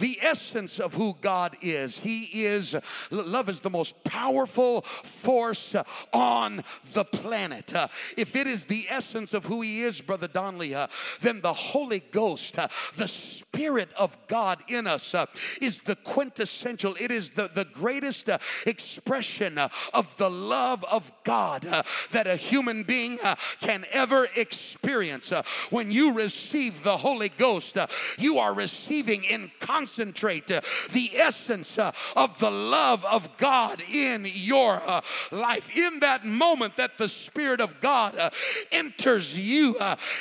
The 0.00 0.18
essence 0.22 0.80
of 0.80 0.94
who 0.94 1.16
God 1.20 1.56
is. 1.60 1.98
He 1.98 2.44
is, 2.44 2.74
love 3.10 3.48
is 3.48 3.60
the 3.60 3.70
most 3.70 4.02
powerful 4.04 4.82
force 4.82 5.76
on 6.12 6.64
the 6.92 7.04
planet. 7.04 7.74
Uh, 7.74 7.88
if 8.16 8.34
it 8.34 8.46
is 8.46 8.64
the 8.64 8.86
essence 8.88 9.32
of 9.32 9.46
who 9.46 9.60
He 9.60 9.82
is, 9.82 10.00
Brother 10.00 10.28
Donley, 10.28 10.74
uh, 10.74 10.88
then 11.20 11.40
the 11.40 11.52
Holy 11.52 12.00
Ghost, 12.00 12.58
uh, 12.58 12.68
the 12.96 13.08
Spirit 13.08 13.90
of 13.96 14.16
God 14.26 14.62
in 14.68 14.86
us, 14.86 15.14
uh, 15.14 15.26
is 15.60 15.80
the 15.80 15.96
quintessential, 15.96 16.96
it 16.98 17.10
is 17.10 17.30
the, 17.30 17.50
the 17.54 17.66
greatest 17.66 18.28
uh, 18.28 18.38
expression 18.66 19.58
uh, 19.58 19.68
of 19.92 20.16
the 20.16 20.30
love 20.30 20.84
of 20.84 21.12
God 21.24 21.62
that 22.10 22.26
a 22.26 22.36
human 22.36 22.82
being 22.82 23.18
can 23.60 23.84
ever 23.92 24.28
experience. 24.34 25.32
when 25.70 25.90
you 25.90 26.14
receive 26.14 26.82
the 26.82 26.96
Holy 26.96 27.28
Ghost, 27.28 27.76
you 28.18 28.38
are 28.38 28.54
receiving 28.54 29.24
in 29.24 29.50
concentrate 29.90 30.50
uh, 30.52 30.60
the 30.92 31.16
essence 31.16 31.76
uh, 31.76 31.90
of 32.14 32.38
the 32.38 32.50
love 32.50 33.04
of 33.04 33.36
God 33.36 33.82
in 33.92 34.26
your 34.32 34.80
uh, 34.86 35.00
life. 35.32 35.76
In 35.76 36.00
that 36.00 36.24
moment 36.24 36.76
that 36.76 36.96
the 36.96 37.08
Spirit 37.08 37.60
of 37.60 37.80
God 37.80 38.32
enters 38.70 39.36
you, 39.36 39.76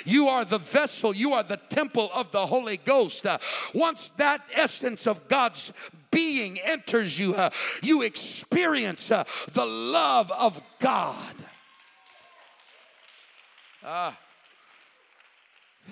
you 0.06 0.28
are 0.28 0.44
the 0.44 0.58
vessel, 0.58 1.16
you 1.16 1.34
are 1.34 1.44
the 1.44 1.58
temple 1.58 2.10
of 2.14 2.32
the 2.32 2.48
Holy 2.48 2.78
Ghost. 2.78 3.26
once 3.74 4.12
that 4.18 4.42
essence 4.54 5.06
of 5.06 5.28
God's 5.28 5.72
being 6.12 6.60
enters 6.60 7.20
you, 7.20 7.36
you 7.84 8.02
experience 8.02 9.08
the 9.08 9.66
love 9.66 10.32
of 10.32 10.62
God. 10.80 11.36
Uh, 13.84 14.12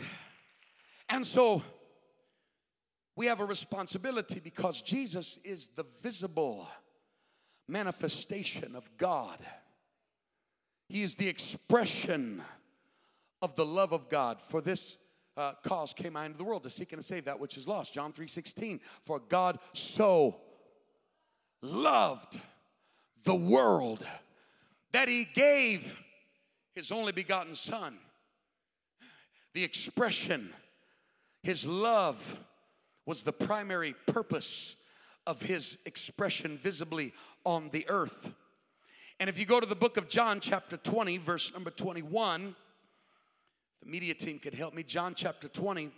and 1.10 1.26
so 1.26 1.62
we 3.18 3.26
have 3.26 3.40
a 3.40 3.46
responsibility 3.46 4.40
because 4.40 4.80
Jesus 4.84 5.40
is 5.44 5.70
the 5.76 5.86
visible 6.04 6.68
manifestation 7.68 8.76
of 8.76 8.88
God. 8.96 9.40
He 10.88 11.02
is 11.02 11.16
the 11.16 11.28
expression 11.28 12.44
of 13.42 13.56
the 13.56 13.66
love 13.66 13.92
of 13.92 14.08
God. 14.08 14.38
For 14.50 14.62
this 14.62 14.98
uh, 15.36 15.54
cause 15.64 15.94
came 15.94 16.16
I 16.16 16.28
into 16.28 16.38
the 16.38 16.44
world 16.44 16.62
to 16.64 16.70
seek 16.70 16.94
and 16.94 17.02
to 17.02 17.08
save 17.08 17.26
that 17.26 17.40
which 17.40 17.58
is 17.58 17.68
lost. 17.68 17.92
John 17.92 18.14
3:16. 18.14 18.80
For 19.04 19.20
God 19.20 19.58
so 19.74 20.38
loved 21.64 22.40
the 23.24 23.36
world 23.36 24.06
that 24.92 25.10
he 25.10 25.28
gave 25.34 25.98
his 26.76 26.92
only 26.92 27.14
begotten 27.14 27.56
son. 27.56 27.98
The 29.56 29.64
expression, 29.64 30.54
his 31.42 31.66
love 31.66 32.38
was 33.08 33.24
the 33.24 33.32
primary 33.32 33.96
purpose 34.06 34.76
of 35.26 35.42
his 35.42 35.78
expression 35.86 36.60
visibly 36.62 37.14
on 37.46 37.70
the 37.72 37.90
earth. 37.90 38.34
And 39.20 39.30
if 39.30 39.40
you 39.40 39.46
go 39.46 39.62
to 39.62 39.66
the 39.66 39.76
book 39.76 39.96
of 39.96 40.10
John, 40.10 40.42
chapter 40.42 40.76
20, 40.76 41.18
verse 41.18 41.52
number 41.54 41.72
21, 41.72 42.54
the 43.82 43.90
media 43.90 44.14
team 44.14 44.40
could 44.40 44.54
help 44.54 44.74
me. 44.74 44.84
John 44.84 45.16
chapter 45.16 45.48
20, 45.48 45.90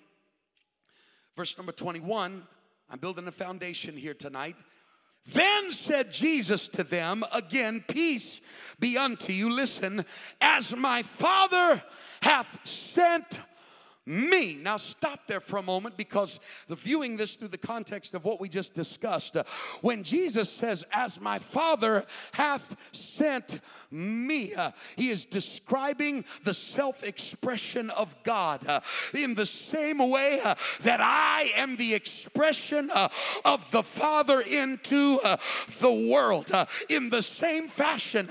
verse 1.35 1.57
number 1.57 1.71
21. 1.71 2.43
I'm 2.91 2.99
building 2.99 3.27
a 3.27 3.31
foundation 3.31 3.97
here 3.97 4.13
tonight. 4.13 4.55
Then 5.25 5.71
said 5.71 6.11
Jesus 6.11 6.67
to 6.69 6.83
them, 6.83 7.23
again, 7.33 7.83
peace 7.87 8.39
be 8.79 8.97
unto 8.97 9.33
you. 9.33 9.49
Listen, 9.49 10.05
as 10.39 10.75
my 10.75 11.01
Father 11.01 11.83
hath 12.21 12.67
sent 12.67 13.39
me. 14.09 14.55
Now, 14.55 14.77
stop 14.77 15.27
there 15.27 15.39
for 15.39 15.57
a 15.57 15.61
moment 15.61 15.95
because 15.95 16.39
the 16.67 16.75
viewing 16.75 17.15
this 17.15 17.31
through 17.31 17.49
the 17.49 17.57
context 17.57 18.15
of 18.15 18.25
what 18.25 18.41
we 18.41 18.49
just 18.49 18.73
discussed. 18.73 19.37
Uh, 19.37 19.43
when 19.81 20.03
Jesus 20.03 20.49
says, 20.49 20.83
As 20.91 21.21
my 21.21 21.37
Father 21.37 22.03
hath 22.33 22.75
sent 22.91 23.61
me, 23.91 24.55
uh, 24.55 24.71
he 24.95 25.09
is 25.09 25.25
describing 25.25 26.25
the 26.43 26.55
self 26.55 27.03
expression 27.03 27.91
of 27.91 28.15
God 28.23 28.67
uh, 28.67 28.79
in 29.13 29.35
the 29.35 29.45
same 29.45 29.99
way 30.09 30.41
uh, 30.43 30.55
that 30.81 30.99
I 31.01 31.51
am 31.55 31.77
the 31.77 31.93
expression 31.93 32.89
uh, 32.91 33.09
of 33.45 33.69
the 33.69 33.83
Father 33.83 34.41
into 34.41 35.19
uh, 35.23 35.37
the 35.79 35.91
world. 35.91 36.51
in 36.89 37.11
the 37.11 37.21
same 37.21 37.67
fashion 37.67 38.27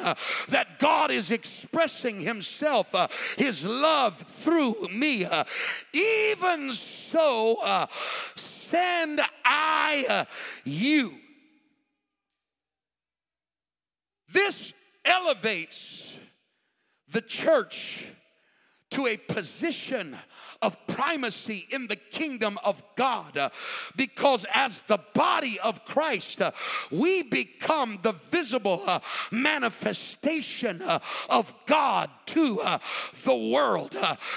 that 0.48 0.78
God 0.80 1.12
is 1.12 1.30
expressing 1.30 2.20
himself, 2.20 2.92
his 3.36 3.64
love 3.64 4.18
through 4.18 4.88
me 4.90 5.26
even 5.92 6.72
so 6.72 7.58
uh, 7.62 7.86
send 8.36 9.20
I 9.44 10.04
uh, 10.08 10.24
you. 10.64 11.14
This 14.30 14.72
elevates 15.04 16.14
the 17.10 17.22
church 17.22 18.06
to 18.90 19.06
a 19.06 19.16
position 19.16 20.16
of 20.60 20.76
primacy 20.86 21.66
in 21.70 21.86
the 21.86 21.96
kingdom 21.96 22.58
of 22.64 22.82
God. 22.96 23.52
Because 23.96 24.44
as 24.54 24.82
the 24.86 24.98
body 25.14 25.58
of 25.60 25.84
Christ, 25.84 26.40
we 26.90 27.22
become 27.22 28.00
the 28.02 28.12
visible 28.12 28.82
manifestation 29.30 30.82
of 31.28 31.54
God 31.66 32.10
to 32.26 32.60
the 33.24 33.34
world. 33.34 33.96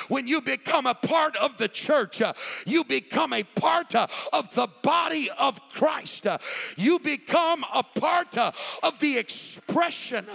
When 0.09 0.27
you 0.27 0.41
become 0.41 0.85
a 0.85 0.95
part 0.95 1.35
of 1.37 1.57
the 1.57 1.67
church, 1.67 2.21
you 2.65 2.83
become 2.83 3.33
a 3.33 3.43
part 3.43 3.95
of 3.95 4.53
the 4.53 4.67
body 4.83 5.29
of 5.39 5.59
Christ. 5.73 6.27
You 6.77 6.99
become 6.99 7.65
a 7.73 7.83
part 7.83 8.37
of 8.37 8.99
the 8.99 9.17
expression 9.17 10.27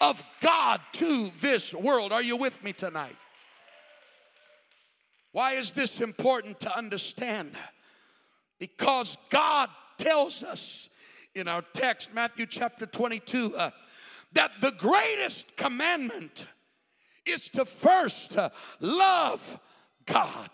of 0.00 0.22
God 0.40 0.80
to 0.92 1.30
this 1.40 1.72
world. 1.72 2.12
Are 2.12 2.22
you 2.22 2.36
with 2.36 2.62
me 2.64 2.72
tonight? 2.72 3.16
Why 5.32 5.52
is 5.54 5.72
this 5.72 6.00
important 6.00 6.60
to 6.60 6.76
understand? 6.76 7.52
Because 8.58 9.16
God 9.30 9.68
tells 9.98 10.42
us 10.42 10.88
in 11.34 11.48
our 11.48 11.62
text, 11.72 12.14
Matthew 12.14 12.46
chapter 12.46 12.86
22, 12.86 13.54
uh, 13.56 13.70
that 14.32 14.52
the 14.60 14.72
greatest 14.72 15.56
commandment 15.56 16.46
is 17.24 17.48
to 17.50 17.64
first 17.64 18.36
uh, 18.36 18.50
love 18.80 19.60
God. 20.06 20.50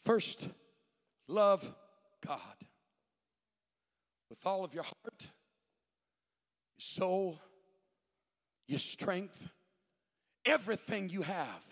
First, 0.00 0.48
love 1.28 1.72
God 2.26 2.40
with 4.28 4.44
all 4.44 4.64
of 4.64 4.74
your 4.74 4.82
heart, 4.82 5.20
your 5.20 6.78
soul, 6.78 7.40
your 8.66 8.80
strength, 8.80 9.48
everything 10.44 11.08
you 11.08 11.22
have 11.22 11.62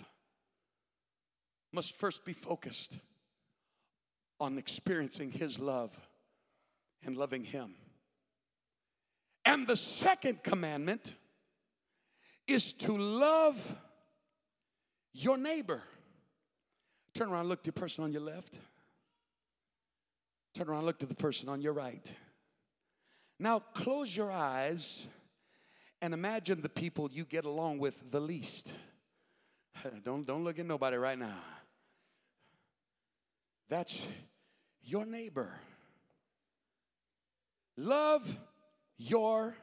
must 1.72 1.96
first 1.96 2.24
be 2.24 2.32
focused 2.32 2.98
on 4.38 4.58
experiencing 4.58 5.30
His 5.30 5.58
love 5.58 5.96
and 7.04 7.16
loving 7.16 7.44
Him. 7.44 7.74
And 9.44 9.66
the 9.66 9.76
second 9.76 10.42
commandment 10.42 11.14
is 12.46 12.72
to 12.74 12.96
love 12.96 13.76
your 15.12 15.38
neighbor. 15.38 15.82
Turn 17.14 17.30
around, 17.30 17.48
look 17.48 17.62
to 17.64 17.72
the 17.72 17.80
person 17.80 18.04
on 18.04 18.12
your 18.12 18.22
left. 18.22 18.58
Turn 20.54 20.68
around, 20.68 20.84
look 20.84 20.98
to 20.98 21.06
the 21.06 21.14
person 21.14 21.48
on 21.48 21.60
your 21.60 21.72
right. 21.72 22.12
Now 23.38 23.60
close 23.60 24.14
your 24.14 24.30
eyes 24.30 25.06
and 26.02 26.14
imagine 26.14 26.60
the 26.60 26.68
people 26.68 27.08
you 27.12 27.24
get 27.24 27.44
along 27.44 27.78
with 27.78 28.10
the 28.10 28.20
least. 28.20 28.72
Don't, 30.04 30.26
don't 30.26 30.44
look 30.44 30.58
at 30.58 30.66
nobody 30.66 30.96
right 30.96 31.18
now. 31.18 31.38
That's 33.70 33.96
your 34.82 35.06
neighbor. 35.06 35.52
Love 37.76 38.36
your 38.98 39.54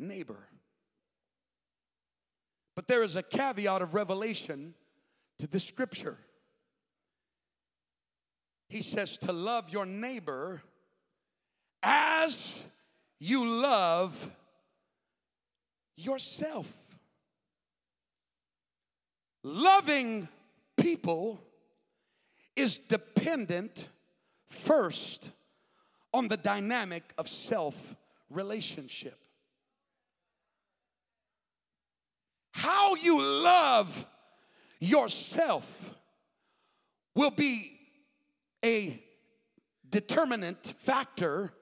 neighbor. 0.00 0.48
But 2.74 2.88
there 2.88 3.04
is 3.04 3.14
a 3.14 3.22
caveat 3.22 3.82
of 3.82 3.94
revelation 3.94 4.74
to 5.38 5.46
this 5.46 5.64
scripture. 5.64 6.18
He 8.68 8.82
says 8.82 9.16
to 9.18 9.32
love 9.32 9.70
your 9.70 9.86
neighbor 9.86 10.62
as 11.84 12.62
you 13.20 13.46
love 13.46 14.32
yourself. 15.96 16.72
Loving 19.44 20.26
people 20.76 21.40
is 22.56 22.78
dependent 22.78 23.88
first 24.48 25.30
on 26.12 26.28
the 26.28 26.36
dynamic 26.36 27.02
of 27.18 27.28
self 27.28 27.94
relationship. 28.30 29.18
How 32.52 32.94
you 32.94 33.20
love 33.20 34.06
yourself 34.78 35.94
will 37.14 37.30
be 37.30 37.78
a 38.64 39.02
determinant 39.88 40.74
factor 40.82 41.52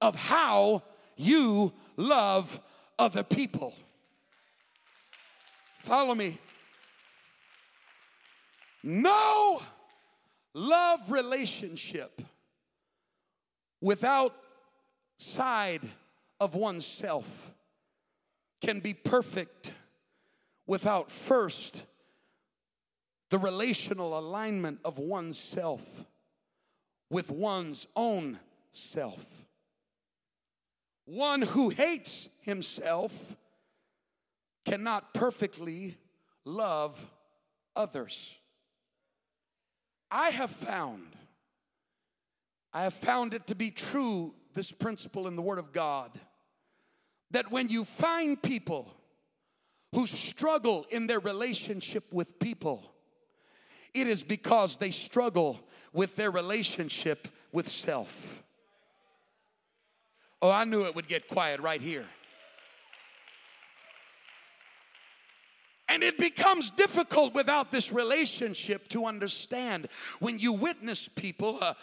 of 0.00 0.14
how 0.14 0.82
you 1.16 1.72
love 1.96 2.60
other 2.98 3.22
people. 3.22 3.74
Follow 5.80 6.14
me. 6.14 6.38
No 8.82 9.62
love 10.54 11.10
relationship 11.10 12.22
without 13.80 14.34
side 15.18 15.82
of 16.40 16.54
oneself 16.54 17.52
can 18.64 18.80
be 18.80 18.94
perfect 18.94 19.72
without 20.66 21.10
first 21.10 21.82
the 23.30 23.38
relational 23.38 24.18
alignment 24.18 24.78
of 24.84 24.98
oneself 24.98 26.04
with 27.10 27.30
one's 27.30 27.86
own 27.96 28.38
self. 28.72 29.44
One 31.04 31.42
who 31.42 31.68
hates 31.68 32.28
himself 32.40 33.36
cannot 34.64 35.12
perfectly 35.12 35.96
love 36.44 37.10
others. 37.76 38.34
I 40.10 40.30
have 40.30 40.50
found, 40.50 41.16
I 42.72 42.82
have 42.82 42.94
found 42.94 43.34
it 43.34 43.46
to 43.48 43.54
be 43.54 43.70
true, 43.70 44.34
this 44.54 44.70
principle 44.70 45.26
in 45.26 45.36
the 45.36 45.42
Word 45.42 45.58
of 45.58 45.72
God, 45.72 46.10
that 47.30 47.50
when 47.50 47.68
you 47.68 47.84
find 47.84 48.40
people 48.40 48.92
who 49.94 50.06
struggle 50.06 50.86
in 50.90 51.06
their 51.06 51.20
relationship 51.20 52.12
with 52.12 52.38
people, 52.38 52.92
it 53.92 54.06
is 54.06 54.22
because 54.22 54.76
they 54.76 54.90
struggle 54.90 55.60
with 55.92 56.16
their 56.16 56.30
relationship 56.30 57.28
with 57.52 57.68
self. 57.68 58.42
Oh, 60.42 60.50
I 60.50 60.64
knew 60.64 60.84
it 60.84 60.94
would 60.94 61.08
get 61.08 61.28
quiet 61.28 61.60
right 61.60 61.80
here. 61.80 62.06
And 65.94 66.02
it 66.02 66.18
becomes 66.18 66.72
difficult 66.72 67.34
without 67.34 67.70
this 67.70 67.92
relationship 67.92 68.88
to 68.88 69.06
understand. 69.06 69.86
When 70.18 70.40
you 70.40 70.52
witness 70.52 71.06
people 71.06 71.58
uh, 71.60 71.74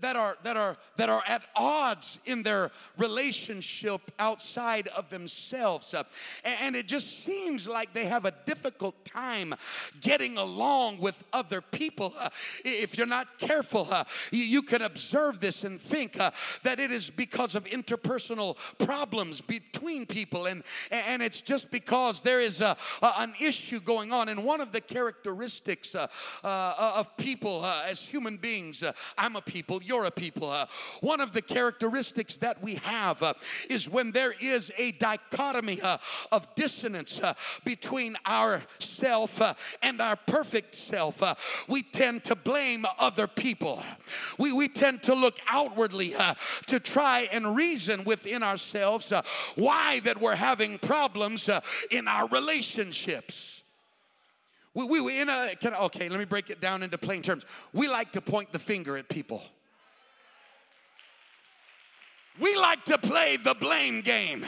that 0.00 0.16
are 0.16 0.36
that 0.42 0.56
are 0.56 0.76
that 0.96 1.08
are 1.08 1.22
at 1.26 1.42
odds 1.54 2.18
in 2.24 2.42
their 2.42 2.70
relationship 2.98 4.00
outside 4.18 4.88
of 4.88 5.10
themselves. 5.10 5.94
Uh, 5.94 6.02
and 6.44 6.76
it 6.76 6.86
just 6.86 7.24
seems 7.24 7.68
like 7.68 7.92
they 7.92 8.06
have 8.06 8.24
a 8.24 8.32
difficult 8.44 9.04
time 9.04 9.54
getting 10.00 10.38
along 10.38 10.98
with 10.98 11.22
other 11.32 11.60
people. 11.60 12.14
Uh, 12.18 12.28
if 12.64 12.96
you're 12.96 13.06
not 13.06 13.38
careful 13.38 13.88
uh, 13.90 14.04
you, 14.30 14.62
can 14.62 14.82
observe 14.82 15.40
this 15.40 15.64
and 15.64 15.80
think 15.80 16.14
that 16.62 16.80
it 16.80 16.90
is 16.90 17.10
because 17.10 17.54
of 17.54 17.64
interpersonal 17.64 18.56
problems 18.78 19.40
between 19.40 20.06
people. 20.06 20.46
And 20.46 20.62
and 20.90 21.22
it's 21.22 21.40
just 21.40 21.70
because 21.70 22.20
there 22.20 22.40
is 22.40 22.60
a, 22.60 22.76
an 23.02 23.34
issue 23.40 23.80
going 23.80 24.12
on. 24.12 24.28
And 24.28 24.44
one 24.44 24.60
of 24.60 24.72
the 24.72 24.80
characteristics 24.80 25.94
of 26.42 27.16
people 27.16 27.64
as 27.64 28.00
human 28.00 28.36
beings 28.38 28.82
I'm 29.18 29.36
a 29.36 29.42
people 29.42 29.75
people, 29.80 29.96
you're 29.96 30.06
a 30.06 30.10
people. 30.10 30.50
Uh, 30.50 30.66
one 31.00 31.20
of 31.20 31.32
the 31.32 31.42
characteristics 31.42 32.34
that 32.36 32.62
we 32.62 32.76
have 32.76 33.22
uh, 33.22 33.34
is 33.68 33.88
when 33.88 34.12
there 34.12 34.34
is 34.40 34.70
a 34.76 34.92
dichotomy 34.92 35.80
uh, 35.80 35.98
of 36.32 36.46
dissonance 36.54 37.20
uh, 37.22 37.34
between 37.64 38.16
our 38.24 38.62
self 38.78 39.40
uh, 39.40 39.54
and 39.82 40.00
our 40.00 40.16
perfect 40.16 40.74
self, 40.74 41.22
uh, 41.22 41.34
we 41.68 41.82
tend 41.82 42.24
to 42.24 42.34
blame 42.34 42.86
other 42.98 43.26
people. 43.26 43.82
We, 44.38 44.52
we 44.52 44.68
tend 44.68 45.02
to 45.04 45.14
look 45.14 45.38
outwardly 45.48 46.14
to 46.66 46.80
try 46.80 47.28
and 47.32 47.56
reason 47.56 48.04
within 48.04 48.42
ourselves 48.42 49.12
why 49.54 50.00
that 50.00 50.20
we're 50.20 50.36
having 50.36 50.78
problems 50.78 51.48
in 51.90 52.08
our 52.08 52.28
relationships. 52.28 53.62
We, 54.74 55.00
we, 55.00 55.20
in 55.20 55.30
a, 55.30 55.56
can, 55.58 55.74
okay, 55.74 56.10
let 56.10 56.18
me 56.18 56.26
break 56.26 56.50
it 56.50 56.60
down 56.60 56.82
into 56.82 56.98
plain 56.98 57.22
terms. 57.22 57.44
We 57.72 57.88
like 57.88 58.12
to 58.12 58.20
point 58.20 58.52
the 58.52 58.58
finger 58.58 58.98
at 58.98 59.08
people. 59.08 59.42
We 62.40 62.56
like 62.56 62.84
to 62.86 62.98
play 62.98 63.36
the 63.36 63.54
blame 63.54 64.02
game. 64.02 64.44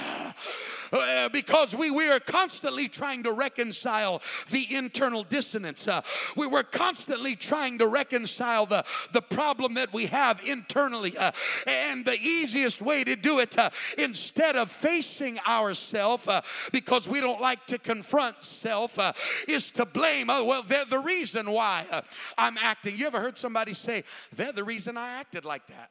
Uh, 0.90 1.28
because 1.28 1.74
we, 1.74 1.90
we 1.90 2.08
are 2.08 2.20
constantly 2.20 2.88
trying 2.88 3.22
to 3.22 3.32
reconcile 3.32 4.22
the 4.50 4.74
internal 4.74 5.22
dissonance. 5.22 5.86
Uh, 5.86 6.00
we 6.36 6.46
were 6.46 6.62
constantly 6.62 7.36
trying 7.36 7.78
to 7.78 7.86
reconcile 7.86 8.64
the, 8.64 8.84
the 9.12 9.20
problem 9.20 9.74
that 9.74 9.92
we 9.92 10.06
have 10.06 10.40
internally. 10.46 11.16
Uh, 11.16 11.32
and 11.66 12.04
the 12.04 12.14
easiest 12.14 12.80
way 12.80 13.04
to 13.04 13.16
do 13.16 13.38
it, 13.38 13.58
uh, 13.58 13.70
instead 13.98 14.56
of 14.56 14.70
facing 14.70 15.38
ourselves, 15.40 16.26
uh, 16.26 16.40
because 16.72 17.06
we 17.06 17.20
don't 17.20 17.40
like 17.40 17.66
to 17.66 17.78
confront 17.78 18.42
self, 18.42 18.98
uh, 18.98 19.12
is 19.46 19.70
to 19.72 19.84
blame. 19.84 20.30
Oh, 20.30 20.44
well, 20.44 20.62
they're 20.62 20.84
the 20.84 20.98
reason 20.98 21.50
why 21.50 21.84
I'm 22.38 22.56
acting. 22.56 22.96
You 22.96 23.06
ever 23.06 23.20
heard 23.20 23.36
somebody 23.36 23.74
say, 23.74 24.04
they're 24.34 24.52
the 24.52 24.64
reason 24.64 24.96
I 24.96 25.20
acted 25.20 25.44
like 25.44 25.66
that? 25.66 25.90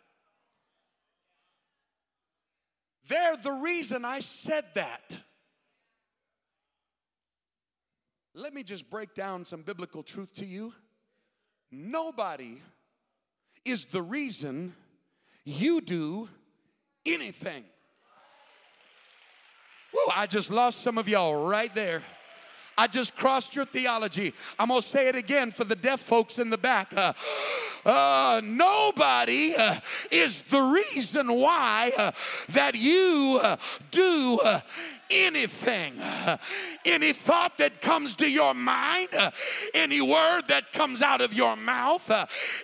They're 3.08 3.38
the 3.38 3.52
reason 3.52 4.06
I 4.06 4.20
said 4.20 4.66
that. 4.76 5.20
Let 8.34 8.54
me 8.54 8.64
just 8.64 8.90
break 8.90 9.16
down 9.16 9.46
some 9.46 9.64
biblical 9.64 10.04
truth 10.04 10.34
to 10.36 10.46
you. 10.46 10.74
Nobody 11.72 12.62
is 13.66 13.86
the 13.86 14.02
reason 14.02 14.76
you 15.44 15.82
do 15.82 16.30
anything. 17.06 17.64
Whoa, 19.92 20.12
I 20.16 20.28
just 20.28 20.52
lost 20.52 20.82
some 20.82 20.98
of 20.98 21.10
y'all 21.10 21.48
right 21.48 21.74
there. 21.74 22.04
I 22.78 22.88
just 22.88 23.16
crossed 23.16 23.56
your 23.56 23.66
theology. 23.66 24.34
I'm 24.60 24.68
going 24.68 24.82
to 24.82 24.88
say 24.88 25.08
it 25.08 25.16
again 25.16 25.52
for 25.52 25.64
the 25.64 25.76
deaf 25.76 26.00
folks 26.00 26.38
in 26.38 26.52
the 26.52 26.58
back. 26.58 26.94
Uh, 26.96 27.14
uh, 27.86 28.42
nobody 28.44 29.56
uh, 29.56 29.80
is 30.12 30.44
the 30.52 30.62
reason 30.62 31.34
why 31.34 31.92
uh, 31.98 32.12
that 32.50 32.76
you 32.76 33.40
uh, 33.42 33.58
do 33.90 34.40
uh, 34.44 34.60
anything, 35.10 35.94
any 36.86 37.14
thought 37.14 37.58
that 37.58 37.82
comes 37.82 38.16
to 38.18 38.30
your 38.30 38.54
mind, 38.54 39.10
any 39.74 40.02
word 40.02 40.44
that 40.48 40.72
comes 40.74 41.02
out 41.02 41.22
of 41.22 41.34
your 41.34 41.56
mouth, 41.56 42.12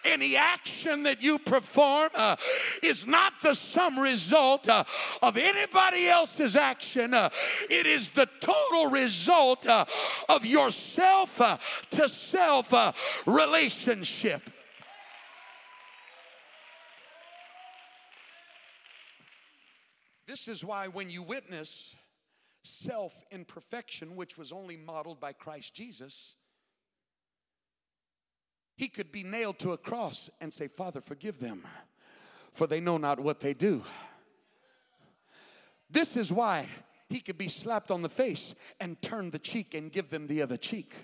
any 0.04 0.36
action 0.36 1.04
that 1.04 1.24
you 1.24 1.40
perform 1.40 2.10
is 2.82 3.06
not 3.06 3.34
the 3.42 3.54
sum 3.54 4.00
result 4.00 4.68
of 4.70 5.38
anybody 5.38 6.08
else's 6.08 6.56
action. 6.56 7.14
It 7.14 7.86
is 7.86 8.10
the 8.10 8.28
total 8.40 8.88
result 8.88 9.68
of 9.68 10.46
your 10.46 10.72
self 10.72 11.38
to 11.92 12.10
self 12.10 12.74
relationship. 13.26 14.50
This 20.26 20.48
is 20.48 20.64
why 20.64 20.88
when 20.88 21.10
you 21.10 21.22
witness 21.22 21.96
self 22.64 23.24
imperfection, 23.32 24.16
which 24.16 24.38
was 24.38 24.52
only 24.52 24.78
modeled 24.78 25.20
by 25.20 25.34
Christ 25.34 25.74
Jesus, 25.74 26.36
he 28.76 28.88
could 28.88 29.12
be 29.12 29.24
nailed 29.24 29.60
to 29.60 29.74
a 29.74 29.78
cross 29.78 30.30
and 30.42 30.52
say, 30.52 30.68
Father, 30.68 31.02
forgive 31.02 31.40
them, 31.40 31.64
for 32.52 32.68
they 32.68 32.80
know 32.80 32.98
not 32.98 33.20
what 33.20 33.40
they 33.40 33.54
do. 33.54 33.84
This 35.90 36.18
is 36.18 36.32
why 36.32 36.68
he 37.08 37.20
could 37.20 37.38
be 37.38 37.48
slapped 37.48 37.92
on 37.92 38.02
the 38.02 38.10
face 38.10 38.56
and 38.80 39.00
turn 39.02 39.30
the 39.30 39.40
cheek 39.40 39.76
and 39.76 39.92
give 39.92 40.10
them 40.10 40.26
the 40.28 40.42
other 40.42 40.58
cheek. 40.58 40.96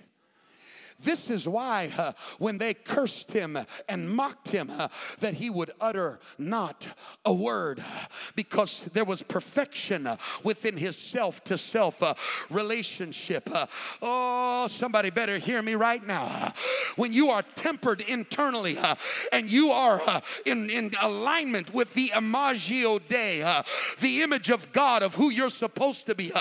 This 1.02 1.30
is 1.30 1.48
why 1.48 1.92
uh, 1.98 2.12
when 2.40 2.58
they 2.58 2.74
cursed 2.74 3.32
him 3.32 3.58
and 3.88 4.10
mocked 4.10 4.50
him, 4.50 4.70
uh, 4.70 4.90
that 5.20 5.36
he 5.36 5.50
would 5.50 5.72
utter 5.80 6.20
not 6.38 6.88
a 7.26 7.34
word 7.34 7.84
because 8.36 8.82
there 8.94 9.06
was 9.06 9.22
perfection 9.22 10.08
uh, 10.08 10.18
within 10.44 10.76
his 10.76 10.98
self 10.98 11.44
to 11.46 11.58
self 11.58 12.04
uh, 12.04 12.16
relationship. 12.50 13.50
Uh, 13.54 13.68
oh, 14.02 14.68
somebody 14.68 15.10
better 15.10 15.38
hear 15.38 15.62
me 15.62 15.76
right 15.76 16.06
now. 16.06 16.54
When 16.98 17.14
you 17.14 17.30
are 17.30 17.44
tempered 17.56 18.02
internally 18.02 18.78
and 19.32 19.50
you 19.50 19.72
are 19.72 20.22
in, 20.46 20.70
in 20.70 20.92
alignment 21.02 21.74
with 21.74 21.94
the 21.94 22.12
imago 22.16 23.00
Dei, 23.00 23.62
the 24.02 24.22
image 24.22 24.50
of 24.50 24.72
God 24.74 25.04
of 25.04 25.16
who 25.16 25.30
you're 25.30 25.50
supposed 25.50 26.08
to 26.08 26.16
be, 26.16 26.32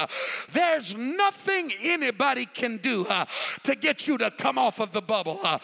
there's 0.52 0.94
nothing 0.96 1.72
anybody 1.82 2.46
can 2.46 2.78
do 2.78 3.06
to 3.62 3.74
get 3.76 4.08
you 4.08 4.18
to 4.18 4.30
come 4.30 4.47
come 4.48 4.56
off 4.56 4.80
of 4.80 4.92
the 4.92 5.02
bubble. 5.02 5.38
Uh, 5.44 5.58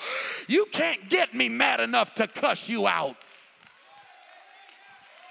you 0.47 0.66
can't 0.70 1.09
get 1.09 1.32
me 1.32 1.49
mad 1.49 1.80
enough 1.80 2.12
to 2.12 2.26
cuss 2.26 2.68
you 2.68 2.87
out. 2.87 3.16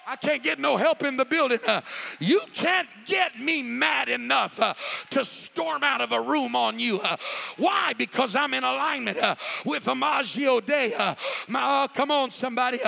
I 0.05 0.17
can't 0.17 0.43
get 0.43 0.59
no 0.59 0.75
help 0.75 1.03
in 1.03 1.15
the 1.15 1.25
building. 1.25 1.59
Uh, 1.65 1.81
you 2.19 2.41
can't 2.53 2.89
get 3.05 3.39
me 3.39 3.61
mad 3.61 4.09
enough 4.09 4.59
uh, 4.59 4.73
to 5.11 5.23
storm 5.23 5.83
out 5.83 6.01
of 6.01 6.11
a 6.11 6.21
room 6.21 6.55
on 6.55 6.79
you. 6.79 6.99
Uh, 6.99 7.15
why? 7.57 7.93
Because 7.97 8.35
I'm 8.35 8.53
in 8.53 8.63
alignment 8.63 9.17
uh, 9.17 9.35
with 9.65 9.87
Imago 9.87 10.59
Dei. 10.59 10.93
Uh, 10.93 11.15
my, 11.47 11.83
uh, 11.83 11.87
come 11.87 12.11
on, 12.11 12.31
somebody. 12.31 12.79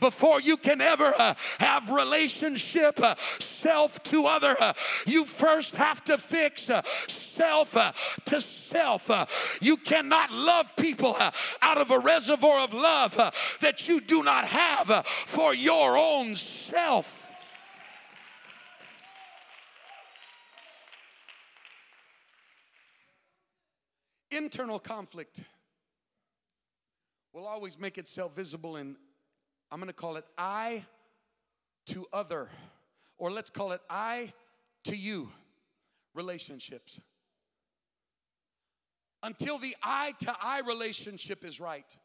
before 0.00 0.40
you 0.40 0.56
can 0.56 0.80
ever 0.80 1.12
have 1.58 1.90
relationship 1.90 2.98
self 3.40 4.02
to 4.04 4.26
other, 4.26 4.56
you 5.06 5.24
first 5.24 5.76
have 5.76 6.02
to 6.04 6.16
fix 6.16 6.70
self 7.08 7.76
to 8.24 8.40
self. 8.40 9.10
you 9.60 9.76
cannot 9.76 10.32
love 10.32 10.66
people 10.76 11.16
out 11.60 11.78
of 11.78 11.90
a 11.90 11.98
reservoir 11.98 12.60
of 12.60 12.72
love 12.72 13.14
that 13.60 13.88
you 13.88 14.00
do 14.00 14.22
not 14.22 14.46
have 14.46 15.06
for 15.26 15.54
your 15.54 15.98
own 15.98 16.34
self. 16.34 16.53
Internal 24.30 24.80
conflict 24.80 25.40
will 27.32 27.46
always 27.46 27.78
make 27.78 27.98
itself 27.98 28.34
visible 28.34 28.76
in, 28.76 28.96
I'm 29.70 29.78
going 29.78 29.86
to 29.86 29.92
call 29.92 30.16
it 30.16 30.24
I 30.36 30.84
to 31.86 32.06
other, 32.12 32.48
or 33.16 33.30
let's 33.30 33.48
call 33.48 33.72
it 33.72 33.80
I 33.88 34.32
to 34.84 34.96
you 34.96 35.30
relationships. 36.14 37.00
Until 39.22 39.58
the 39.58 39.76
I 39.82 40.14
to 40.20 40.34
I 40.42 40.60
relationship 40.66 41.44
is 41.44 41.60
right, 41.60 41.96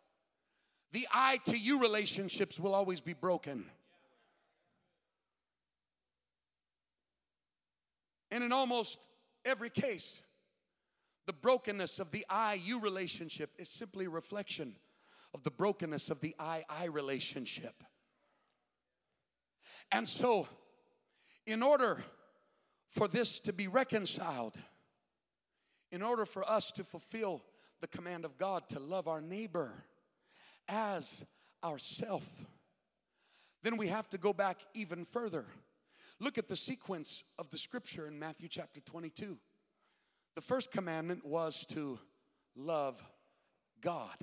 the 0.91 1.08
I 1.12 1.38
to 1.45 1.58
you 1.58 1.80
relationships 1.82 2.60
will 2.60 2.76
always 2.76 3.02
be 3.02 3.14
broken. 3.14 3.66
And 8.32 8.43
in 8.43 8.51
almost 8.51 9.07
every 9.45 9.69
case, 9.69 10.21
the 11.25 11.34
brokenness 11.34 11.99
of 11.99 12.11
the 12.11 12.25
I 12.30 12.55
you 12.55 12.80
relationship 12.80 13.51
is 13.57 13.69
simply 13.69 14.05
a 14.05 14.09
reflection 14.09 14.75
of 15.34 15.43
the 15.43 15.51
brokenness 15.51 16.09
of 16.09 16.21
the 16.21 16.36
I 16.39 16.63
I 16.69 16.86
relationship. 16.86 17.84
And 19.91 20.07
so, 20.07 20.47
in 21.45 21.63
order 21.63 22.03
for 22.89 23.07
this 23.07 23.39
to 23.41 23.53
be 23.53 23.67
reconciled, 23.67 24.55
in 25.91 26.01
order 26.01 26.25
for 26.25 26.47
us 26.49 26.71
to 26.73 26.84
fulfill 26.84 27.43
the 27.82 27.88
command 27.88 28.25
of 28.25 28.38
God 28.38 28.67
to 28.69 28.80
love 28.80 29.07
our 29.07 29.21
neighbor 29.21 29.86
as 30.67 31.23
ourself, 31.63 32.25
then 33.63 33.77
we 33.77 33.88
have 33.88 34.09
to 34.09 34.17
go 34.17 34.34
back 34.34 34.59
even 34.73 35.05
further 35.05 35.45
Look 36.20 36.38
at 36.38 36.49
the 36.49 36.55
sequence 36.55 37.24
of 37.38 37.49
the 37.49 37.57
scripture 37.57 38.05
in 38.05 38.20
Matthew 38.20 38.49
chapter 38.49 38.82
22. 38.82 39.38
The 40.36 40.41
first 40.41 40.72
commandment 40.72 41.26
was 41.26 41.65
to 41.70 41.97
love 42.57 43.01
God. 43.82 44.15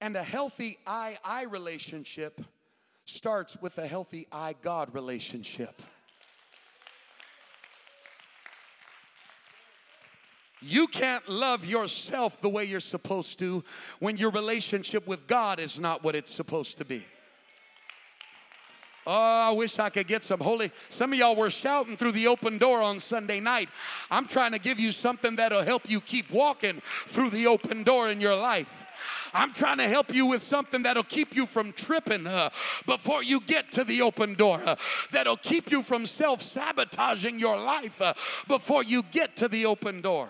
And 0.00 0.16
a 0.16 0.22
healthy 0.22 0.78
I 0.86 1.18
I 1.24 1.44
relationship 1.44 2.40
starts 3.04 3.56
with 3.60 3.78
a 3.78 3.86
healthy 3.86 4.28
I 4.30 4.54
God 4.62 4.94
relationship. 4.94 5.82
You 10.60 10.86
can't 10.86 11.28
love 11.28 11.66
yourself 11.66 12.40
the 12.40 12.48
way 12.48 12.64
you're 12.64 12.78
supposed 12.78 13.40
to 13.40 13.64
when 13.98 14.16
your 14.16 14.30
relationship 14.30 15.08
with 15.08 15.26
God 15.26 15.58
is 15.58 15.76
not 15.76 16.04
what 16.04 16.14
it's 16.14 16.32
supposed 16.32 16.78
to 16.78 16.84
be. 16.84 17.04
Oh, 19.06 19.48
I 19.48 19.50
wish 19.50 19.78
I 19.78 19.90
could 19.90 20.06
get 20.06 20.22
some 20.22 20.38
holy. 20.38 20.70
Some 20.88 21.12
of 21.12 21.18
y'all 21.18 21.34
were 21.34 21.50
shouting 21.50 21.96
through 21.96 22.12
the 22.12 22.28
open 22.28 22.58
door 22.58 22.80
on 22.80 23.00
Sunday 23.00 23.40
night. 23.40 23.68
I'm 24.10 24.26
trying 24.26 24.52
to 24.52 24.60
give 24.60 24.78
you 24.78 24.92
something 24.92 25.36
that'll 25.36 25.64
help 25.64 25.90
you 25.90 26.00
keep 26.00 26.30
walking 26.30 26.80
through 27.06 27.30
the 27.30 27.48
open 27.48 27.82
door 27.82 28.10
in 28.10 28.20
your 28.20 28.36
life. 28.36 28.86
I'm 29.34 29.52
trying 29.52 29.78
to 29.78 29.88
help 29.88 30.14
you 30.14 30.26
with 30.26 30.42
something 30.42 30.82
that'll 30.82 31.02
keep 31.02 31.34
you 31.34 31.46
from 31.46 31.72
tripping 31.72 32.26
uh, 32.26 32.50
before 32.86 33.22
you 33.22 33.40
get 33.40 33.72
to 33.72 33.82
the 33.82 34.02
open 34.02 34.34
door, 34.34 34.62
uh, 34.64 34.76
that'll 35.10 35.38
keep 35.38 35.70
you 35.72 35.82
from 35.82 36.06
self 36.06 36.42
sabotaging 36.42 37.38
your 37.38 37.56
life 37.56 38.00
uh, 38.00 38.12
before 38.46 38.84
you 38.84 39.02
get 39.02 39.36
to 39.36 39.48
the 39.48 39.66
open 39.66 40.02
door. 40.02 40.28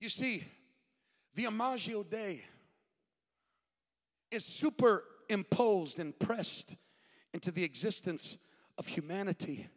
You 0.00 0.08
see, 0.08 0.44
the 1.34 1.44
Imago 1.44 2.02
Dei 2.02 2.42
is 4.32 4.44
superimposed 4.44 5.98
and 5.98 6.18
pressed 6.18 6.76
into 7.34 7.50
the 7.50 7.64
existence 7.64 8.36
of 8.78 8.86
humanity 8.86 9.68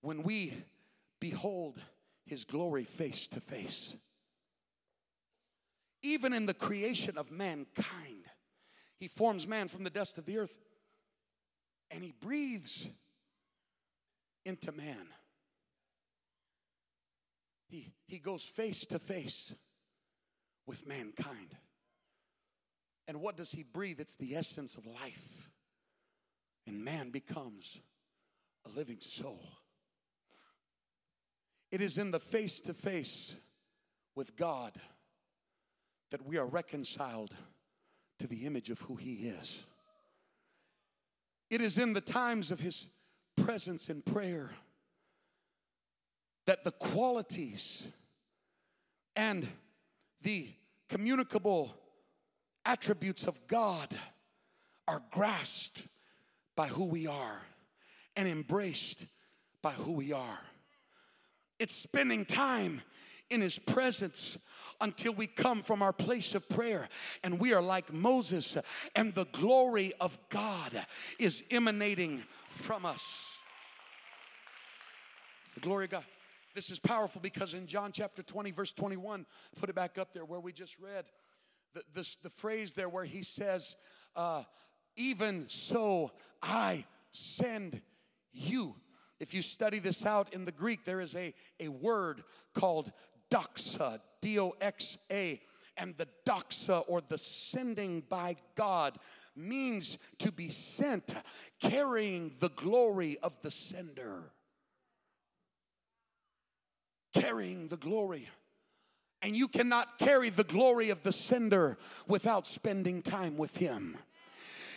when 0.00 0.22
we 0.22 0.52
behold 1.20 1.80
his 2.26 2.44
glory 2.44 2.84
face 2.84 3.28
to 3.28 3.40
face. 3.40 3.96
Even 6.02 6.32
in 6.32 6.46
the 6.46 6.54
creation 6.54 7.16
of 7.16 7.30
mankind, 7.30 8.26
he 8.98 9.08
forms 9.08 9.46
man 9.46 9.68
from 9.68 9.84
the 9.84 9.90
dust 9.90 10.18
of 10.18 10.26
the 10.26 10.38
earth 10.38 10.54
and 11.90 12.02
he 12.02 12.12
breathes 12.20 12.86
into 14.44 14.72
man. 14.72 15.06
He, 17.68 17.92
he 18.06 18.18
goes 18.18 18.42
face 18.42 18.84
to 18.86 18.98
face 18.98 19.52
with 20.66 20.86
mankind. 20.86 21.56
And 23.08 23.20
what 23.20 23.36
does 23.36 23.50
he 23.50 23.62
breathe? 23.62 24.00
It's 24.00 24.16
the 24.16 24.36
essence 24.36 24.76
of 24.76 24.86
life. 24.86 25.50
And 26.66 26.84
man 26.84 27.10
becomes 27.10 27.78
a 28.64 28.68
living 28.68 29.00
soul. 29.00 29.42
It 31.70 31.80
is 31.80 31.98
in 31.98 32.10
the 32.10 32.20
face 32.20 32.60
to 32.60 32.74
face 32.74 33.34
with 34.14 34.36
God 34.36 34.72
that 36.10 36.24
we 36.26 36.36
are 36.36 36.46
reconciled 36.46 37.34
to 38.18 38.26
the 38.26 38.46
image 38.46 38.70
of 38.70 38.80
who 38.82 38.96
he 38.96 39.28
is. 39.28 39.64
It 41.50 41.60
is 41.60 41.78
in 41.78 41.94
the 41.94 42.00
times 42.00 42.50
of 42.50 42.60
his 42.60 42.86
presence 43.36 43.88
in 43.88 44.02
prayer 44.02 44.50
that 46.46 46.64
the 46.64 46.70
qualities 46.70 47.82
and 49.16 49.48
the 50.22 50.50
communicable 50.88 51.74
attributes 52.64 53.26
of 53.26 53.46
God 53.46 53.96
are 54.88 55.02
grasped 55.10 55.82
by 56.56 56.68
who 56.68 56.84
we 56.84 57.06
are 57.06 57.40
and 58.16 58.28
embraced 58.28 59.06
by 59.62 59.72
who 59.72 59.92
we 59.92 60.12
are. 60.12 60.40
It's 61.58 61.74
spending 61.74 62.24
time 62.24 62.82
in 63.30 63.40
His 63.40 63.58
presence 63.58 64.36
until 64.80 65.12
we 65.12 65.26
come 65.26 65.62
from 65.62 65.82
our 65.82 65.92
place 65.92 66.34
of 66.34 66.48
prayer 66.48 66.88
and 67.22 67.38
we 67.38 67.54
are 67.54 67.62
like 67.62 67.92
Moses 67.92 68.56
and 68.94 69.14
the 69.14 69.26
glory 69.26 69.92
of 70.00 70.18
God 70.28 70.86
is 71.18 71.42
emanating 71.50 72.24
from 72.50 72.84
us. 72.84 73.04
The 75.54 75.60
glory 75.60 75.84
of 75.86 75.90
God. 75.90 76.04
This 76.54 76.68
is 76.68 76.78
powerful 76.78 77.20
because 77.22 77.54
in 77.54 77.66
John 77.66 77.92
chapter 77.92 78.22
20, 78.22 78.50
verse 78.50 78.72
21, 78.72 79.24
put 79.58 79.70
it 79.70 79.74
back 79.74 79.96
up 79.96 80.12
there 80.12 80.24
where 80.24 80.40
we 80.40 80.52
just 80.52 80.78
read 80.78 81.06
the, 81.74 81.82
the, 81.94 82.08
the 82.24 82.30
phrase 82.30 82.72
there 82.72 82.88
where 82.88 83.04
he 83.04 83.22
says, 83.22 83.76
uh, 84.16 84.44
Even 84.96 85.48
so 85.48 86.12
I 86.42 86.84
send 87.12 87.80
you. 88.32 88.74
If 89.20 89.34
you 89.34 89.42
study 89.42 89.78
this 89.78 90.04
out 90.04 90.32
in 90.34 90.44
the 90.44 90.52
Greek, 90.52 90.84
there 90.84 91.00
is 91.00 91.14
a, 91.14 91.32
a 91.60 91.68
word 91.68 92.24
called 92.54 92.90
doxa, 93.30 94.00
D 94.20 94.38
O 94.38 94.54
X 94.60 94.98
A. 95.10 95.40
And 95.76 95.96
the 95.96 96.08
doxa, 96.26 96.84
or 96.86 97.00
the 97.00 97.16
sending 97.16 98.02
by 98.06 98.36
God, 98.56 98.98
means 99.34 99.96
to 100.18 100.30
be 100.30 100.50
sent, 100.50 101.14
carrying 101.60 102.34
the 102.40 102.50
glory 102.50 103.16
of 103.22 103.34
the 103.40 103.50
sender. 103.50 104.32
Carrying 107.14 107.68
the 107.68 107.78
glory. 107.78 108.28
And 109.22 109.36
you 109.36 109.48
cannot 109.48 109.98
carry 109.98 110.30
the 110.30 110.44
glory 110.44 110.90
of 110.90 111.02
the 111.02 111.12
sender 111.12 111.78
without 112.06 112.46
spending 112.46 113.02
time 113.02 113.36
with 113.36 113.56
him. 113.56 113.96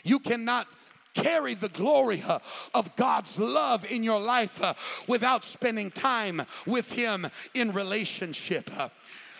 You 0.04 0.20
cannot 0.20 0.68
carry 1.16 1.56
the 1.56 1.70
glory 1.70 2.22
uh, 2.28 2.40
of 2.74 2.96
God's 2.96 3.40
love 3.40 3.90
in 3.90 4.04
your 4.04 4.20
life 4.20 4.62
uh, 4.62 4.76
without 5.08 5.46
spending 5.46 5.90
time 5.90 6.44
with 6.66 6.92
him 6.92 7.28
in 7.54 7.72
relationship. 7.72 8.70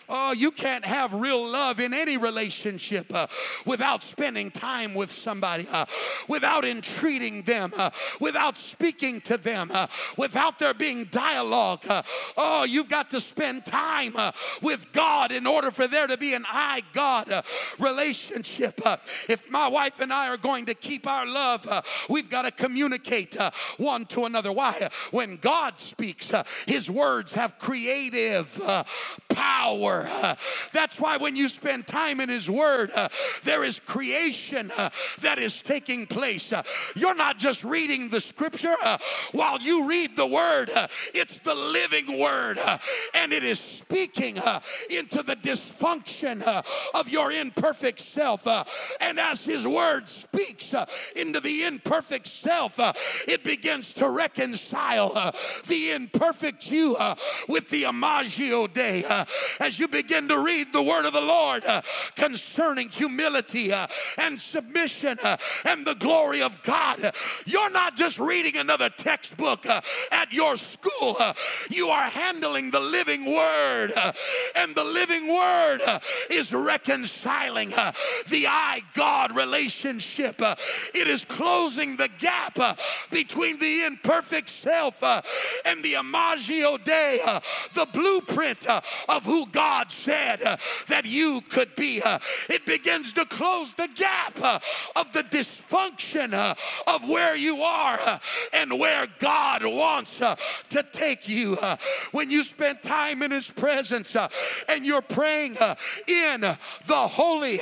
Oh, 0.08 0.32
you 0.32 0.52
can't 0.52 0.84
have 0.84 1.12
real 1.12 1.50
love 1.50 1.80
in 1.80 1.92
any 1.92 2.16
relationship 2.16 3.12
uh, 3.12 3.26
without 3.64 4.04
spending 4.04 4.50
time 4.50 4.94
with 4.94 5.10
somebody, 5.10 5.66
uh, 5.70 5.86
without 6.28 6.64
entreating 6.64 7.42
them, 7.42 7.72
uh, 7.76 7.90
without 8.20 8.56
speaking 8.56 9.20
to 9.22 9.36
them, 9.36 9.70
uh, 9.72 9.88
without 10.16 10.58
there 10.58 10.74
being 10.74 11.06
dialogue. 11.06 11.84
Uh, 11.88 12.02
oh, 12.36 12.62
you've 12.62 12.88
got 12.88 13.10
to 13.10 13.20
spend 13.20 13.66
time 13.66 14.12
uh, 14.16 14.30
with 14.62 14.92
God 14.92 15.32
in 15.32 15.46
order 15.46 15.72
for 15.72 15.88
there 15.88 16.06
to 16.06 16.16
be 16.16 16.34
an 16.34 16.44
I 16.48 16.82
God 16.92 17.44
relationship. 17.78 18.80
if 19.28 19.50
my 19.50 19.66
wife 19.66 19.98
and 20.00 20.12
I 20.12 20.28
are 20.28 20.36
going 20.36 20.66
to 20.66 20.74
keep 20.74 21.06
our 21.06 21.26
love, 21.26 21.84
we've 22.08 22.30
got 22.30 22.42
to 22.42 22.52
communicate 22.52 23.36
one 23.76 24.06
to 24.06 24.24
another. 24.24 24.52
Why? 24.52 24.88
When 25.10 25.36
God 25.36 25.80
speaks, 25.80 26.32
his 26.66 26.88
words 26.88 27.32
have 27.32 27.58
creative 27.58 28.60
power. 29.36 30.08
That's 30.72 30.98
why 30.98 31.18
when 31.18 31.36
you 31.36 31.48
spend 31.48 31.86
time 31.86 32.20
in 32.20 32.28
His 32.28 32.50
Word, 32.50 32.90
uh, 32.94 33.08
there 33.44 33.62
is 33.64 33.78
creation 33.80 34.72
uh, 34.76 34.90
that 35.20 35.38
is 35.38 35.62
taking 35.62 36.06
place. 36.06 36.52
Uh, 36.52 36.62
you're 36.94 37.14
not 37.14 37.38
just 37.38 37.62
reading 37.62 38.08
the 38.08 38.20
Scripture. 38.20 38.74
Uh, 38.82 38.96
while 39.32 39.60
you 39.60 39.88
read 39.88 40.16
the 40.16 40.26
Word, 40.26 40.70
uh, 40.70 40.88
it's 41.14 41.38
the 41.40 41.54
living 41.54 42.18
Word, 42.18 42.58
uh, 42.58 42.78
and 43.12 43.32
it 43.32 43.44
is 43.44 43.60
speaking 43.60 44.38
into 44.88 45.22
the 45.22 45.36
dysfunction 45.36 46.42
of 46.94 47.08
your 47.10 47.30
imperfect 47.30 48.00
self. 48.00 48.46
and 49.00 49.20
as 49.20 49.44
His 49.44 49.66
Word 49.66 50.08
speaks 50.08 50.74
into 51.14 51.40
the 51.40 51.64
imperfect 51.64 52.28
self, 52.28 52.78
it 53.28 53.44
begins 53.44 53.92
to 53.94 54.08
reconcile 54.08 55.34
the 55.66 55.90
imperfect 55.90 56.70
you 56.70 56.96
with 57.48 57.68
the 57.68 57.84
imago 57.84 58.66
Dei. 58.66 59.25
As 59.60 59.78
you 59.78 59.88
begin 59.88 60.28
to 60.28 60.38
read 60.38 60.72
the 60.72 60.82
Word 60.82 61.04
of 61.04 61.12
the 61.12 61.20
Lord 61.20 61.64
uh, 61.64 61.82
concerning 62.14 62.88
humility 62.88 63.72
uh, 63.72 63.86
and 64.18 64.40
submission 64.40 65.18
uh, 65.22 65.36
and 65.64 65.86
the 65.86 65.94
glory 65.94 66.42
of 66.42 66.62
God. 66.62 67.14
You're 67.44 67.70
not 67.70 67.96
just 67.96 68.18
reading 68.18 68.56
another 68.56 68.90
textbook 68.90 69.66
uh, 69.66 69.80
at 70.10 70.32
your 70.32 70.56
school, 70.56 71.16
uh, 71.18 71.34
you 71.70 71.88
are 71.88 72.08
handling 72.10 72.70
the 72.70 72.80
living 72.80 73.24
Word, 73.24 73.92
uh, 73.96 74.12
and 74.54 74.74
the 74.74 74.84
living 74.84 75.28
Word 75.28 75.80
is 76.30 76.52
reconciling 76.52 77.70
the 78.28 78.46
I 78.46 78.82
God 78.94 79.34
relationship. 79.34 80.40
it 80.40 81.08
is 81.08 81.24
closing 81.24 81.96
the 81.96 82.08
gap 82.18 82.58
between 83.10 83.58
the 83.58 83.84
imperfect 83.84 84.48
self 84.48 85.02
and 85.64 85.82
the 85.82 85.94
imago 85.94 86.78
Dei, 86.78 87.20
the 87.74 87.86
blueprint 87.86 88.66
of 89.16 89.24
who 89.24 89.46
God 89.46 89.90
said 89.90 90.42
uh, 90.42 90.58
that 90.88 91.06
you 91.06 91.40
could 91.48 91.74
be. 91.74 92.02
Uh, 92.02 92.18
it 92.50 92.66
begins 92.66 93.14
to 93.14 93.24
close 93.24 93.72
the 93.72 93.88
gap 93.94 94.38
uh, 94.42 94.58
of 94.94 95.10
the 95.12 95.22
dysfunction 95.22 96.34
uh, 96.34 96.54
of 96.86 97.08
where 97.08 97.34
you 97.34 97.62
are 97.62 97.98
uh, 97.98 98.18
and 98.52 98.78
where 98.78 99.06
God 99.18 99.64
wants 99.64 100.20
uh, 100.20 100.36
to 100.68 100.84
take 100.92 101.28
you. 101.28 101.56
When 102.12 102.30
you 102.30 102.42
spend 102.42 102.82
time 102.82 103.22
in 103.22 103.30
His 103.30 103.48
presence 103.48 104.14
and 104.68 104.84
you're 104.84 105.00
praying 105.00 105.56
in 106.06 106.40
the 106.40 107.08
Holy 107.08 107.60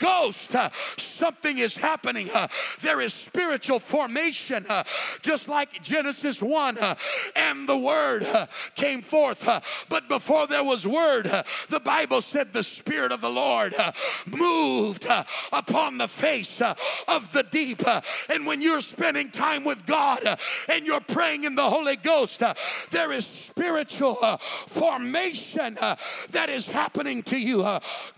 Ghost, 0.00 0.54
uh, 0.54 0.70
something 0.96 1.58
is 1.58 1.76
happening. 1.76 2.30
Uh, 2.30 2.48
there 2.80 3.00
is 3.00 3.12
spiritual 3.12 3.78
formation, 3.78 4.64
uh, 4.68 4.84
just 5.22 5.46
like 5.46 5.82
Genesis 5.82 6.40
1, 6.40 6.78
uh, 6.78 6.94
and 7.36 7.68
the 7.68 7.76
Word 7.76 8.24
uh, 8.24 8.46
came 8.74 9.02
forth. 9.02 9.46
Uh, 9.46 9.60
but 9.88 10.08
before 10.08 10.46
there 10.46 10.64
was 10.64 10.86
Word, 10.86 11.30
the 11.68 11.80
Bible 11.80 12.22
said 12.22 12.52
the 12.52 12.62
Spirit 12.62 13.12
of 13.12 13.20
the 13.20 13.30
Lord 13.30 13.74
moved 14.26 15.06
upon 15.52 15.98
the 15.98 16.08
face 16.08 16.60
of 17.06 17.32
the 17.32 17.42
deep. 17.42 17.82
and 18.28 18.46
when 18.46 18.62
you're 18.62 18.80
spending 18.80 19.30
time 19.30 19.64
with 19.64 19.84
God 19.86 20.38
and 20.68 20.86
you're 20.86 21.00
praying 21.00 21.44
in 21.44 21.54
the 21.54 21.68
Holy 21.68 21.96
Ghost, 21.96 22.42
there 22.90 23.12
is 23.12 23.26
spiritual 23.26 24.16
formation 24.66 25.74
that 26.30 26.48
is 26.48 26.68
happening 26.68 27.22
to 27.24 27.38
you. 27.38 27.62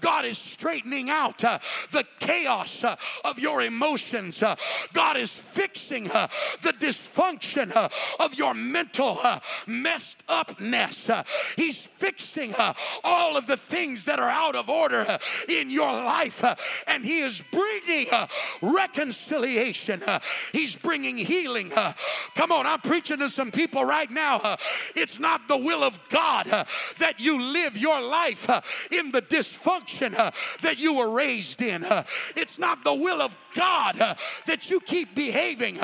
God 0.01 0.25
is 0.25 0.39
straightening 0.39 1.11
out 1.11 1.43
the 1.91 2.05
chaos 2.19 2.85
uh, 2.85 2.97
of 3.25 3.39
your 3.39 3.63
emotions. 3.63 4.43
Uh, 4.43 4.57
God 4.93 5.17
is 5.17 5.31
fixing 5.31 6.11
uh, 6.11 6.29
the 6.63 6.73
dysfunction 6.73 7.75
uh, 7.75 7.89
of 8.21 8.35
your 8.35 8.55
mental 8.55 9.19
uh, 9.23 9.41
messed 9.67 10.23
upness. 10.29 11.09
Uh, 11.09 11.25
he's 11.57 11.79
fixing 11.79 12.55
all 13.05 13.37
of 13.37 13.47
the 13.47 13.57
things 13.57 14.05
that 14.05 14.19
are 14.19 14.29
out 14.29 14.57
of 14.57 14.69
order 14.69 15.19
in 15.49 15.71
your 15.71 15.93
life, 15.93 16.45
and 16.87 17.05
He 17.05 17.21
is 17.21 17.43
bringing 17.53 18.09
reconciliation. 18.61 20.03
He's 20.53 20.75
bringing 20.75 21.17
healing. 21.17 21.71
Come 22.35 22.51
on, 22.51 22.67
I'm 22.67 22.81
preaching 22.81 23.19
to 23.19 23.29
some 23.29 23.53
people 23.53 23.85
right 23.85 24.11
now. 24.11 24.57
It's 24.97 25.21
not 25.21 25.47
the 25.47 25.57
will 25.57 25.85
of 25.85 25.99
God 26.09 26.47
that 26.99 27.15
you 27.19 27.41
live 27.41 27.77
your 27.77 28.01
life 28.01 28.51
in 28.91 29.13
the 29.13 29.23
dysfunction 29.23 30.13
that 30.63 30.79
you 30.79 30.95
were 30.95 31.11
raised 31.11 31.62
in. 31.63 31.87
It's 32.37 32.59
not 32.59 32.85
the 32.85 32.95
will 32.95 33.23
of 33.23 33.37
God 33.55 34.17
that 34.47 34.71
you 34.71 34.81
keep 34.81 35.15
behaving 35.15 35.79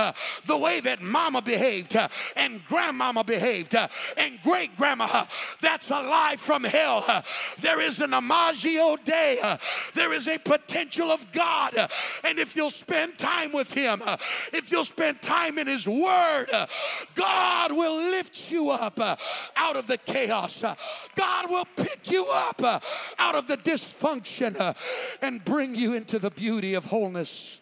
the 0.46 0.56
way 0.56 0.80
that 0.80 1.02
mama 1.02 1.42
behaved 1.42 1.96
and 2.36 2.64
grandmama 2.66 3.24
behaved 3.24 3.74
and 3.74 4.38
great 4.42 4.76
grandma. 4.76 5.26
That's 5.60 5.88
a 5.88 6.00
lie 6.02 6.36
from 6.38 6.64
hell. 6.64 7.24
There 7.60 7.80
is 7.80 8.00
an 8.00 8.12
imago 8.14 8.96
Dei. 9.04 9.58
There 9.94 10.12
is 10.12 10.28
a 10.28 10.38
potential 10.38 11.10
of 11.10 11.30
God. 11.32 11.88
And 12.24 12.38
if 12.38 12.56
you'll 12.56 12.70
spend 12.70 13.18
time 13.18 13.52
with 13.52 13.72
Him, 13.72 14.02
if 14.52 14.70
you'll 14.70 14.84
spend 14.84 15.22
time 15.22 15.58
in 15.58 15.66
His 15.66 15.86
Word, 15.86 16.46
God 17.14 17.72
will 17.72 18.10
lift 18.10 18.50
you 18.50 18.70
up 18.70 18.98
out 19.56 19.76
of 19.76 19.86
the 19.86 19.98
chaos. 19.98 20.62
God 21.14 21.50
will 21.50 21.66
pick 21.76 22.10
you 22.10 22.26
up 22.30 22.62
out 23.18 23.34
of 23.34 23.46
the 23.46 23.56
dysfunction 23.56 24.74
and 25.22 25.44
bring 25.44 25.67
you 25.74 25.94
into 25.94 26.18
the 26.18 26.30
beauty 26.30 26.74
of 26.74 26.86
wholeness. 26.86 27.60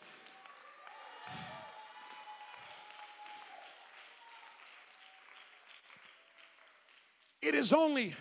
It 7.43 7.55
is 7.55 7.73
only 7.73 8.15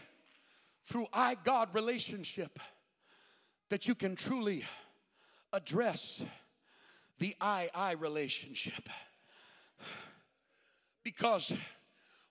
through 0.88 1.08
I 1.12 1.36
God 1.44 1.74
relationship 1.74 2.60
that 3.70 3.88
you 3.88 3.96
can 3.96 4.16
truly 4.16 4.64
address 5.52 6.22
the 7.20 7.36
I 7.42 7.70
I 7.74 7.94
relationship. 7.94 8.88
Because 11.04 11.52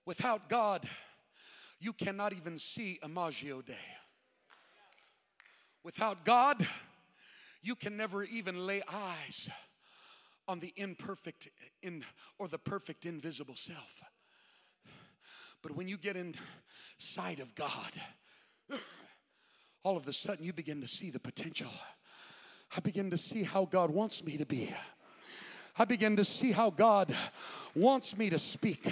without 0.05 0.47
God, 0.47 0.87
you 1.79 1.93
cannot 1.93 2.33
even 2.33 2.57
see 2.57 2.99
Imago 3.03 3.61
Dei. 3.61 3.75
Without 5.83 6.25
God, 6.25 6.65
you 7.65 7.75
can 7.75 7.97
never 7.97 8.23
even 8.23 8.67
lay 8.67 8.81
eyes 8.87 9.49
on 10.47 10.59
the 10.59 10.71
imperfect 10.75 11.49
in 11.81 12.05
or 12.37 12.47
the 12.47 12.59
perfect 12.59 13.05
invisible 13.05 13.55
self. 13.55 14.03
But 15.63 15.75
when 15.75 15.87
you 15.87 15.97
get 15.97 16.15
inside 16.15 17.39
of 17.39 17.55
God, 17.55 18.79
all 19.83 19.97
of 19.97 20.07
a 20.07 20.13
sudden 20.13 20.45
you 20.45 20.53
begin 20.53 20.79
to 20.81 20.87
see 20.87 21.09
the 21.09 21.19
potential. 21.19 21.71
I 22.77 22.81
begin 22.81 23.09
to 23.09 23.17
see 23.17 23.41
how 23.41 23.65
God 23.65 23.89
wants 23.89 24.23
me 24.23 24.37
to 24.37 24.45
be. 24.45 24.73
I 25.77 25.85
begin 25.85 26.15
to 26.17 26.25
see 26.25 26.51
how 26.51 26.69
God 26.69 27.15
wants 27.73 28.15
me 28.15 28.29
to 28.29 28.37
speak. 28.39 28.87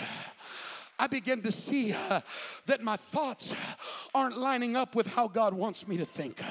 I 1.04 1.08
begin 1.08 1.42
to 1.42 1.52
see 1.52 1.92
uh, 1.92 2.22
that 2.66 2.82
my 2.82 2.96
thoughts 2.96 3.54
aren't 4.16 4.38
lining 4.38 4.78
up 4.78 4.96
with 4.96 5.08
how 5.08 5.28
God 5.28 5.54
wants 5.54 5.86
me 5.86 5.98
to 5.98 6.06
think. 6.06 6.42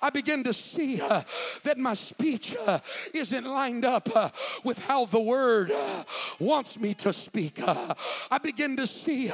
I 0.00 0.08
begin 0.08 0.42
to 0.44 0.54
see 0.54 1.02
uh, 1.02 1.20
that 1.64 1.76
my 1.76 1.92
speech 1.92 2.56
uh, 2.56 2.78
isn't 3.12 3.44
lined 3.44 3.84
up 3.84 4.08
uh, 4.16 4.30
with 4.64 4.78
how 4.78 5.04
the 5.04 5.20
word 5.20 5.70
uh, 5.70 6.04
wants 6.38 6.78
me 6.78 6.94
to 6.94 7.12
speak. 7.12 7.60
Uh, 7.60 7.92
I 8.30 8.38
begin 8.38 8.74
to 8.78 8.86
see, 8.86 9.30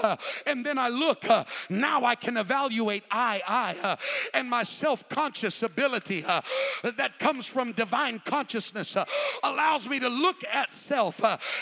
and 0.47 0.67
then 0.67 0.79
I 0.79 0.89
look, 0.89 1.25
now 1.69 2.05
I 2.05 2.17
can 2.17 2.37
evaluate 2.37 3.05
I, 3.09 3.43
I, 3.47 3.99
and 4.35 4.51
my 4.51 4.65
self 4.65 5.09
conscious 5.09 5.63
ability 5.63 6.23
that 6.23 7.21
comes 7.21 7.47
from 7.47 7.71
divine 7.71 8.21
consciousness 8.25 8.97
allows 9.45 9.89
me 9.89 10.01
to 10.01 10.09
look 10.09 10.43
at 10.53 10.75
self 10.75 11.21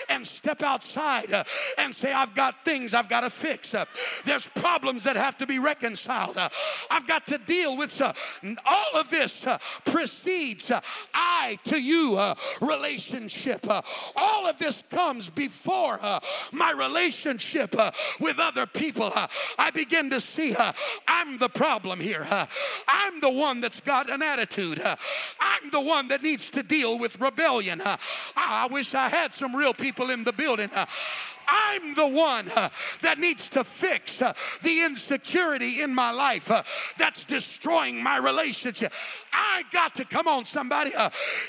and 0.09 0.27
step 0.27 0.63
outside 0.63 1.45
and 1.77 1.95
say, 1.95 2.13
I've 2.13 2.35
got 2.35 2.65
things 2.65 2.78
things 2.79 2.95
I've 2.95 3.09
got 3.09 3.23
to 3.23 3.31
fix. 3.31 3.75
Uh, 3.75 3.87
there's 4.25 4.47
problems 4.55 5.05
that 5.05 5.17
have 5.17 5.37
to 5.39 5.47
be 5.47 5.59
reconciled. 5.59 6.37
Uh, 6.37 6.49
I've 6.91 7.07
got 7.07 7.27
to 7.29 7.39
deal 7.39 7.77
with 7.77 8.01
uh, 8.01 8.13
all 8.65 9.01
of 9.01 9.11
this 9.11 9.45
uh, 9.47 9.59
precedes 9.85 10.71
uh, 10.71 10.81
I 11.13 11.59
to 11.65 11.81
you 11.81 12.17
uh, 12.17 12.35
relationship. 12.61 13.67
all 14.17 14.47
of 14.47 14.59
this 14.59 14.85
comes 14.91 15.29
before 15.29 15.99
my 16.53 16.71
relationship 16.71 17.75
with 18.21 18.39
other 18.39 18.67
people. 18.67 19.13
I 19.59 19.71
begin 19.73 20.11
to 20.11 20.21
see 20.21 20.55
I'm 21.09 21.39
the 21.39 21.49
problem 21.49 22.01
here. 22.01 22.27
I'm 22.87 23.21
the 23.21 23.31
one 23.31 23.61
that's 23.61 23.81
got 23.81 24.11
an 24.11 24.23
attitude. 24.23 24.81
I'm 24.81 25.71
the 25.71 25.81
one 25.81 26.09
that 26.09 26.23
needs 26.23 26.51
to 26.51 26.63
deal 26.63 26.99
with 26.99 27.21
rebellion. 27.21 27.83
I 28.37 28.69
wish 28.71 28.95
I 28.95 29.09
had 29.09 29.35
some 29.35 29.57
real 29.57 29.75
people 29.75 30.11
in 30.11 30.25
the 30.25 30.33
building. 30.33 30.71
I'm 31.49 31.95
the 31.95 32.07
one 32.07 32.51
uh, 32.51 32.69
that 33.03 33.19
needs 33.19 33.49
to 33.51 33.65
fix 33.65 34.21
uh, 34.21 34.35
the 34.63 34.83
insecurity 34.83 35.81
in 35.83 35.95
my 35.95 36.11
life 36.11 36.51
uh, 36.51 36.63
that's 36.99 37.25
destroying 37.25 38.03
my 38.03 38.19
relationship. 38.19 38.93
I 39.33 39.65
got 39.73 39.95
to 39.97 40.05
come 40.05 40.29
on, 40.29 40.45
somebody. 40.45 40.93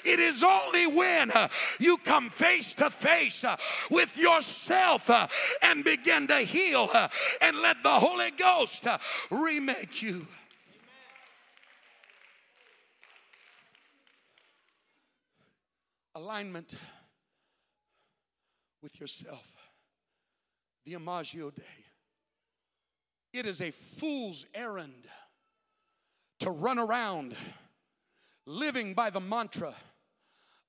It 0.06 0.20
is 0.20 0.44
only 0.44 0.88
when 0.88 1.32
you 1.80 1.98
come 1.98 2.30
face 2.30 2.74
to 2.76 2.90
face 2.90 3.44
with 3.90 4.18
yourself 4.18 5.10
and 5.62 5.84
begin 5.84 6.28
to 6.28 6.38
heal 6.40 6.90
and 7.42 7.58
let 7.58 7.82
the 7.84 7.90
Holy 7.90 8.32
Ghost 8.32 8.86
remake 9.30 10.02
you. 10.02 10.28
Alignment 16.16 16.76
with 18.82 19.00
yourself 19.00 19.49
the 20.90 20.96
Imago 20.96 21.52
Dei. 21.52 21.64
It 23.32 23.46
is 23.46 23.62
a 23.62 23.70
fool's 23.70 24.48
errand 24.56 25.06
to 26.40 26.50
run 26.50 26.80
around 26.80 27.36
living 28.48 28.96
by 28.96 29.12
the 29.12 29.20
mantra, 29.20 29.76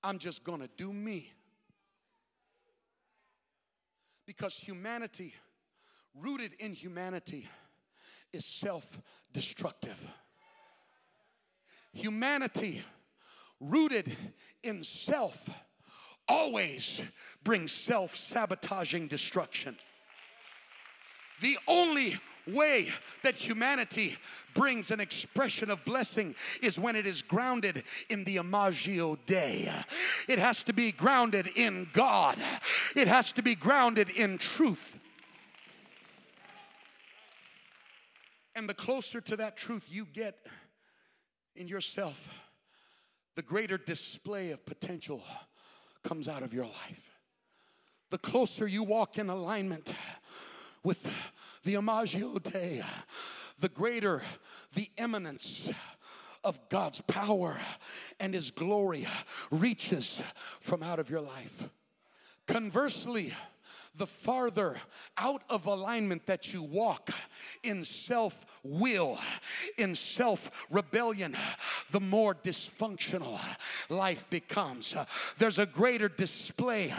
I'm 0.05 0.19
just 0.19 0.45
gonna 0.45 0.69
do 0.77 0.93
me. 0.93 1.33
Because 4.27 4.55
humanity, 4.55 5.35
rooted 6.15 6.53
in 6.59 6.75
humanity, 6.75 7.49
is 8.33 8.45
self 8.45 9.01
destructive. 9.33 9.99
Humanity, 11.93 12.85
rooted 13.59 14.15
in 14.63 14.85
self, 14.85 15.49
always 16.29 17.01
brings 17.43 17.73
self 17.73 18.15
sabotaging 18.15 19.09
destruction. 19.09 19.77
The 21.41 21.59
only 21.67 22.19
way 22.47 22.89
that 23.23 23.37
humanity 23.37 24.17
brings 24.55 24.91
an 24.91 25.01
expression 25.01 25.71
of 25.71 25.85
blessing 25.85 26.35
is 26.63 26.79
when 26.79 26.97
it 26.97 27.07
is 27.07 27.23
grounded 27.23 27.85
in 28.09 28.25
the 28.25 28.37
Imago 28.37 29.17
Dei. 29.27 29.71
It 30.29 30.39
has 30.39 30.63
to 30.65 30.73
be 30.73 30.93
grounded 30.93 31.49
in 31.57 31.89
God, 31.93 32.37
it 32.97 33.09
has 33.09 33.33
to 33.33 33.43
be 33.43 33.55
grounded 33.55 34.11
in 34.11 34.39
truth. 34.39 34.99
And 38.55 38.69
the 38.69 38.75
closer 38.75 39.21
to 39.23 39.37
that 39.37 39.57
truth 39.57 39.89
you 39.91 40.07
get 40.13 40.47
in 41.55 41.69
yourself, 41.69 42.29
the 43.37 43.43
greater 43.43 43.79
display 43.79 44.51
of 44.51 44.67
potential 44.67 45.23
comes 46.03 46.29
out 46.29 46.43
of 46.43 46.53
your 46.53 46.67
life. 46.67 47.11
The 48.11 48.19
closer 48.19 48.67
you 48.67 48.83
walk 48.83 49.19
in 49.19 49.31
alignment 49.31 49.95
with 50.83 51.11
the 51.65 51.75
Imago 51.75 52.39
Dei, 52.39 52.83
the 53.59 53.69
greater 53.69 54.23
the 54.75 54.91
eminence 54.97 55.71
of 56.43 56.59
God's 56.69 57.01
power 57.03 57.61
and 58.19 58.35
His 58.35 58.51
glory 58.51 59.07
reaches 59.51 60.23
from 60.61 60.83
out 60.83 60.99
of 60.99 61.11
your 61.11 61.21
life. 61.21 61.69
Conversely, 62.47 63.35
the 63.95 64.07
farther 64.07 64.77
out 65.19 65.43
of 65.51 65.67
alignment 65.67 66.27
that 66.27 66.53
you 66.53 66.63
walk 66.63 67.11
in 67.63 67.85
self 67.85 68.47
will, 68.63 69.19
in 69.79 69.95
self 69.95 70.51
rebellion, 70.71 71.37
the 71.91 72.01
more 72.01 72.35
dysfunctional 72.35 73.41
life 73.89 74.27
becomes. 74.31 74.95
There's 75.39 75.59
a 75.59 75.67
greater 75.67 76.09
display 76.09 76.93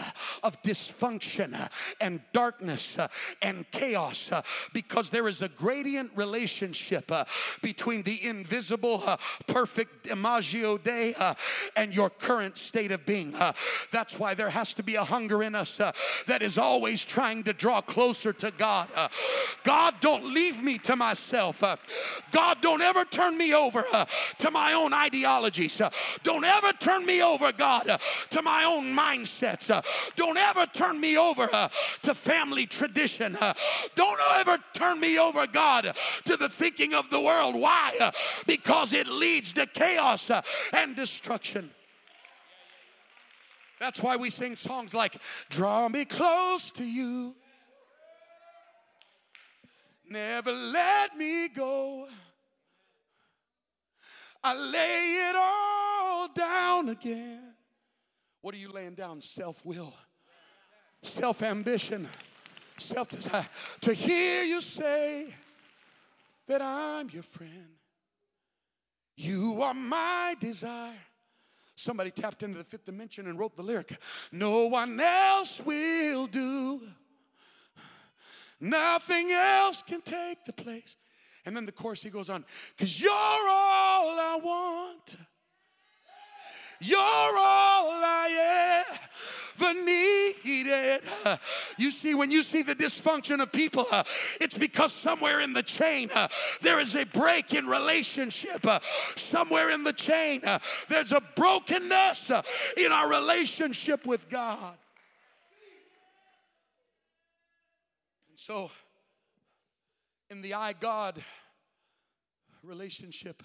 of 0.43 0.61
dysfunction 0.61 1.69
and 1.99 2.21
darkness 2.33 2.97
and 3.41 3.69
chaos 3.71 4.29
because 4.73 5.09
there 5.09 5.27
is 5.27 5.41
a 5.41 5.49
gradient 5.49 6.11
relationship 6.15 7.11
between 7.61 8.03
the 8.03 8.25
invisible, 8.25 9.03
perfect 9.47 10.07
imago 10.07 10.77
Dei 10.77 11.15
and 11.75 11.93
your 11.93 12.09
current 12.09 12.57
state 12.57 12.91
of 12.91 13.05
being. 13.05 13.33
That's 13.91 14.17
why 14.17 14.33
there 14.33 14.49
has 14.49 14.73
to 14.75 14.83
be 14.83 14.95
a 14.95 15.03
hunger 15.03 15.43
in 15.43 15.55
us 15.55 15.79
that 16.27 16.41
is 16.41 16.57
always 16.57 17.03
trying 17.03 17.43
to 17.43 17.53
draw 17.53 17.81
closer 17.81 18.33
to 18.33 18.51
God. 18.51 18.87
God, 19.63 19.95
don't 19.99 20.30
leave 20.33 20.61
me 20.61 20.77
to 20.79 20.95
myself. 20.95 21.63
Uh, 21.63 21.75
God, 22.31 22.57
don't 22.61 22.81
ever 22.81 23.05
turn 23.05 23.37
me 23.37 23.53
over 23.53 23.83
uh, 23.91 24.05
to 24.39 24.51
my 24.51 24.73
own 24.73 24.93
ideologies. 24.93 25.79
Uh, 25.79 25.89
don't 26.23 26.45
ever 26.45 26.73
turn 26.73 27.05
me 27.05 27.21
over, 27.21 27.51
God, 27.51 27.99
to 28.29 28.41
my 28.41 28.63
own 28.63 28.95
mindsets. 28.95 29.83
Don't 30.15 30.37
ever 30.37 30.65
turn 30.67 30.99
me 30.99 31.17
over 31.17 31.47
to 32.03 32.15
family 32.15 32.65
tradition. 32.65 33.37
Don't 33.95 34.19
ever 34.35 34.57
turn 34.73 34.99
me 34.99 35.17
over, 35.19 35.47
God, 35.47 35.95
to 36.25 36.37
the 36.37 36.49
thinking 36.49 36.93
of 36.93 37.09
the 37.09 37.19
world. 37.19 37.55
Why? 37.55 38.11
Because 38.45 38.93
it 38.93 39.07
leads 39.07 39.53
to 39.53 39.65
chaos 39.65 40.29
and 40.73 40.95
destruction. 40.95 41.71
That's 43.81 43.99
why 43.99 44.15
we 44.15 44.29
sing 44.29 44.55
songs 44.55 44.93
like, 44.93 45.17
Draw 45.49 45.89
me 45.89 46.05
close 46.05 46.69
to 46.73 46.83
you. 46.83 47.35
Never 50.11 50.51
let 50.51 51.17
me 51.17 51.47
go. 51.47 52.05
I 54.43 54.53
lay 54.53 55.29
it 55.29 55.35
all 55.37 56.27
down 56.33 56.89
again. 56.89 57.53
What 58.41 58.53
are 58.53 58.57
you 58.57 58.73
laying 58.73 58.95
down? 58.95 59.21
Self 59.21 59.65
will, 59.65 59.93
self 61.01 61.41
ambition, 61.41 62.09
self 62.77 63.07
desire. 63.07 63.47
To 63.81 63.93
hear 63.93 64.43
you 64.43 64.59
say 64.59 65.33
that 66.47 66.61
I'm 66.61 67.09
your 67.11 67.23
friend, 67.23 67.69
you 69.15 69.61
are 69.61 69.73
my 69.73 70.35
desire. 70.41 70.99
Somebody 71.77 72.11
tapped 72.11 72.43
into 72.43 72.57
the 72.57 72.65
fifth 72.65 72.85
dimension 72.85 73.27
and 73.27 73.39
wrote 73.39 73.55
the 73.55 73.63
lyric 73.63 73.97
No 74.29 74.67
one 74.67 74.99
else 74.99 75.61
will 75.63 76.27
do. 76.27 76.81
Nothing 78.61 79.31
else 79.31 79.83
can 79.85 80.01
take 80.01 80.45
the 80.45 80.53
place. 80.53 80.95
And 81.45 81.57
then 81.57 81.65
the 81.65 81.71
chorus 81.71 82.01
he 82.03 82.11
goes 82.11 82.29
on, 82.29 82.45
because 82.77 83.01
you're 83.01 83.11
all 83.11 84.19
I 84.19 84.39
want. 84.41 85.17
You're 86.83 86.99
all 86.99 87.91
I 88.03 88.85
ever 89.59 89.73
needed. 89.85 91.01
You 91.77 91.91
see, 91.91 92.15
when 92.15 92.31
you 92.31 92.41
see 92.41 92.63
the 92.63 92.73
dysfunction 92.75 93.41
of 93.41 93.51
people, 93.51 93.87
it's 94.39 94.57
because 94.57 94.91
somewhere 94.91 95.41
in 95.41 95.53
the 95.53 95.61
chain 95.61 96.09
there 96.61 96.79
is 96.79 96.95
a 96.95 97.05
break 97.05 97.53
in 97.53 97.67
relationship. 97.67 98.65
Somewhere 99.15 99.69
in 99.69 99.83
the 99.83 99.93
chain 99.93 100.41
there's 100.89 101.11
a 101.11 101.21
brokenness 101.35 102.31
in 102.77 102.91
our 102.91 103.09
relationship 103.09 104.05
with 104.07 104.29
God. 104.29 104.75
So, 108.43 108.71
in 110.31 110.41
the 110.41 110.55
I 110.55 110.73
God 110.73 111.23
relationship, 112.63 113.43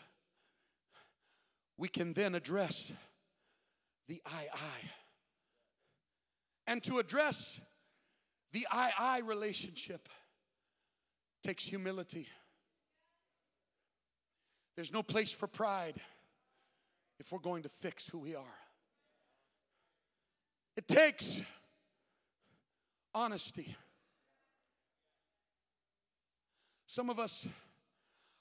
we 1.77 1.87
can 1.87 2.15
then 2.15 2.35
address 2.35 2.91
the 4.09 4.23
I 4.25 4.47
I. 4.55 4.91
And 6.67 6.83
to 6.85 6.99
address 6.99 7.61
the 8.53 8.67
I 8.73 8.91
I 8.99 9.19
relationship 9.19 10.09
takes 11.43 11.65
humility. 11.65 12.27
There's 14.77 14.95
no 14.95 15.03
place 15.03 15.31
for 15.31 15.47
pride 15.47 16.01
if 17.21 17.31
we're 17.31 17.39
going 17.39 17.65
to 17.65 17.69
fix 17.69 18.09
who 18.09 18.17
we 18.17 18.35
are. 18.35 18.59
It 20.75 20.89
takes 20.89 21.43
honesty. 23.15 23.77
Some 26.97 27.11
of 27.11 27.19
us 27.19 27.45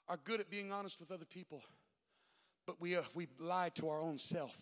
are 0.08 0.16
good 0.16 0.40
at 0.40 0.48
being 0.48 0.72
honest 0.72 0.98
with 0.98 1.10
other 1.10 1.26
people, 1.26 1.62
but 2.66 2.80
we, 2.80 2.96
uh, 2.96 3.02
we 3.12 3.28
lie 3.38 3.68
to 3.74 3.90
our 3.90 4.00
own 4.00 4.16
self. 4.16 4.56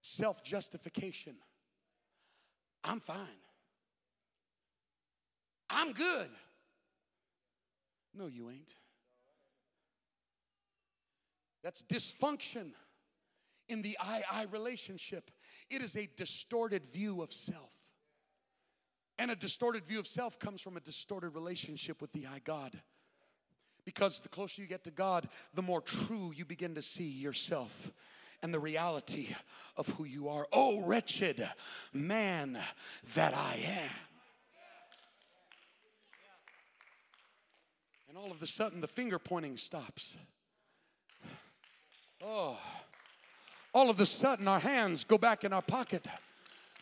Self 0.00 0.44
justification. 0.44 1.34
I'm 2.84 3.00
fine. 3.00 3.42
I'm 5.68 5.90
good. 5.90 6.28
No, 8.14 8.28
you 8.28 8.50
ain't. 8.50 8.76
That's 11.64 11.82
dysfunction 11.82 12.70
in 13.68 13.82
the 13.82 13.98
I 13.98 14.22
I 14.30 14.44
relationship. 14.52 15.32
It 15.68 15.82
is 15.82 15.96
a 15.96 16.08
distorted 16.16 16.86
view 16.86 17.20
of 17.20 17.32
self. 17.32 17.79
And 19.20 19.30
a 19.30 19.36
distorted 19.36 19.84
view 19.84 19.98
of 19.98 20.06
self 20.06 20.38
comes 20.38 20.62
from 20.62 20.78
a 20.78 20.80
distorted 20.80 21.34
relationship 21.34 22.00
with 22.00 22.10
the 22.12 22.26
I 22.26 22.38
God. 22.38 22.80
Because 23.84 24.20
the 24.20 24.30
closer 24.30 24.62
you 24.62 24.66
get 24.66 24.82
to 24.84 24.90
God, 24.90 25.28
the 25.52 25.60
more 25.60 25.82
true 25.82 26.32
you 26.34 26.46
begin 26.46 26.74
to 26.76 26.80
see 26.80 27.04
yourself 27.04 27.92
and 28.42 28.54
the 28.54 28.58
reality 28.58 29.28
of 29.76 29.86
who 29.88 30.04
you 30.04 30.30
are. 30.30 30.48
Oh, 30.54 30.80
wretched 30.86 31.46
man 31.92 32.58
that 33.14 33.34
I 33.34 33.60
am. 33.62 33.90
And 38.08 38.16
all 38.16 38.30
of 38.30 38.40
a 38.40 38.46
sudden, 38.46 38.80
the 38.80 38.88
finger 38.88 39.18
pointing 39.18 39.58
stops. 39.58 40.14
Oh, 42.24 42.56
all 43.74 43.90
of 43.90 44.00
a 44.00 44.06
sudden, 44.06 44.48
our 44.48 44.60
hands 44.60 45.04
go 45.04 45.18
back 45.18 45.44
in 45.44 45.52
our 45.52 45.60
pocket 45.60 46.06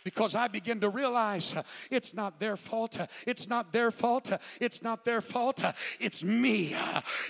because 0.08 0.34
I 0.34 0.48
begin 0.48 0.80
to 0.80 0.88
realize 0.88 1.54
uh, 1.54 1.62
it's 1.90 2.14
not 2.14 2.40
their 2.40 2.56
fault. 2.56 2.98
Uh, 2.98 3.06
it's 3.26 3.46
not 3.46 3.74
their 3.74 3.90
fault. 3.90 4.32
Uh, 4.32 4.38
it's 4.58 4.82
not 4.82 5.04
their 5.04 5.20
fault. 5.20 5.62
It's 6.00 6.22
me. 6.22 6.74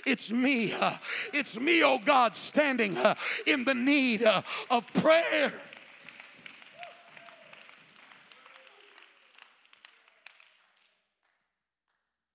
It's 0.05 0.31
me. 0.31 0.73
It's 1.33 1.59
me, 1.59 1.83
oh 1.83 1.99
God, 1.99 2.37
standing 2.37 2.95
in 3.45 3.65
the 3.65 3.73
need 3.73 4.23
of 4.23 4.85
prayer. 4.93 5.51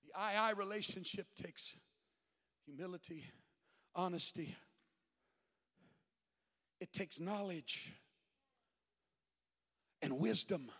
The 0.04 0.12
I 0.14 0.34
I 0.34 0.50
relationship 0.50 1.28
takes 1.42 1.74
humility, 2.66 3.24
honesty, 3.94 4.56
it 6.80 6.92
takes 6.92 7.18
knowledge 7.18 7.94
and 10.04 10.20
wisdom. 10.20 10.70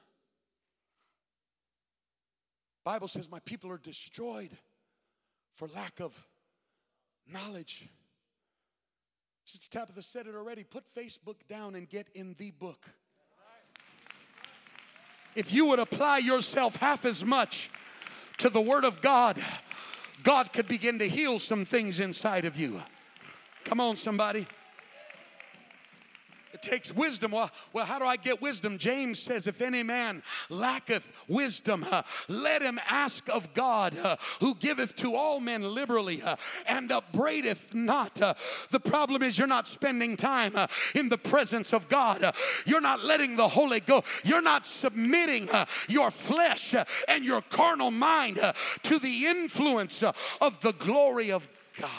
Bible 2.85 3.09
says 3.09 3.31
my 3.31 3.41
people 3.41 3.71
are 3.71 3.79
destroyed 3.79 4.51
for 5.55 5.67
lack 5.69 5.99
of 6.01 6.27
knowledge. 7.27 7.89
Sister 9.47 9.67
Tabitha 9.71 10.03
said 10.03 10.27
it 10.27 10.35
already. 10.35 10.63
Put 10.63 10.85
Facebook 10.95 11.37
down 11.49 11.75
and 11.75 11.89
get 11.89 12.09
in 12.15 12.35
the 12.37 12.51
book. 12.51 12.87
If 15.35 15.53
you 15.53 15.67
would 15.67 15.79
apply 15.79 16.19
yourself 16.19 16.77
half 16.77 17.07
as 17.07 17.25
much 17.25 17.71
to 18.39 18.51
the 18.51 18.61
Word 18.61 18.85
of 18.85 19.01
God, 19.01 19.43
God 20.23 20.53
could 20.53 20.69
begin 20.69 20.99
to 20.99 21.09
heal 21.09 21.39
some 21.39 21.65
things 21.65 21.99
inside 21.99 22.45
of 22.45 22.59
you. 22.59 22.83
Come 23.65 23.81
on, 23.81 23.97
somebody. 23.97 24.47
Takes 26.65 26.95
wisdom. 26.95 27.33
Well, 27.33 27.51
well, 27.75 27.85
how 27.85 27.99
do 27.99 28.07
I 28.07 28.17
get 28.17 28.41
wisdom? 28.41 28.79
James 28.79 29.21
says, 29.21 29.47
if 29.47 29.61
any 29.61 29.83
man 29.83 30.23
lacketh 30.49 31.07
wisdom, 31.29 31.87
uh, 31.91 32.01
let 32.27 32.63
him 32.63 32.81
ask 32.89 33.29
of 33.29 33.53
God, 33.53 33.99
uh, 33.99 34.17
who 34.41 34.55
giveth 34.55 34.97
to 34.97 35.15
all 35.15 35.41
men 35.41 35.63
liberally 35.63 36.23
uh, 36.23 36.37
and 36.67 36.91
upbraideth 36.91 37.75
not. 37.75 38.15
The 38.71 38.81
problem 38.81 39.23
is 39.23 39.37
you're 39.39 39.47
not 39.47 39.69
spending 39.69 40.17
time 40.17 40.55
in 40.95 41.11
the 41.11 41.19
presence 41.19 41.75
of 41.75 41.89
God. 41.89 42.35
You're 42.65 42.81
not 42.81 43.05
letting 43.05 43.37
the 43.37 43.49
Holy 43.49 43.81
go. 43.81 44.03
You're 44.25 44.41
not 44.41 44.65
submitting 44.65 45.49
your 45.87 46.11
flesh 46.11 46.75
and 47.07 47.25
your 47.25 47.43
carnal 47.43 47.91
mind 47.91 48.41
to 48.85 48.99
the 48.99 49.27
influence 49.27 50.03
of 50.41 50.61
the 50.63 50.73
glory 50.73 51.31
of 51.31 51.47
God. 51.79 51.91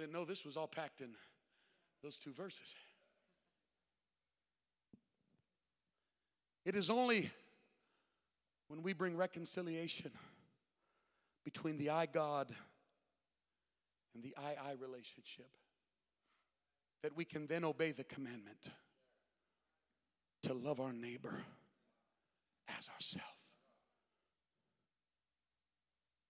Didn't 0.00 0.14
know 0.14 0.24
this 0.24 0.44
was 0.46 0.56
all 0.56 0.66
packed 0.66 1.02
in 1.02 1.10
those 2.02 2.16
two 2.16 2.32
verses. 2.32 2.74
It 6.64 6.74
is 6.74 6.88
only 6.88 7.30
when 8.68 8.82
we 8.82 8.94
bring 8.94 9.16
reconciliation 9.16 10.10
between 11.44 11.76
the 11.76 11.90
I 11.90 12.06
God 12.06 12.48
and 14.14 14.24
the 14.24 14.34
I 14.38 14.56
I 14.70 14.72
relationship 14.80 15.50
that 17.02 17.14
we 17.14 17.24
can 17.24 17.46
then 17.46 17.64
obey 17.64 17.92
the 17.92 18.04
commandment 18.04 18.70
to 20.44 20.54
love 20.54 20.80
our 20.80 20.92
neighbor 20.92 21.42
as 22.68 22.88
ourselves. 22.88 23.26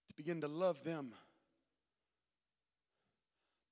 To 0.08 0.14
begin 0.16 0.40
to 0.40 0.48
love 0.48 0.82
them 0.82 1.12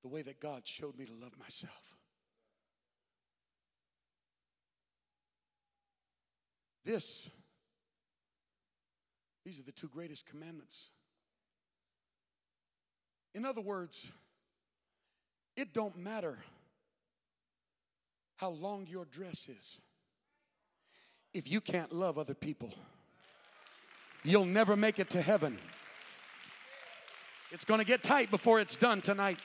the 0.01 0.07
way 0.07 0.21
that 0.21 0.39
God 0.39 0.67
showed 0.67 0.97
me 0.97 1.05
to 1.05 1.13
love 1.13 1.37
myself. 1.37 1.95
This, 6.85 7.29
these 9.45 9.59
are 9.59 9.63
the 9.63 9.71
two 9.71 9.89
greatest 9.89 10.25
commandments. 10.25 10.89
In 13.35 13.45
other 13.45 13.61
words, 13.61 14.07
it 15.55 15.73
don't 15.73 15.97
matter 15.97 16.39
how 18.37 18.49
long 18.49 18.87
your 18.87 19.05
dress 19.05 19.47
is. 19.49 19.79
If 21.33 21.51
you 21.51 21.61
can't 21.61 21.93
love 21.93 22.17
other 22.17 22.33
people, 22.33 22.73
you'll 24.23 24.45
never 24.45 24.75
make 24.75 24.97
it 24.97 25.09
to 25.11 25.21
heaven. 25.21 25.59
It's 27.51 27.65
going 27.65 27.79
to 27.79 27.85
get 27.85 28.01
tight 28.03 28.31
before 28.31 28.59
it's 28.59 28.77
done 28.77 29.01
tonight. 29.01 29.37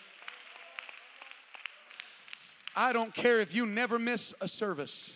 I 2.76 2.92
don't 2.92 3.14
care 3.14 3.40
if 3.40 3.54
you 3.54 3.66
never 3.66 3.98
miss 3.98 4.34
a 4.40 4.48
service. 4.48 5.10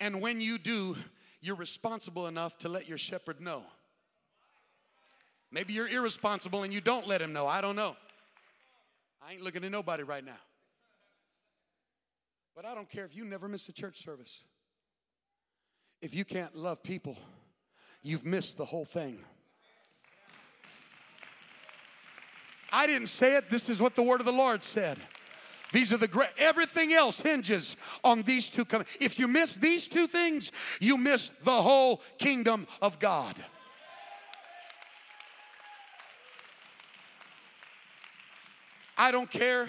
And 0.00 0.20
when 0.20 0.40
you 0.40 0.58
do, 0.58 0.96
you're 1.40 1.56
responsible 1.56 2.26
enough 2.26 2.56
to 2.58 2.68
let 2.68 2.88
your 2.88 2.98
shepherd 2.98 3.40
know. 3.40 3.62
Maybe 5.50 5.74
you're 5.74 5.88
irresponsible 5.88 6.62
and 6.62 6.72
you 6.72 6.80
don't 6.80 7.06
let 7.06 7.20
him 7.20 7.32
know. 7.32 7.46
I 7.46 7.60
don't 7.60 7.76
know. 7.76 7.96
I 9.26 9.32
ain't 9.32 9.42
looking 9.42 9.64
at 9.64 9.70
nobody 9.70 10.02
right 10.02 10.24
now. 10.24 10.38
But 12.56 12.64
I 12.64 12.74
don't 12.74 12.88
care 12.88 13.04
if 13.04 13.14
you 13.14 13.24
never 13.24 13.48
miss 13.48 13.68
a 13.68 13.72
church 13.72 14.02
service. 14.02 14.42
If 16.00 16.14
you 16.14 16.24
can't 16.24 16.56
love 16.56 16.82
people, 16.82 17.16
you've 18.02 18.24
missed 18.24 18.56
the 18.56 18.64
whole 18.64 18.84
thing. 18.84 19.18
I 22.72 22.86
didn't 22.86 23.08
say 23.08 23.36
it, 23.36 23.50
this 23.50 23.68
is 23.68 23.80
what 23.80 23.94
the 23.94 24.02
word 24.02 24.20
of 24.20 24.26
the 24.26 24.32
Lord 24.32 24.64
said. 24.64 24.98
These 25.72 25.92
are 25.92 25.96
the 25.96 26.06
great, 26.06 26.28
everything 26.36 26.92
else 26.92 27.18
hinges 27.18 27.76
on 28.04 28.22
these 28.22 28.50
two. 28.50 28.64
Com- 28.64 28.84
if 29.00 29.18
you 29.18 29.26
miss 29.26 29.54
these 29.54 29.88
two 29.88 30.06
things, 30.06 30.52
you 30.80 30.98
miss 30.98 31.30
the 31.44 31.62
whole 31.62 32.02
kingdom 32.18 32.66
of 32.80 32.98
God. 32.98 33.34
I 38.96 39.10
don't 39.10 39.30
care 39.30 39.68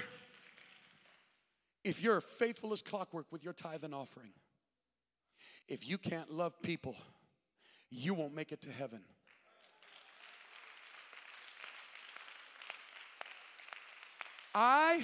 if 1.84 2.04
you're 2.04 2.22
faithful 2.22 2.74
as 2.74 2.82
clockwork 2.82 3.26
with 3.32 3.44
your 3.44 3.54
tithe 3.54 3.84
and 3.84 3.96
offering. 3.96 4.32
If 5.68 5.88
you 5.88 5.98
can't 5.98 6.32
love 6.32 6.62
people, 6.62 6.96
you 7.90 8.14
won't 8.14 8.36
make 8.36 8.52
it 8.52 8.62
to 8.64 8.72
heaven. 8.72 9.02
I 14.54 15.04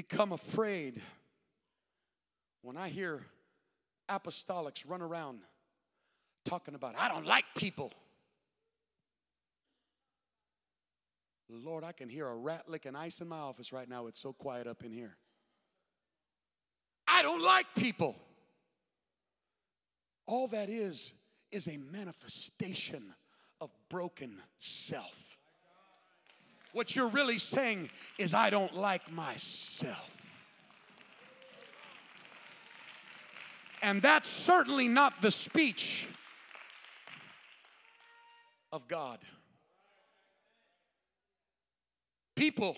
become 0.00 0.32
afraid 0.32 1.02
when 2.62 2.78
I 2.78 2.88
hear 2.88 3.20
apostolics 4.08 4.82
run 4.88 5.02
around 5.02 5.40
talking 6.46 6.74
about, 6.74 6.94
I 6.98 7.08
don't 7.08 7.26
like 7.26 7.44
people. 7.54 7.92
Lord, 11.50 11.84
I 11.84 11.92
can 11.92 12.08
hear 12.08 12.26
a 12.26 12.34
rat 12.34 12.64
licking 12.66 12.96
ice 12.96 13.20
in 13.20 13.28
my 13.28 13.40
office 13.40 13.74
right 13.74 13.86
now. 13.86 14.06
It's 14.06 14.18
so 14.18 14.32
quiet 14.32 14.66
up 14.66 14.82
in 14.82 14.90
here. 14.90 15.18
I 17.06 17.20
don't 17.20 17.42
like 17.42 17.66
people. 17.76 18.16
All 20.26 20.48
that 20.48 20.70
is, 20.70 21.12
is 21.52 21.68
a 21.68 21.76
manifestation 21.92 23.12
of 23.60 23.70
broken 23.90 24.38
self. 24.60 25.29
What 26.72 26.94
you're 26.94 27.08
really 27.08 27.38
saying 27.38 27.90
is, 28.18 28.32
I 28.32 28.50
don't 28.50 28.74
like 28.74 29.10
myself. 29.10 30.10
And 33.82 34.02
that's 34.02 34.28
certainly 34.28 34.88
not 34.88 35.22
the 35.22 35.30
speech 35.30 36.06
of 38.72 38.86
God. 38.86 39.18
People 42.36 42.76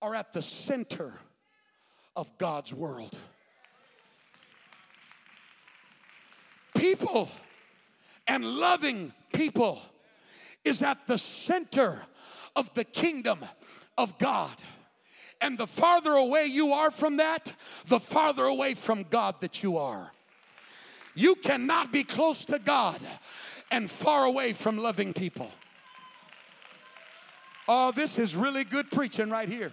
are 0.00 0.14
at 0.14 0.32
the 0.32 0.42
center 0.42 1.14
of 2.16 2.36
God's 2.38 2.72
world. 2.72 3.18
People 6.76 7.28
and 8.26 8.44
loving 8.44 9.12
people 9.32 9.80
is 10.64 10.82
at 10.82 11.06
the 11.06 11.18
center 11.18 12.02
of 12.56 12.72
the 12.74 12.84
kingdom 12.84 13.40
of 13.98 14.18
God. 14.18 14.54
And 15.40 15.58
the 15.58 15.66
farther 15.66 16.12
away 16.12 16.46
you 16.46 16.72
are 16.72 16.90
from 16.90 17.18
that, 17.18 17.52
the 17.86 18.00
farther 18.00 18.44
away 18.44 18.74
from 18.74 19.04
God 19.04 19.40
that 19.40 19.62
you 19.62 19.76
are. 19.76 20.12
You 21.14 21.34
cannot 21.34 21.92
be 21.92 22.02
close 22.02 22.44
to 22.46 22.58
God 22.58 23.00
and 23.70 23.90
far 23.90 24.24
away 24.24 24.52
from 24.52 24.78
loving 24.78 25.12
people. 25.12 25.50
Oh, 27.66 27.92
this 27.92 28.18
is 28.18 28.36
really 28.36 28.64
good 28.64 28.90
preaching 28.90 29.30
right 29.30 29.48
here. 29.48 29.72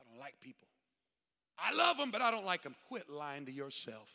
I 0.00 0.10
don't 0.10 0.20
like 0.20 0.34
people. 0.40 0.68
I 1.58 1.74
love 1.74 1.96
them, 1.96 2.10
but 2.10 2.20
I 2.20 2.30
don't 2.30 2.44
like 2.44 2.62
them. 2.62 2.74
Quit 2.88 3.08
lying 3.08 3.46
to 3.46 3.52
yourself. 3.52 4.08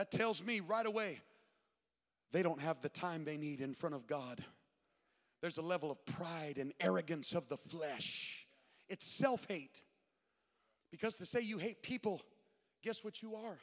That 0.00 0.10
tells 0.10 0.42
me 0.42 0.60
right 0.60 0.86
away 0.86 1.20
they 2.32 2.42
don't 2.42 2.62
have 2.62 2.80
the 2.80 2.88
time 2.88 3.26
they 3.26 3.36
need 3.36 3.60
in 3.60 3.74
front 3.74 3.94
of 3.94 4.06
God. 4.06 4.42
There's 5.42 5.58
a 5.58 5.62
level 5.62 5.90
of 5.90 6.02
pride 6.06 6.56
and 6.56 6.72
arrogance 6.80 7.34
of 7.34 7.50
the 7.50 7.58
flesh. 7.58 8.46
It's 8.88 9.04
self 9.04 9.44
hate. 9.46 9.82
Because 10.90 11.16
to 11.16 11.26
say 11.26 11.42
you 11.42 11.58
hate 11.58 11.82
people, 11.82 12.22
guess 12.82 13.04
what 13.04 13.22
you 13.22 13.34
are? 13.34 13.58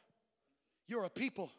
You're 0.88 1.06
a 1.06 1.10
people. 1.10 1.52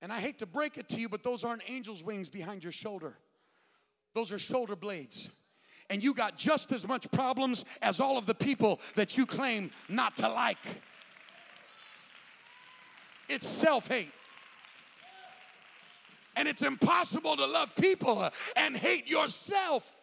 And 0.00 0.12
I 0.12 0.20
hate 0.20 0.38
to 0.38 0.46
break 0.46 0.78
it 0.78 0.88
to 0.90 1.00
you, 1.00 1.08
but 1.08 1.24
those 1.24 1.42
aren't 1.42 1.68
angel's 1.68 2.04
wings 2.04 2.28
behind 2.28 2.62
your 2.62 2.70
shoulder, 2.70 3.14
those 4.14 4.30
are 4.30 4.38
shoulder 4.38 4.76
blades. 4.76 5.28
And 5.90 6.00
you 6.00 6.14
got 6.14 6.36
just 6.36 6.70
as 6.70 6.86
much 6.86 7.10
problems 7.10 7.64
as 7.82 7.98
all 7.98 8.18
of 8.18 8.26
the 8.26 8.36
people 8.36 8.78
that 8.94 9.16
you 9.16 9.26
claim 9.26 9.72
not 9.88 10.16
to 10.18 10.28
like. 10.28 10.58
It's 13.28 13.46
self 13.46 13.88
hate. 13.88 14.10
And 16.36 16.46
it's 16.46 16.62
impossible 16.62 17.36
to 17.36 17.46
love 17.46 17.74
people 17.74 18.28
and 18.54 18.76
hate 18.76 19.10
yourself. 19.10 19.96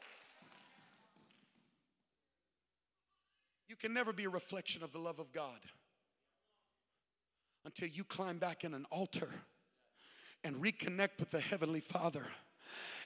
You 3.69 3.75
can 3.75 3.93
never 3.93 4.11
be 4.13 4.25
a 4.25 4.29
reflection 4.29 4.83
of 4.83 4.91
the 4.91 4.99
love 4.99 5.19
of 5.19 5.31
God 5.31 5.59
until 7.65 7.87
you 7.87 8.03
climb 8.03 8.37
back 8.37 8.63
in 8.63 8.73
an 8.73 8.85
altar 8.91 9.29
and 10.43 10.57
reconnect 10.57 11.19
with 11.19 11.31
the 11.31 11.39
Heavenly 11.39 11.79
Father 11.79 12.27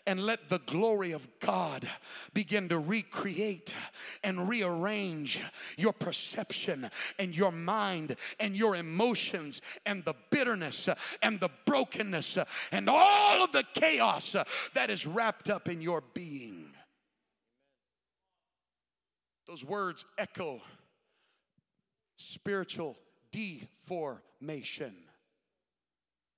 and 0.06 0.26
let 0.26 0.50
the 0.50 0.60
glory 0.60 1.12
of 1.12 1.28
God 1.40 1.90
begin 2.34 2.70
to 2.70 2.80
recreate 2.80 3.74
and 4.24 4.50
rearrange 4.50 5.42
your 5.78 5.94
perception 5.94 6.90
and 7.18 7.36
your 7.36 7.52
mind 7.52 8.16
and 8.40 8.56
your 8.56 8.76
emotions 8.76 9.62
and 9.86 10.04
the 10.06 10.16
bitterness 10.30 10.90
and 11.22 11.40
the 11.40 11.50
brokenness 11.66 12.38
and 12.72 12.90
all 12.90 13.44
of 13.44 13.52
the 13.52 13.66
chaos 13.74 14.36
that 14.74 14.90
is 14.90 15.06
wrapped 15.06 15.50
up 15.50 15.70
in 15.70 15.82
your 15.82 16.04
being. 16.14 16.72
Those 19.48 19.66
words 19.66 20.06
echo 20.18 20.62
spiritual 22.20 22.98
deformation, 23.32 24.94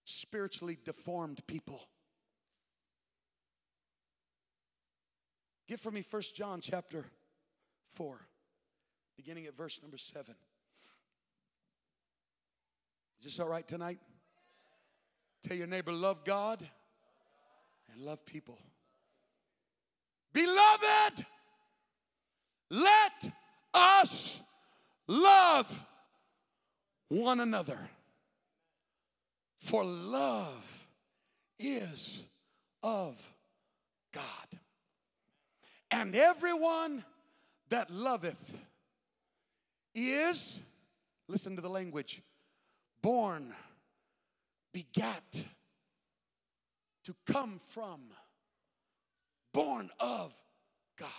spiritually 0.05 0.77
deformed 0.85 1.45
people. 1.47 1.81
Get 5.71 5.79
for 5.79 5.89
me 5.89 6.01
First 6.01 6.35
John 6.35 6.59
chapter 6.59 7.05
4, 7.95 8.19
beginning 9.15 9.45
at 9.45 9.55
verse 9.55 9.79
number 9.81 9.97
7. 9.97 10.35
Is 13.17 13.23
this 13.23 13.39
all 13.39 13.47
right 13.47 13.65
tonight? 13.65 13.97
Tell 15.47 15.55
your 15.55 15.67
neighbor, 15.67 15.93
love 15.93 16.25
God 16.25 16.59
and 17.93 18.01
love 18.01 18.25
people. 18.25 18.57
Beloved, 20.33 21.25
let 22.69 23.31
us 23.73 24.41
love 25.07 25.85
one 27.07 27.39
another. 27.39 27.79
For 29.59 29.85
love 29.85 30.89
is 31.57 32.23
of 32.83 33.15
God. 34.11 34.59
And 35.91 36.15
everyone 36.15 37.03
that 37.69 37.91
loveth 37.91 38.53
is, 39.93 40.57
listen 41.27 41.57
to 41.57 41.61
the 41.61 41.69
language, 41.69 42.21
born, 43.01 43.53
begat, 44.73 45.43
to 47.03 47.15
come 47.25 47.59
from, 47.69 47.99
born 49.53 49.89
of 49.99 50.33
God, 50.97 51.09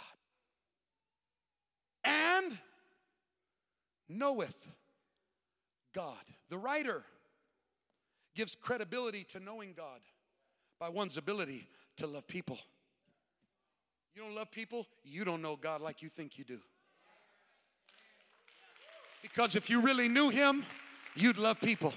and 2.05 2.59
knoweth 4.09 4.71
God. 5.95 6.17
The 6.49 6.59
writer 6.59 7.05
gives 8.35 8.55
credibility 8.55 9.25
to 9.25 9.41
knowing 9.41 9.75
God 9.77 10.01
by 10.81 10.89
one's 10.89 11.17
ability 11.17 11.67
to 11.97 12.07
love 12.07 12.27
people. 12.27 12.59
You 14.15 14.23
don't 14.23 14.35
love 14.35 14.51
people, 14.51 14.87
you 15.05 15.25
don't 15.25 15.41
know 15.41 15.57
God 15.57 15.81
like 15.81 16.03
you 16.03 16.09
think 16.09 16.39
you 16.39 16.45
do. 16.45 16.59
Because 19.23 19.57
if 19.57 19.71
you 19.71 19.81
really 19.81 20.09
knew 20.09 20.29
Him, 20.29 20.65
you'd 21.15 21.39
love 21.39 21.61
people. 21.61 21.95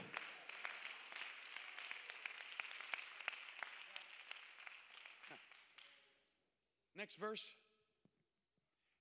Next 6.95 7.15
verse. 7.15 7.45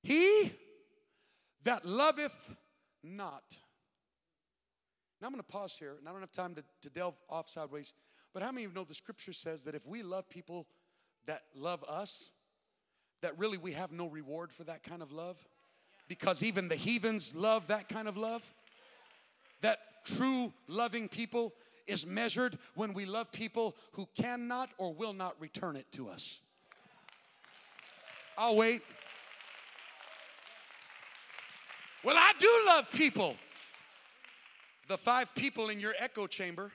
He 0.03 0.53
that 1.63 1.85
loveth 1.85 2.55
not. 3.03 3.57
Now 5.21 5.29
I'm 5.29 5.33
going 5.33 5.43
to 5.43 5.51
pause 5.51 5.77
here, 5.79 5.95
and 5.99 6.09
I 6.09 6.13
don't 6.13 6.21
have 6.21 6.33
time 6.33 6.55
to, 6.57 6.65
to 6.83 6.91
delve 6.91 7.15
off 7.31 7.49
sideways. 7.49 7.93
But 8.33 8.43
how 8.43 8.51
many 8.51 8.65
of 8.65 8.73
you 8.73 8.75
know 8.75 8.85
the 8.85 8.95
scripture 8.95 9.33
says 9.33 9.65
that 9.65 9.75
if 9.75 9.87
we 9.87 10.03
love 10.03 10.29
people 10.29 10.67
that 11.27 11.43
love 11.55 11.85
us, 11.89 12.31
that 13.25 13.39
really 13.39 13.57
we 13.57 13.73
have 13.73 13.91
no 13.91 14.07
reward 14.07 14.53
for 14.53 14.65
that 14.65 14.83
kind 14.83 15.01
of 15.01 15.11
love 15.11 15.39
because 16.09 16.43
even 16.43 16.69
the 16.69 16.77
heathens 16.77 17.35
love 17.35 17.69
that 17.69 17.89
kind 17.89 18.07
of 18.07 18.19
love. 18.19 18.45
That 19.63 19.79
true 20.05 20.53
loving 20.69 21.09
people 21.09 21.55
is 21.87 22.05
measured 22.05 22.59
when 22.75 22.93
we 22.93 23.07
love 23.07 23.33
people 23.33 23.77
who 23.93 24.07
cannot 24.15 24.69
or 24.77 24.93
will 24.93 25.15
not 25.15 25.37
return 25.41 25.75
it 25.75 25.91
to 25.93 26.11
us. 26.11 26.39
I'll 28.37 28.57
wait. 28.57 28.83
Well, 32.05 32.17
I 32.19 32.33
do 32.39 32.51
love 32.67 32.91
people. 32.93 33.37
The 34.87 34.99
five 34.99 35.35
people 35.35 35.71
in 35.71 35.81
your 35.81 35.95
echo 35.99 36.27
chamber 36.27 36.73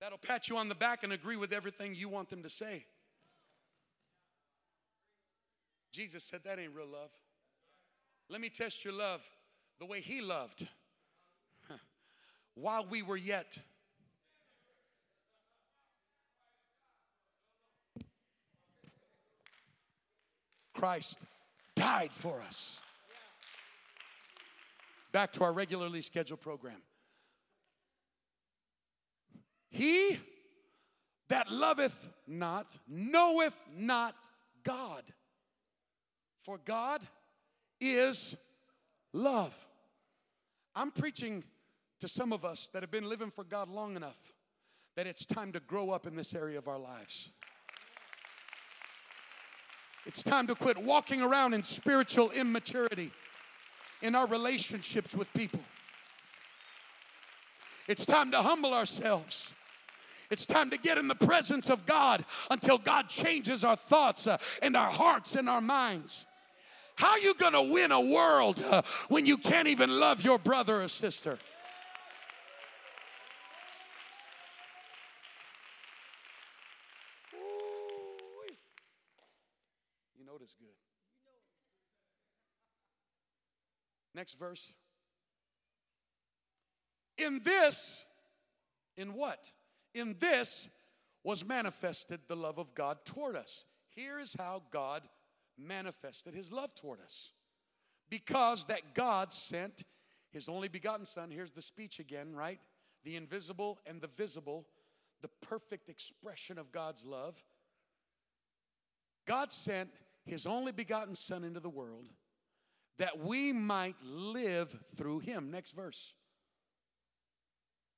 that'll 0.00 0.16
pat 0.16 0.48
you 0.48 0.56
on 0.58 0.68
the 0.68 0.76
back 0.76 1.02
and 1.02 1.12
agree 1.12 1.34
with 1.34 1.52
everything 1.52 1.96
you 1.96 2.08
want 2.08 2.30
them 2.30 2.44
to 2.44 2.48
say. 2.48 2.84
Jesus 5.98 6.22
said, 6.22 6.42
That 6.44 6.60
ain't 6.60 6.76
real 6.76 6.86
love. 6.86 7.10
Let 8.28 8.40
me 8.40 8.50
test 8.50 8.84
your 8.84 8.94
love 8.94 9.20
the 9.80 9.84
way 9.84 10.00
He 10.00 10.20
loved 10.20 10.68
while 12.54 12.86
we 12.88 13.02
were 13.02 13.16
yet. 13.16 13.58
Christ 20.72 21.18
died 21.74 22.12
for 22.12 22.40
us. 22.42 22.78
Back 25.10 25.32
to 25.32 25.42
our 25.42 25.52
regularly 25.52 26.02
scheduled 26.02 26.40
program. 26.40 26.80
He 29.68 30.20
that 31.28 31.50
loveth 31.50 32.08
not 32.28 32.78
knoweth 32.86 33.60
not 33.76 34.14
God 34.62 35.02
for 36.42 36.58
God 36.64 37.02
is 37.80 38.34
love. 39.12 39.54
I'm 40.74 40.90
preaching 40.90 41.44
to 42.00 42.08
some 42.08 42.32
of 42.32 42.44
us 42.44 42.68
that 42.72 42.82
have 42.82 42.90
been 42.90 43.08
living 43.08 43.30
for 43.30 43.44
God 43.44 43.68
long 43.68 43.96
enough 43.96 44.32
that 44.96 45.06
it's 45.06 45.26
time 45.26 45.52
to 45.52 45.60
grow 45.60 45.90
up 45.90 46.06
in 46.06 46.16
this 46.16 46.34
area 46.34 46.58
of 46.58 46.68
our 46.68 46.78
lives. 46.78 47.30
It's 50.06 50.22
time 50.22 50.46
to 50.46 50.54
quit 50.54 50.78
walking 50.78 51.22
around 51.22 51.54
in 51.54 51.62
spiritual 51.62 52.30
immaturity 52.30 53.12
in 54.00 54.14
our 54.14 54.26
relationships 54.26 55.14
with 55.14 55.32
people. 55.34 55.60
It's 57.88 58.06
time 58.06 58.30
to 58.30 58.42
humble 58.42 58.74
ourselves. 58.74 59.48
It's 60.30 60.46
time 60.46 60.70
to 60.70 60.78
get 60.78 60.98
in 60.98 61.08
the 61.08 61.14
presence 61.14 61.70
of 61.70 61.86
God 61.86 62.24
until 62.50 62.76
God 62.76 63.08
changes 63.08 63.64
our 63.64 63.76
thoughts 63.76 64.26
uh, 64.26 64.36
and 64.62 64.76
our 64.76 64.90
hearts 64.90 65.34
and 65.34 65.48
our 65.48 65.60
minds. 65.62 66.26
How 66.98 67.12
are 67.12 67.20
you 67.20 67.32
going 67.34 67.52
to 67.52 67.62
win 67.62 67.92
a 67.92 68.00
world 68.00 68.60
uh, 68.60 68.82
when 69.08 69.24
you 69.24 69.36
can't 69.36 69.68
even 69.68 69.88
love 70.00 70.24
your 70.24 70.36
brother 70.36 70.82
or 70.82 70.88
sister? 70.88 71.38
You 80.18 80.26
know 80.26 80.38
this 80.40 80.56
good. 80.58 80.74
Next 84.12 84.32
verse. 84.32 84.72
In 87.16 87.42
this, 87.44 88.02
in 88.96 89.14
what? 89.14 89.52
In 89.94 90.16
this 90.18 90.66
was 91.22 91.44
manifested 91.44 92.22
the 92.26 92.34
love 92.34 92.58
of 92.58 92.74
God 92.74 93.04
toward 93.04 93.36
us. 93.36 93.66
Here 93.90 94.18
is 94.18 94.34
how 94.36 94.62
God 94.72 95.04
manifested 95.58 96.34
his 96.34 96.52
love 96.52 96.74
toward 96.74 97.00
us. 97.00 97.30
Because 98.10 98.64
that 98.66 98.94
God 98.94 99.32
sent 99.32 99.84
his 100.30 100.48
only 100.48 100.68
begotten 100.68 101.04
Son, 101.04 101.30
here's 101.30 101.52
the 101.52 101.62
speech 101.62 101.98
again, 101.98 102.34
right? 102.34 102.60
The 103.04 103.16
invisible 103.16 103.78
and 103.86 104.00
the 104.00 104.08
visible, 104.08 104.66
the 105.22 105.28
perfect 105.42 105.88
expression 105.88 106.58
of 106.58 106.72
God's 106.72 107.04
love. 107.04 107.42
God 109.26 109.52
sent 109.52 109.90
his 110.24 110.46
only 110.46 110.72
begotten 110.72 111.14
Son 111.14 111.44
into 111.44 111.60
the 111.60 111.68
world 111.68 112.08
that 112.98 113.18
we 113.18 113.52
might 113.52 113.96
live 114.02 114.76
through 114.96 115.20
him. 115.20 115.50
Next 115.50 115.72
verse. 115.72 116.14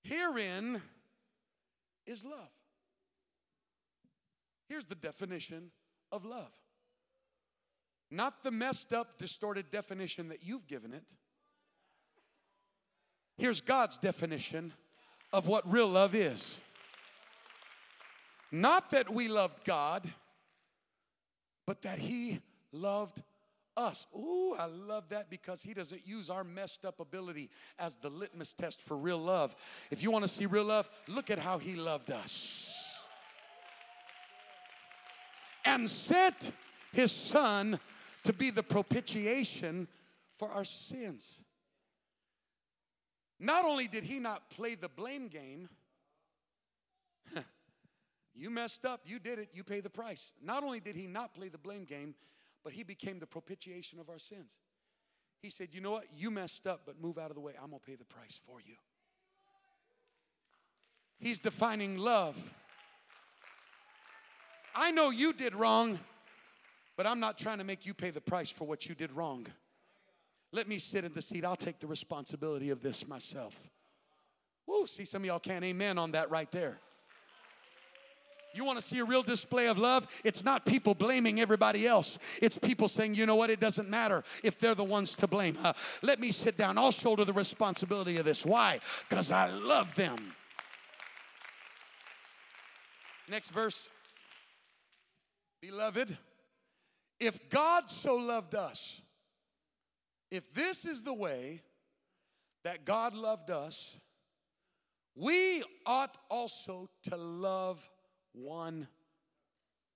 Herein 0.02 0.80
is 2.06 2.24
love. 2.24 2.50
Here's 4.68 4.86
the 4.86 4.94
definition 4.94 5.70
of 6.12 6.24
love 6.24 6.52
not 8.10 8.42
the 8.42 8.50
messed 8.50 8.92
up, 8.92 9.18
distorted 9.18 9.70
definition 9.70 10.28
that 10.28 10.42
you've 10.42 10.66
given 10.66 10.92
it. 10.92 11.04
Here's 13.38 13.60
God's 13.60 13.96
definition 13.96 14.72
of 15.32 15.48
what 15.48 15.70
real 15.70 15.88
love 15.88 16.14
is. 16.14 16.54
Not 18.52 18.90
that 18.90 19.08
we 19.08 19.28
loved 19.28 19.64
God, 19.64 20.10
but 21.66 21.82
that 21.82 21.98
He 21.98 22.40
loved 22.72 23.22
us. 23.76 24.06
Ooh, 24.14 24.54
I 24.58 24.66
love 24.66 25.08
that 25.10 25.30
because 25.30 25.62
He 25.62 25.72
doesn't 25.72 26.06
use 26.06 26.28
our 26.28 26.44
messed 26.44 26.84
up 26.84 27.00
ability 27.00 27.48
as 27.78 27.94
the 27.94 28.10
litmus 28.10 28.54
test 28.54 28.82
for 28.82 28.96
real 28.96 29.18
love. 29.18 29.54
If 29.90 30.02
you 30.02 30.10
want 30.10 30.24
to 30.24 30.28
see 30.28 30.46
real 30.46 30.64
love, 30.64 30.90
look 31.06 31.30
at 31.30 31.38
how 31.38 31.58
He 31.58 31.76
loved 31.76 32.10
us. 32.10 32.66
And 35.64 35.88
sent 35.88 36.52
His 36.92 37.12
Son 37.12 37.78
to 38.24 38.32
be 38.32 38.50
the 38.50 38.62
propitiation 38.62 39.88
for 40.38 40.48
our 40.50 40.64
sins. 40.64 41.38
Not 43.38 43.64
only 43.64 43.88
did 43.88 44.04
he 44.04 44.18
not 44.18 44.50
play 44.50 44.74
the 44.74 44.88
blame 44.88 45.28
game, 45.28 45.68
you 48.34 48.50
messed 48.50 48.84
up, 48.84 49.00
you 49.06 49.18
did 49.18 49.38
it, 49.38 49.48
you 49.54 49.64
pay 49.64 49.80
the 49.80 49.90
price. 49.90 50.32
Not 50.42 50.62
only 50.62 50.80
did 50.80 50.94
he 50.94 51.06
not 51.06 51.34
play 51.34 51.48
the 51.48 51.58
blame 51.58 51.84
game, 51.84 52.14
but 52.62 52.74
he 52.74 52.82
became 52.82 53.18
the 53.18 53.26
propitiation 53.26 53.98
of 53.98 54.10
our 54.10 54.18
sins. 54.18 54.58
He 55.40 55.48
said, 55.48 55.68
You 55.72 55.80
know 55.80 55.92
what? 55.92 56.04
You 56.14 56.30
messed 56.30 56.66
up, 56.66 56.82
but 56.84 57.00
move 57.00 57.16
out 57.16 57.30
of 57.30 57.34
the 57.34 57.40
way. 57.40 57.54
I'm 57.60 57.70
going 57.70 57.80
to 57.80 57.86
pay 57.86 57.96
the 57.96 58.04
price 58.04 58.38
for 58.46 58.60
you. 58.60 58.74
He's 61.18 61.38
defining 61.38 61.98
love. 61.98 62.36
I 64.74 64.90
know 64.90 65.10
you 65.10 65.32
did 65.32 65.54
wrong, 65.54 65.98
but 67.00 67.06
I'm 67.06 67.18
not 67.18 67.38
trying 67.38 67.56
to 67.56 67.64
make 67.64 67.86
you 67.86 67.94
pay 67.94 68.10
the 68.10 68.20
price 68.20 68.50
for 68.50 68.66
what 68.66 68.86
you 68.86 68.94
did 68.94 69.10
wrong. 69.12 69.46
Let 70.52 70.68
me 70.68 70.78
sit 70.78 71.02
in 71.02 71.14
the 71.14 71.22
seat. 71.22 71.46
I'll 71.46 71.56
take 71.56 71.78
the 71.78 71.86
responsibility 71.86 72.68
of 72.68 72.82
this 72.82 73.08
myself. 73.08 73.56
Woo, 74.66 74.86
see, 74.86 75.06
some 75.06 75.22
of 75.22 75.26
y'all 75.26 75.38
can't 75.38 75.64
amen 75.64 75.96
on 75.96 76.12
that 76.12 76.30
right 76.30 76.52
there. 76.52 76.76
You 78.52 78.66
want 78.66 78.78
to 78.78 78.86
see 78.86 78.98
a 78.98 79.04
real 79.06 79.22
display 79.22 79.68
of 79.68 79.78
love? 79.78 80.08
It's 80.24 80.44
not 80.44 80.66
people 80.66 80.94
blaming 80.94 81.40
everybody 81.40 81.86
else. 81.86 82.18
It's 82.42 82.58
people 82.58 82.86
saying, 82.86 83.14
you 83.14 83.24
know 83.24 83.36
what, 83.36 83.48
it 83.48 83.60
doesn't 83.60 83.88
matter 83.88 84.22
if 84.44 84.58
they're 84.58 84.74
the 84.74 84.84
ones 84.84 85.16
to 85.16 85.26
blame. 85.26 85.56
Uh, 85.64 85.72
let 86.02 86.20
me 86.20 86.30
sit 86.30 86.58
down. 86.58 86.76
I'll 86.76 86.92
shoulder 86.92 87.24
the 87.24 87.32
responsibility 87.32 88.18
of 88.18 88.26
this. 88.26 88.44
Why? 88.44 88.78
Because 89.08 89.32
I 89.32 89.48
love 89.48 89.94
them. 89.94 90.34
Next 93.26 93.48
verse. 93.52 93.88
Beloved, 95.62 96.18
if 97.20 97.50
God 97.50 97.90
so 97.90 98.16
loved 98.16 98.54
us, 98.54 99.02
if 100.30 100.52
this 100.54 100.84
is 100.86 101.02
the 101.02 101.12
way 101.12 101.60
that 102.64 102.84
God 102.84 103.14
loved 103.14 103.50
us, 103.50 103.96
we 105.14 105.62
ought 105.84 106.16
also 106.30 106.88
to 107.04 107.16
love 107.16 107.88
one 108.32 108.88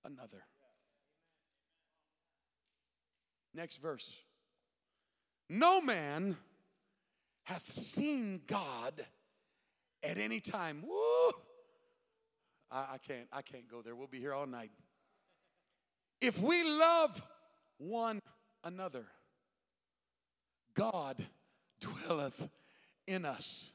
another. 0.03 0.43
Next 3.53 3.77
verse. 3.77 4.17
No 5.49 5.81
man 5.81 6.37
hath 7.45 7.71
seen 7.71 8.41
God 8.45 9.05
at 10.03 10.17
any 10.17 10.39
time. 10.39 10.83
Woo! 10.85 11.31
I, 12.69 12.93
I 12.93 12.97
can't, 13.07 13.27
I 13.31 13.41
can't 13.41 13.69
go 13.69 13.81
there. 13.81 13.95
We'll 13.95 14.07
be 14.07 14.19
here 14.19 14.33
all 14.33 14.47
night. 14.47 14.71
If 16.25 16.41
we 16.41 16.63
love 16.63 17.21
one 17.77 18.19
another, 18.63 19.05
God 20.73 21.23
dwelleth 21.79 22.49
in 23.05 23.25
us. 23.25 23.69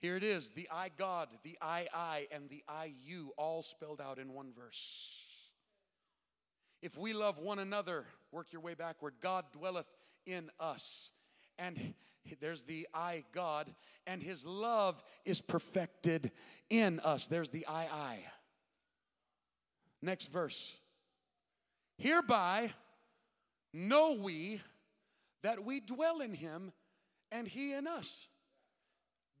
Here 0.00 0.16
it 0.16 0.24
is 0.24 0.48
the 0.48 0.68
I 0.72 0.88
God, 0.88 1.28
the 1.44 1.56
I 1.62 1.86
I, 1.94 2.26
and 2.32 2.50
the 2.50 2.64
I 2.68 2.92
you, 3.06 3.30
all 3.38 3.62
spelled 3.62 4.00
out 4.00 4.18
in 4.18 4.32
one 4.32 4.52
verse. 4.52 5.08
If 6.82 6.98
we 6.98 7.12
love 7.12 7.38
one 7.38 7.60
another, 7.60 8.06
work 8.32 8.52
your 8.52 8.60
way 8.60 8.74
backward, 8.74 9.14
God 9.20 9.44
dwelleth 9.52 9.86
in 10.26 10.50
us. 10.58 11.10
And 11.60 11.94
there's 12.40 12.64
the 12.64 12.88
I 12.92 13.22
God, 13.30 13.72
and 14.04 14.20
his 14.20 14.44
love 14.44 15.00
is 15.24 15.40
perfected 15.40 16.32
in 16.70 16.98
us. 16.98 17.26
There's 17.26 17.50
the 17.50 17.68
I 17.68 17.84
I. 17.84 18.18
Next 20.02 20.26
verse. 20.26 20.74
Hereby 22.02 22.72
know 23.72 24.14
we 24.20 24.60
that 25.44 25.64
we 25.64 25.78
dwell 25.78 26.20
in 26.20 26.34
him 26.34 26.72
and 27.30 27.46
he 27.46 27.72
in 27.72 27.86
us. 27.86 28.26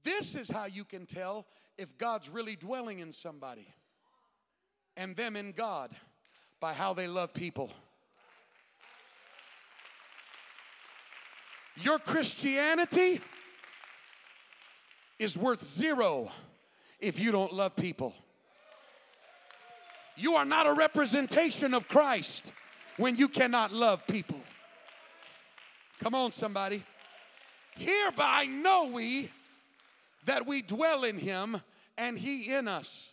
This 0.04 0.36
is 0.36 0.48
how 0.48 0.66
you 0.66 0.84
can 0.84 1.04
tell 1.04 1.44
if 1.76 1.98
God's 1.98 2.30
really 2.30 2.54
dwelling 2.54 3.00
in 3.00 3.10
somebody 3.10 3.66
and 4.96 5.16
them 5.16 5.34
in 5.34 5.50
God 5.50 5.90
by 6.60 6.72
how 6.72 6.94
they 6.94 7.08
love 7.08 7.34
people. 7.34 7.68
Your 11.80 11.98
Christianity 11.98 13.20
is 15.18 15.36
worth 15.36 15.68
zero 15.68 16.30
if 17.00 17.18
you 17.18 17.32
don't 17.32 17.52
love 17.52 17.74
people. 17.74 18.14
You 20.16 20.34
are 20.34 20.44
not 20.44 20.66
a 20.66 20.74
representation 20.74 21.74
of 21.74 21.88
Christ 21.88 22.52
when 22.96 23.16
you 23.16 23.28
cannot 23.28 23.72
love 23.72 24.06
people. 24.06 24.40
Come 26.00 26.14
on, 26.14 26.32
somebody. 26.32 26.84
Hereby 27.76 28.46
know 28.46 28.90
we 28.92 29.30
that 30.26 30.46
we 30.46 30.62
dwell 30.62 31.04
in 31.04 31.18
him 31.18 31.60
and 31.98 32.18
he 32.18 32.52
in 32.52 32.68
us, 32.68 33.08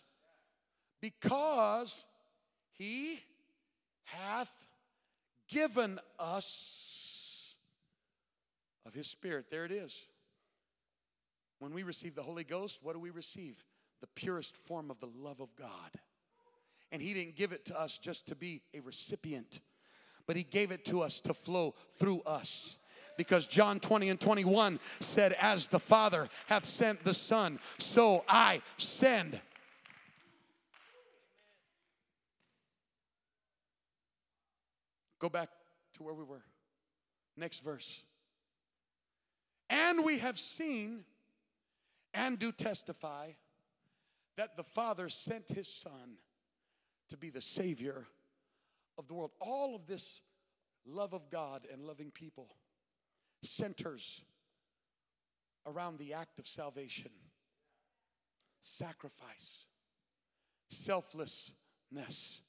because 1.00 2.04
he 2.78 3.20
hath 4.04 4.52
given 5.48 5.98
us 6.18 7.54
of 8.86 8.94
his 8.94 9.06
spirit. 9.06 9.50
There 9.50 9.64
it 9.64 9.72
is. 9.72 10.00
When 11.58 11.74
we 11.74 11.82
receive 11.82 12.14
the 12.14 12.22
Holy 12.22 12.44
Ghost, 12.44 12.78
what 12.82 12.94
do 12.94 12.98
we 12.98 13.10
receive? 13.10 13.62
The 14.00 14.06
purest 14.06 14.56
form 14.56 14.90
of 14.90 14.98
the 14.98 15.10
love 15.18 15.40
of 15.40 15.54
God. 15.56 15.90
And 16.90 17.02
he 17.02 17.12
didn't 17.12 17.36
give 17.36 17.52
it 17.52 17.66
to 17.66 17.78
us 17.78 17.98
just 17.98 18.28
to 18.28 18.34
be 18.34 18.62
a 18.74 18.80
recipient, 18.80 19.60
but 20.30 20.36
he 20.36 20.44
gave 20.44 20.70
it 20.70 20.84
to 20.84 21.00
us 21.00 21.20
to 21.20 21.34
flow 21.34 21.74
through 21.94 22.20
us 22.20 22.76
because 23.16 23.48
John 23.48 23.80
20 23.80 24.10
and 24.10 24.20
21 24.20 24.78
said, 25.00 25.32
As 25.32 25.66
the 25.66 25.80
Father 25.80 26.28
hath 26.46 26.64
sent 26.64 27.02
the 27.02 27.14
Son, 27.14 27.58
so 27.78 28.24
I 28.28 28.62
send. 28.76 29.40
Go 35.18 35.28
back 35.28 35.48
to 35.94 36.04
where 36.04 36.14
we 36.14 36.22
were. 36.22 36.44
Next 37.36 37.64
verse. 37.64 38.04
And 39.68 40.04
we 40.04 40.20
have 40.20 40.38
seen 40.38 41.00
and 42.14 42.38
do 42.38 42.52
testify 42.52 43.32
that 44.36 44.56
the 44.56 44.62
Father 44.62 45.08
sent 45.08 45.48
his 45.48 45.66
Son 45.66 46.18
to 47.08 47.16
be 47.16 47.30
the 47.30 47.40
Savior 47.40 48.06
of 49.00 49.08
the 49.08 49.14
world. 49.14 49.32
All 49.40 49.74
of 49.74 49.86
this 49.86 50.20
love 50.86 51.12
of 51.12 51.30
God 51.30 51.66
and 51.72 51.84
loving 51.84 52.12
people 52.12 52.54
centers 53.42 54.22
around 55.66 55.98
the 55.98 56.14
act 56.14 56.38
of 56.38 56.46
salvation, 56.46 57.10
sacrifice, 58.62 59.64
selflessness, 60.68 62.42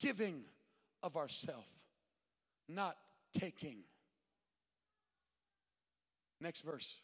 giving 0.00 0.44
of 1.02 1.16
ourself, 1.16 1.68
not 2.68 2.96
taking. 3.38 3.78
Next 6.40 6.60
verse. 6.60 6.96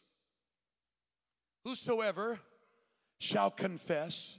Whosoever 1.65 2.39
shall 3.19 3.51
confess 3.51 4.39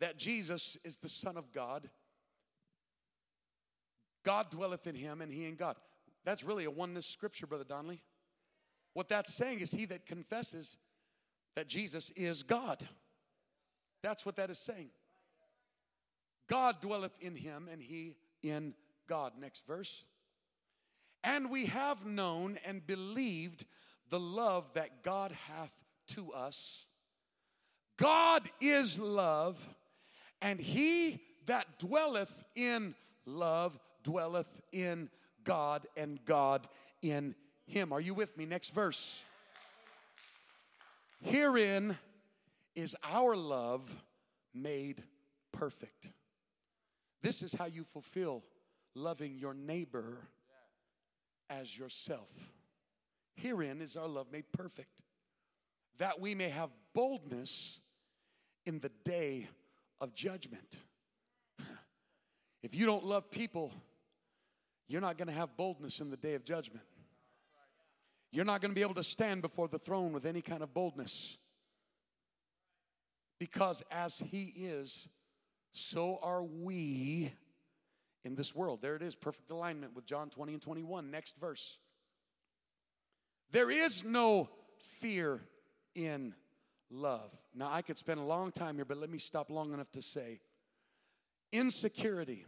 that 0.00 0.16
Jesus 0.16 0.76
is 0.82 0.96
the 0.96 1.08
Son 1.08 1.36
of 1.36 1.52
God, 1.52 1.88
God 4.24 4.50
dwelleth 4.50 4.86
in 4.86 4.94
him 4.94 5.20
and 5.20 5.32
he 5.32 5.46
in 5.46 5.56
God. 5.56 5.76
That's 6.24 6.44
really 6.44 6.64
a 6.64 6.70
oneness 6.70 7.06
scripture, 7.06 7.46
Brother 7.46 7.64
Donnelly. 7.64 8.02
What 8.94 9.08
that's 9.08 9.34
saying 9.34 9.60
is 9.60 9.70
he 9.70 9.86
that 9.86 10.06
confesses 10.06 10.76
that 11.56 11.66
Jesus 11.66 12.10
is 12.16 12.42
God. 12.42 12.86
That's 14.02 14.24
what 14.24 14.36
that 14.36 14.50
is 14.50 14.58
saying. 14.58 14.90
God 16.48 16.80
dwelleth 16.80 17.16
in 17.20 17.34
him 17.34 17.68
and 17.70 17.80
he 17.80 18.16
in 18.42 18.74
God. 19.06 19.32
Next 19.38 19.66
verse. 19.66 20.04
And 21.24 21.50
we 21.50 21.66
have 21.66 22.04
known 22.04 22.58
and 22.66 22.86
believed 22.86 23.64
the 24.10 24.20
love 24.20 24.70
that 24.74 25.02
God 25.02 25.32
hath 25.48 25.72
to 26.08 26.32
us. 26.32 26.84
God 27.96 28.42
is 28.60 28.98
love, 28.98 29.64
and 30.40 30.58
he 30.58 31.22
that 31.46 31.78
dwelleth 31.78 32.44
in 32.56 32.94
love 33.24 33.78
dwelleth 34.02 34.60
in 34.72 35.08
God, 35.44 35.86
and 35.96 36.24
God 36.24 36.68
in 37.02 37.34
him. 37.66 37.92
Are 37.92 38.00
you 38.00 38.14
with 38.14 38.36
me? 38.36 38.46
Next 38.46 38.74
verse. 38.74 39.20
Herein 41.20 41.96
is 42.74 42.96
our 43.04 43.36
love 43.36 43.94
made 44.54 45.02
perfect. 45.52 46.10
This 47.22 47.42
is 47.42 47.52
how 47.52 47.66
you 47.66 47.84
fulfill 47.84 48.42
loving 48.94 49.38
your 49.38 49.54
neighbor 49.54 50.18
as 51.48 51.76
yourself. 51.78 52.30
Herein 53.34 53.80
is 53.80 53.96
our 53.96 54.08
love 54.08 54.26
made 54.32 54.50
perfect, 54.52 55.02
that 55.98 56.20
we 56.20 56.34
may 56.34 56.48
have 56.48 56.70
boldness 56.94 57.78
in 58.66 58.80
the 58.80 58.90
day 59.04 59.48
of 60.00 60.14
judgment. 60.14 60.78
If 62.62 62.74
you 62.74 62.86
don't 62.86 63.04
love 63.04 63.30
people, 63.30 63.72
you're 64.88 65.00
not 65.00 65.16
going 65.16 65.28
to 65.28 65.34
have 65.34 65.56
boldness 65.56 66.00
in 66.00 66.10
the 66.10 66.16
day 66.16 66.34
of 66.34 66.44
judgment. 66.44 66.84
You're 68.30 68.44
not 68.44 68.60
going 68.60 68.70
to 68.70 68.74
be 68.74 68.82
able 68.82 68.94
to 68.94 69.02
stand 69.02 69.42
before 69.42 69.68
the 69.68 69.78
throne 69.78 70.12
with 70.12 70.24
any 70.24 70.40
kind 70.40 70.62
of 70.62 70.72
boldness. 70.72 71.36
Because 73.38 73.82
as 73.90 74.22
He 74.30 74.52
is, 74.56 75.08
so 75.72 76.18
are 76.22 76.42
we 76.42 77.32
in 78.24 78.34
this 78.34 78.54
world. 78.54 78.80
There 78.82 78.96
it 78.96 79.02
is, 79.02 79.14
perfect 79.14 79.50
alignment 79.50 79.94
with 79.94 80.06
John 80.06 80.30
20 80.30 80.54
and 80.54 80.62
21. 80.62 81.10
Next 81.10 81.36
verse. 81.38 81.78
There 83.50 83.70
is 83.70 84.04
no 84.04 84.48
fear 85.00 85.40
in 85.94 86.34
love. 86.90 87.30
Now, 87.54 87.70
I 87.70 87.82
could 87.82 87.98
spend 87.98 88.20
a 88.20 88.24
long 88.24 88.52
time 88.52 88.76
here, 88.76 88.84
but 88.84 88.96
let 88.96 89.10
me 89.10 89.18
stop 89.18 89.50
long 89.50 89.74
enough 89.74 89.90
to 89.92 90.02
say 90.02 90.40
insecurity 91.52 92.46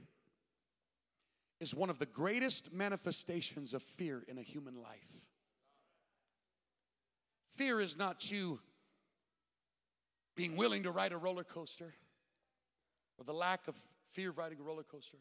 is 1.65 1.75
one 1.75 1.89
of 1.89 1.99
the 1.99 2.05
greatest 2.05 2.75
manifestations 2.75 3.73
of 3.73 3.83
fear 3.83 4.23
in 4.29 4.37
a 4.37 4.43
human 4.43 4.75
life. 4.83 5.23
Fear 7.57 7.81
is 7.81 7.97
not 7.97 8.31
you 8.31 8.61
being 10.37 10.57
willing 10.57 10.83
to 10.83 10.91
ride 10.91 11.13
a 11.13 11.17
roller 11.17 11.43
coaster 11.43 11.95
or 13.17 13.25
the 13.25 13.33
lack 13.33 13.67
of 13.67 13.75
fear 14.13 14.29
of 14.29 14.37
riding 14.37 14.59
a 14.61 14.63
roller 14.63 14.83
coaster 14.83 15.17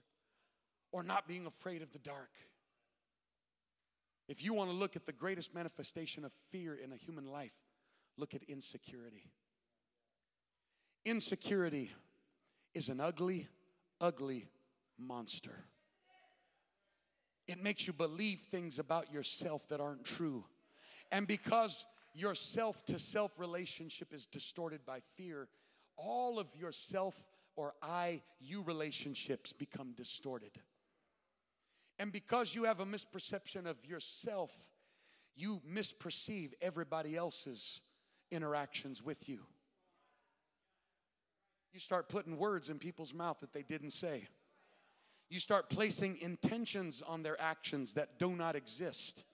or 0.91 1.01
not 1.01 1.29
being 1.29 1.45
afraid 1.45 1.81
of 1.81 1.93
the 1.93 1.99
dark. 1.99 2.31
If 4.27 4.43
you 4.43 4.53
want 4.53 4.69
to 4.69 4.75
look 4.75 4.97
at 4.97 5.05
the 5.05 5.13
greatest 5.13 5.55
manifestation 5.55 6.25
of 6.25 6.33
fear 6.49 6.75
in 6.75 6.91
a 6.91 6.97
human 6.97 7.25
life, 7.25 7.55
look 8.17 8.33
at 8.33 8.43
insecurity. 8.49 9.31
Insecurity 11.05 11.89
is 12.73 12.89
an 12.89 12.99
ugly, 12.99 13.47
ugly 14.01 14.47
monster. 14.99 15.63
It 17.47 17.61
makes 17.61 17.87
you 17.87 17.93
believe 17.93 18.39
things 18.39 18.79
about 18.79 19.11
yourself 19.11 19.67
that 19.69 19.81
aren't 19.81 20.05
true. 20.05 20.45
And 21.11 21.27
because 21.27 21.85
your 22.13 22.35
self 22.35 22.83
to 22.85 22.99
self 22.99 23.39
relationship 23.39 24.13
is 24.13 24.25
distorted 24.25 24.85
by 24.85 24.99
fear, 25.15 25.47
all 25.97 26.39
of 26.39 26.47
your 26.57 26.71
self 26.71 27.21
or 27.55 27.73
I 27.81 28.21
you 28.39 28.61
relationships 28.61 29.53
become 29.53 29.93
distorted. 29.95 30.51
And 31.99 32.11
because 32.11 32.55
you 32.55 32.63
have 32.63 32.79
a 32.79 32.85
misperception 32.85 33.65
of 33.67 33.77
yourself, 33.85 34.51
you 35.35 35.61
misperceive 35.71 36.53
everybody 36.61 37.15
else's 37.15 37.81
interactions 38.31 39.03
with 39.03 39.29
you. 39.29 39.39
You 41.71 41.79
start 41.79 42.09
putting 42.09 42.37
words 42.37 42.69
in 42.69 42.77
people's 42.77 43.13
mouth 43.13 43.39
that 43.41 43.53
they 43.53 43.63
didn't 43.63 43.91
say. 43.91 44.27
You 45.29 45.39
start 45.39 45.69
placing 45.69 46.17
intentions 46.17 47.01
on 47.05 47.23
their 47.23 47.39
actions 47.41 47.93
that 47.93 48.19
do 48.19 48.35
not 48.35 48.55
exist. 48.55 49.25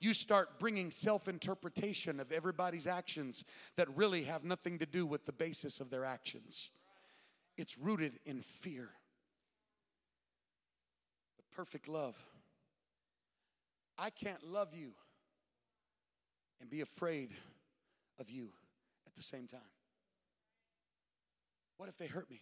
You 0.00 0.12
start 0.12 0.58
bringing 0.58 0.90
self 0.90 1.28
interpretation 1.28 2.18
of 2.18 2.32
everybody's 2.32 2.86
actions 2.86 3.44
that 3.76 3.94
really 3.96 4.24
have 4.24 4.44
nothing 4.44 4.78
to 4.80 4.86
do 4.86 5.06
with 5.06 5.26
the 5.26 5.32
basis 5.32 5.78
of 5.80 5.90
their 5.90 6.04
actions. 6.04 6.70
It's 7.56 7.78
rooted 7.78 8.18
in 8.24 8.40
fear 8.40 8.90
The 11.36 11.56
perfect 11.56 11.88
love. 11.88 12.16
I 13.98 14.10
can't 14.10 14.42
love 14.42 14.74
you 14.74 14.92
and 16.60 16.68
be 16.68 16.80
afraid 16.80 17.30
of 18.18 18.30
you 18.30 18.48
at 19.06 19.14
the 19.14 19.22
same 19.22 19.46
time. 19.46 19.60
What 21.76 21.88
if 21.88 21.96
they 21.98 22.06
hurt 22.06 22.30
me? 22.30 22.40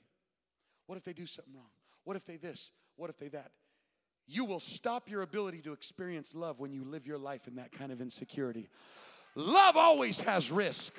What 0.86 0.96
if 0.96 1.04
they 1.04 1.12
do 1.12 1.26
something 1.26 1.54
wrong? 1.54 1.70
What 2.04 2.16
if 2.16 2.24
they 2.24 2.36
this? 2.36 2.70
What 2.96 3.10
if 3.10 3.18
they 3.18 3.28
that? 3.28 3.50
You 4.26 4.44
will 4.44 4.60
stop 4.60 5.10
your 5.10 5.22
ability 5.22 5.62
to 5.62 5.72
experience 5.72 6.34
love 6.34 6.60
when 6.60 6.72
you 6.72 6.84
live 6.84 7.06
your 7.06 7.18
life 7.18 7.48
in 7.48 7.56
that 7.56 7.72
kind 7.72 7.90
of 7.90 8.00
insecurity. 8.00 8.68
Love 9.34 9.76
always 9.76 10.18
has 10.20 10.50
risk. 10.50 10.92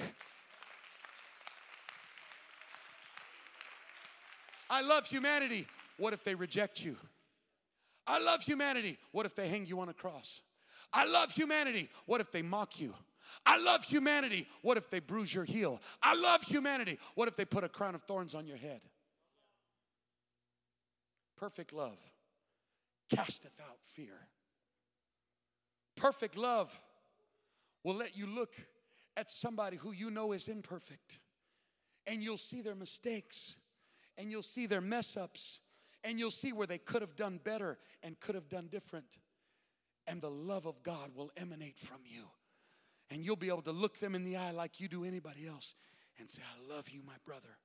I 4.70 4.82
love 4.82 5.06
humanity. 5.06 5.68
What 5.98 6.14
if 6.14 6.24
they 6.24 6.36
reject 6.36 6.84
you? 6.84 6.96
I 8.08 8.20
love 8.20 8.42
humanity. 8.42 8.98
What 9.12 9.26
if 9.26 9.36
they 9.36 9.48
hang 9.48 9.66
you 9.66 9.80
on 9.82 9.90
a 9.90 9.94
cross? 9.94 10.42
I 10.94 11.06
love 11.06 11.32
humanity. 11.32 11.90
What 12.06 12.22
if 12.22 12.32
they 12.32 12.42
mock 12.42 12.80
you? 12.80 12.94
I 13.46 13.58
love 13.58 13.84
humanity. 13.84 14.48
What 14.62 14.78
if 14.78 14.90
they 14.90 15.00
bruise 15.00 15.34
your 15.34 15.46
heel? 15.46 15.82
I 16.02 16.16
love 16.16 16.42
humanity. 16.42 17.00
What 17.16 17.28
if 17.28 17.36
they 17.36 17.46
put 17.46 17.64
a 17.64 17.70
crown 17.70 17.96
of 17.96 18.04
thorns 18.04 18.36
on 18.36 18.48
your 18.48 18.58
head? 18.58 18.82
Perfect 21.42 21.74
love 21.74 21.98
casteth 23.10 23.60
out 23.68 23.80
fear. 23.82 24.14
Perfect 25.96 26.38
love 26.38 26.80
will 27.84 27.96
let 27.96 28.16
you 28.16 28.28
look 28.28 28.54
at 29.18 29.32
somebody 29.32 29.76
who 29.76 29.92
you 29.92 30.12
know 30.12 30.34
is 30.34 30.48
imperfect 30.48 31.18
and 32.06 32.22
you'll 32.22 32.38
see 32.38 32.62
their 32.62 32.76
mistakes 32.76 33.56
and 34.20 34.30
you'll 34.30 34.44
see 34.44 34.68
their 34.68 34.82
mess 34.82 35.18
ups 35.18 35.62
and 36.04 36.20
you'll 36.20 36.30
see 36.30 36.54
where 36.54 36.68
they 36.68 36.78
could 36.78 37.02
have 37.02 37.16
done 37.16 37.40
better 37.44 37.80
and 38.04 38.20
could 38.20 38.36
have 38.36 38.48
done 38.48 38.68
different. 38.72 39.18
And 40.06 40.22
the 40.22 40.30
love 40.30 40.68
of 40.68 40.84
God 40.84 41.10
will 41.16 41.32
emanate 41.38 41.80
from 41.80 42.02
you. 42.06 42.26
And 43.10 43.26
you'll 43.26 43.36
be 43.36 43.50
able 43.50 43.64
to 43.64 43.72
look 43.72 44.00
them 44.00 44.14
in 44.14 44.24
the 44.26 44.38
eye 44.38 44.52
like 44.52 44.80
you 44.80 44.88
do 44.88 45.06
anybody 45.06 45.48
else 45.48 45.74
and 46.20 46.30
say, 46.30 46.44
I 46.44 46.76
love 46.76 46.90
you, 46.90 47.02
my 47.04 47.18
brother. 47.26 47.58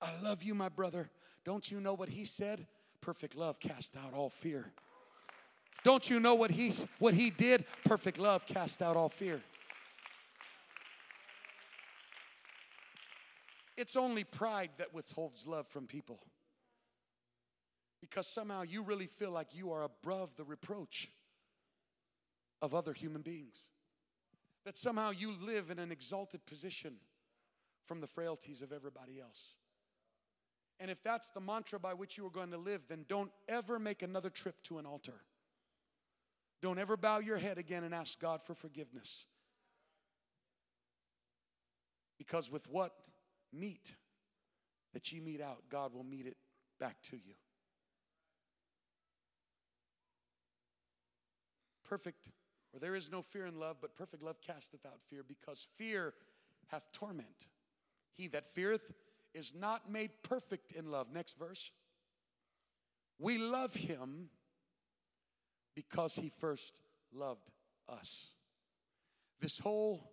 I 0.00 0.12
love 0.22 0.42
you, 0.42 0.54
my 0.54 0.68
brother. 0.68 1.10
Don't 1.44 1.70
you 1.70 1.80
know 1.80 1.94
what 1.94 2.08
he 2.08 2.24
said? 2.24 2.66
Perfect 3.00 3.36
love 3.36 3.58
cast 3.60 3.96
out 3.96 4.12
all 4.14 4.30
fear. 4.30 4.72
Don't 5.84 6.10
you 6.10 6.20
know 6.20 6.34
what 6.34 6.50
he, 6.50 6.72
what 6.98 7.14
he 7.14 7.30
did? 7.30 7.64
Perfect 7.84 8.18
love 8.18 8.44
cast 8.46 8.82
out 8.82 8.96
all 8.96 9.08
fear. 9.08 9.40
It's 13.76 13.94
only 13.94 14.24
pride 14.24 14.70
that 14.78 14.92
withholds 14.92 15.46
love 15.46 15.68
from 15.68 15.86
people 15.86 16.18
because 18.00 18.26
somehow 18.26 18.62
you 18.62 18.82
really 18.82 19.06
feel 19.06 19.30
like 19.30 19.54
you 19.54 19.72
are 19.72 19.84
above 19.84 20.34
the 20.36 20.44
reproach 20.44 21.08
of 22.60 22.74
other 22.74 22.92
human 22.92 23.22
beings. 23.22 23.62
that 24.64 24.76
somehow 24.76 25.10
you 25.10 25.32
live 25.40 25.70
in 25.70 25.78
an 25.78 25.90
exalted 25.90 26.44
position 26.44 26.96
from 27.86 28.02
the 28.02 28.06
frailties 28.06 28.60
of 28.60 28.70
everybody 28.70 29.18
else. 29.18 29.54
And 30.80 30.90
if 30.90 31.02
that's 31.02 31.30
the 31.30 31.40
mantra 31.40 31.78
by 31.78 31.94
which 31.94 32.16
you 32.16 32.24
are 32.26 32.30
going 32.30 32.52
to 32.52 32.58
live, 32.58 32.82
then 32.88 33.04
don't 33.08 33.32
ever 33.48 33.78
make 33.78 34.02
another 34.02 34.30
trip 34.30 34.62
to 34.64 34.78
an 34.78 34.86
altar. 34.86 35.20
Don't 36.60 36.78
ever 36.78 36.96
bow 36.96 37.18
your 37.18 37.38
head 37.38 37.58
again 37.58 37.84
and 37.84 37.94
ask 37.94 38.18
God 38.20 38.42
for 38.42 38.54
forgiveness. 38.54 39.24
Because 42.16 42.50
with 42.50 42.68
what 42.68 42.92
meat 43.52 43.92
that 44.92 45.12
ye 45.12 45.20
mete 45.20 45.40
out, 45.40 45.64
God 45.68 45.94
will 45.94 46.04
meet 46.04 46.26
it 46.26 46.36
back 46.80 47.00
to 47.10 47.16
you. 47.16 47.34
Perfect, 51.88 52.28
or 52.72 52.80
there 52.80 52.94
is 52.94 53.10
no 53.10 53.22
fear 53.22 53.46
in 53.46 53.58
love, 53.58 53.76
but 53.80 53.96
perfect 53.96 54.22
love 54.22 54.40
casteth 54.40 54.84
out 54.84 55.00
fear, 55.08 55.24
because 55.26 55.66
fear 55.76 56.12
hath 56.66 56.92
torment. 56.92 57.46
He 58.12 58.26
that 58.28 58.46
feareth 58.54 58.92
is 59.38 59.54
not 59.54 59.90
made 59.90 60.10
perfect 60.22 60.72
in 60.72 60.90
love. 60.90 61.06
Next 61.12 61.38
verse. 61.38 61.70
We 63.18 63.38
love 63.38 63.74
him 63.74 64.28
because 65.74 66.14
he 66.14 66.28
first 66.28 66.72
loved 67.12 67.50
us. 67.88 68.26
This 69.40 69.58
whole 69.58 70.10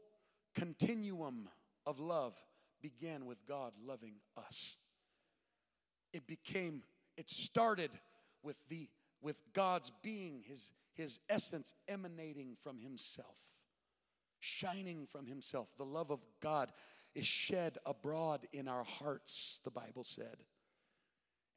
continuum 0.53 1.49
of 1.85 1.99
love 1.99 2.35
began 2.81 3.26
with 3.26 3.45
God 3.47 3.73
loving 3.84 4.15
us. 4.38 4.76
It 6.14 6.27
became, 6.27 6.84
it 7.18 7.30
started 7.30 7.91
with 8.43 8.57
the 8.69 8.88
with 9.26 9.41
God's 9.53 9.91
being, 10.03 10.43
his, 10.47 10.69
his 10.93 11.19
essence 11.30 11.73
emanating 11.88 12.56
from 12.61 12.80
himself, 12.80 13.38
shining 14.39 15.07
from 15.11 15.26
himself. 15.26 15.68
The 15.80 15.84
love 15.84 16.11
of 16.11 16.19
God 16.43 16.72
is 17.15 17.25
shed 17.25 17.77
abroad 17.85 18.41
in 18.53 18.67
our 18.67 18.83
hearts, 18.83 19.59
the 19.63 19.71
Bible 19.71 20.03
said. 20.03 20.37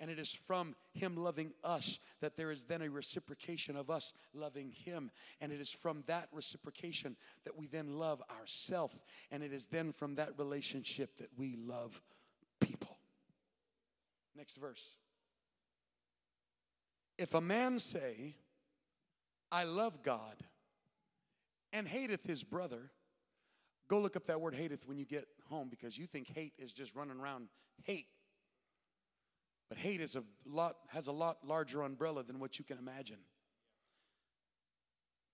And 0.00 0.10
it 0.10 0.18
is 0.20 0.30
from 0.30 0.76
Him 0.94 1.16
loving 1.16 1.52
us 1.64 1.98
that 2.20 2.36
there 2.36 2.52
is 2.52 2.64
then 2.64 2.82
a 2.82 2.88
reciprocation 2.88 3.76
of 3.76 3.90
us 3.90 4.12
loving 4.32 4.70
Him. 4.70 5.10
And 5.40 5.50
it 5.50 5.60
is 5.60 5.70
from 5.70 6.04
that 6.06 6.28
reciprocation 6.32 7.16
that 7.44 7.58
we 7.58 7.66
then 7.66 7.98
love 7.98 8.22
ourselves. 8.40 8.94
And 9.32 9.42
it 9.42 9.52
is 9.52 9.66
then 9.66 9.92
from 9.92 10.14
that 10.14 10.38
relationship 10.38 11.16
that 11.18 11.30
we 11.36 11.56
love 11.56 12.00
people. 12.60 12.96
Next 14.36 14.54
verse. 14.56 14.84
If 17.18 17.34
a 17.34 17.40
man 17.40 17.80
say, 17.80 18.36
I 19.50 19.64
love 19.64 20.04
God, 20.04 20.36
and 21.72 21.88
hateth 21.88 22.24
his 22.24 22.42
brother, 22.44 22.90
go 23.88 24.00
look 24.00 24.16
up 24.16 24.26
that 24.26 24.40
word 24.40 24.54
hateth 24.54 24.86
when 24.86 24.98
you 24.98 25.04
get 25.04 25.26
home 25.48 25.68
because 25.68 25.96
you 25.96 26.06
think 26.06 26.28
hate 26.34 26.52
is 26.58 26.72
just 26.72 26.94
running 26.94 27.18
around 27.18 27.48
hate. 27.84 28.06
But 29.68 29.78
hate 29.78 30.00
is 30.00 30.16
a 30.16 30.24
lot 30.46 30.76
has 30.88 31.06
a 31.06 31.12
lot 31.12 31.38
larger 31.44 31.82
umbrella 31.82 32.22
than 32.22 32.38
what 32.38 32.58
you 32.58 32.64
can 32.64 32.78
imagine. 32.78 33.18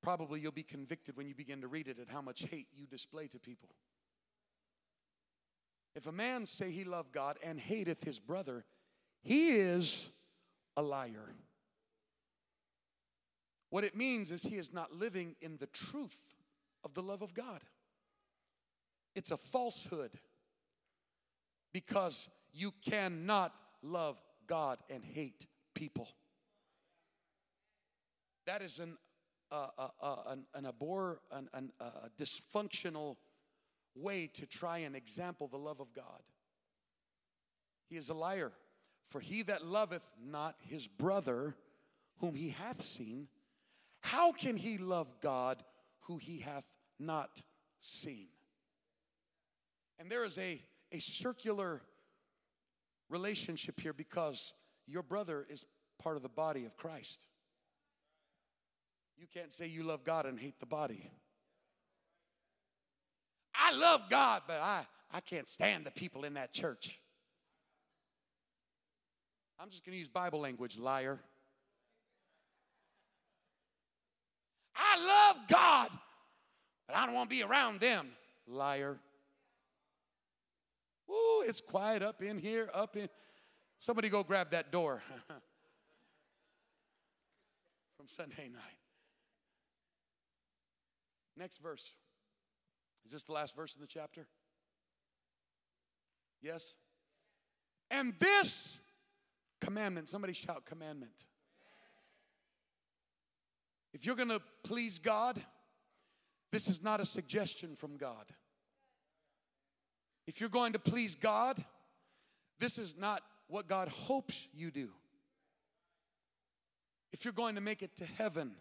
Probably 0.03 0.41
you'll 0.41 0.53
be 0.53 0.63
convicted 0.63 1.17
when 1.17 1.29
you 1.29 1.35
begin 1.35 1.61
to 1.63 1.69
read 1.69 1.89
it 1.89 1.99
at 1.99 2.09
how 2.09 2.21
much 2.21 2.45
hate 2.51 2.67
you 2.75 2.87
display 2.87 3.27
to 3.29 3.39
people. 3.39 3.71
If 5.95 6.07
a 6.07 6.13
man 6.13 6.45
say 6.45 6.71
he 6.71 6.85
love 6.85 7.13
God 7.13 7.39
and 7.43 7.59
hateth 7.59 8.03
his 8.05 8.19
brother, 8.19 8.65
he 9.23 9.53
is 9.53 10.09
a 10.77 10.83
liar. 10.83 11.35
What 13.71 13.85
it 13.85 13.97
means 13.97 14.31
is 14.31 14.43
he 14.43 14.57
is 14.57 14.73
not 14.73 14.93
living 14.93 15.37
in 15.41 15.57
the 15.57 15.67
truth 15.67 16.19
of 16.85 16.95
the 16.95 17.03
love 17.03 17.23
of 17.23 17.35
God. 17.35 17.61
It's 19.15 19.31
a 19.31 19.37
falsehood 19.37 20.11
because 21.73 22.29
you 22.53 22.73
cannot 22.85 23.55
love 23.83 24.21
God 24.47 24.79
and 24.91 25.05
hate 25.05 25.47
people. 25.75 26.09
That 28.47 28.63
is 28.63 28.79
an, 28.79 28.97
uh, 29.51 29.69
uh, 29.79 29.89
uh, 30.01 30.17
an, 30.29 30.45
an, 30.55 30.67
abhor, 30.67 31.21
an, 31.33 31.49
an 31.55 31.73
a 31.81 32.11
dysfunctional 32.21 33.17
way 33.95 34.27
to 34.35 34.47
try 34.47 34.79
and 34.79 34.95
example 34.97 35.49
the 35.49 35.59
love 35.59 35.81
of 35.81 35.93
God. 35.95 36.23
He 37.89 37.97
is 37.97 38.09
a 38.09 38.15
liar. 38.15 38.53
For 39.11 39.21
he 39.21 39.43
that 39.43 39.65
loveth 39.65 40.05
not 40.21 40.57
his 40.59 40.89
brother, 40.89 41.55
whom 42.19 42.35
he 42.35 42.51
hath 42.51 42.83
seen, 42.83 43.29
how 44.01 44.33
can 44.33 44.57
he 44.57 44.77
love 44.77 45.09
God 45.21 45.63
who 46.01 46.19
he 46.19 46.39
hath 46.39 46.67
not 46.99 47.43
seen? 47.81 48.29
And 49.99 50.11
there 50.11 50.25
is 50.25 50.39
a, 50.39 50.61
a 50.93 50.99
circular 50.99 51.83
relationship 53.09 53.81
here 53.81 53.93
because 53.93 54.53
your 54.87 55.03
brother 55.03 55.47
is 55.49 55.65
part 56.03 56.17
of 56.17 56.23
the 56.23 56.29
body 56.29 56.67
of 56.67 56.77
Christ. 56.77 57.27
You 59.17 59.27
can't 59.33 59.53
say 59.53 59.67
you 59.67 59.85
love 59.85 60.05
God 60.05 60.27
and 60.27 60.39
hate 60.39 60.59
the 60.59 60.67
body. 60.67 61.11
I 63.55 63.73
love 63.73 64.03
God, 64.11 64.43
but 64.47 64.59
I, 64.61 64.85
I 65.13 65.21
can't 65.21 65.49
stand 65.49 65.87
the 65.87 65.93
people 65.93 66.25
in 66.25 66.35
that 66.35 66.53
church. 66.53 67.01
I'm 69.59 69.71
just 69.71 69.85
going 69.85 69.93
to 69.95 69.99
use 69.99 70.09
Bible 70.09 70.41
language, 70.41 70.77
liar. 70.77 71.21
I 74.75 75.07
love 75.07 75.49
God, 75.49 75.89
but 76.89 76.97
I 76.97 77.07
don't 77.07 77.15
want 77.15 77.31
to 77.31 77.37
be 77.37 77.43
around 77.43 77.81
them, 77.81 78.09
liar. 78.49 78.99
It's 81.47 81.61
quiet 81.61 82.03
up 82.03 82.23
in 82.23 82.39
here, 82.39 82.71
up 82.73 82.97
in. 82.97 83.09
Somebody 83.79 84.09
go 84.09 84.23
grab 84.23 84.51
that 84.53 84.73
door 84.73 85.03
from 87.97 88.09
Sunday 88.09 88.49
night. 88.49 88.63
Next 91.37 91.59
verse. 91.59 91.85
Is 93.05 93.13
this 93.13 93.25
the 93.25 93.33
last 93.33 93.55
verse 93.55 93.75
in 93.75 93.81
the 93.81 93.87
chapter? 93.87 94.27
Yes? 96.41 96.75
And 97.91 98.15
this 98.19 98.79
commandment, 99.61 100.09
somebody 100.09 100.33
shout 100.33 100.65
commandment. 100.65 101.25
If 103.93 104.07
you're 104.07 104.17
going 104.17 104.31
to 104.31 104.41
please 104.63 104.99
God, 104.99 105.41
this 106.51 106.69
is 106.69 106.83
not 106.83 107.01
a 107.01 107.05
suggestion 107.05 107.77
from 107.77 107.97
God. 107.97 108.27
If 110.27 110.41
you're 110.41 110.49
going 110.49 110.73
to 110.73 110.79
please 110.79 111.15
God, 111.15 111.63
this 112.59 112.79
is 112.79 112.97
not 112.97 113.23
what 113.49 113.67
God 113.69 113.89
hopes 113.89 114.49
you 114.55 114.71
do. 114.71 114.89
If 117.13 117.25
you're 117.25 117.33
going 117.33 117.55
to 117.55 117.61
make 117.61 117.83
it 117.83 117.97
to 117.97 118.05
heaven, 118.05 118.53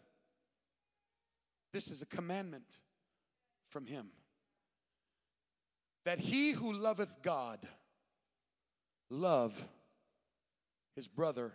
this 1.72 1.88
is 1.88 2.02
a 2.02 2.06
commandment 2.06 2.77
from 3.69 3.85
Him. 3.85 4.07
That 6.06 6.19
he 6.19 6.52
who 6.52 6.73
loveth 6.73 7.22
God 7.23 7.60
love 9.10 9.65
his 10.95 11.07
brother 11.07 11.53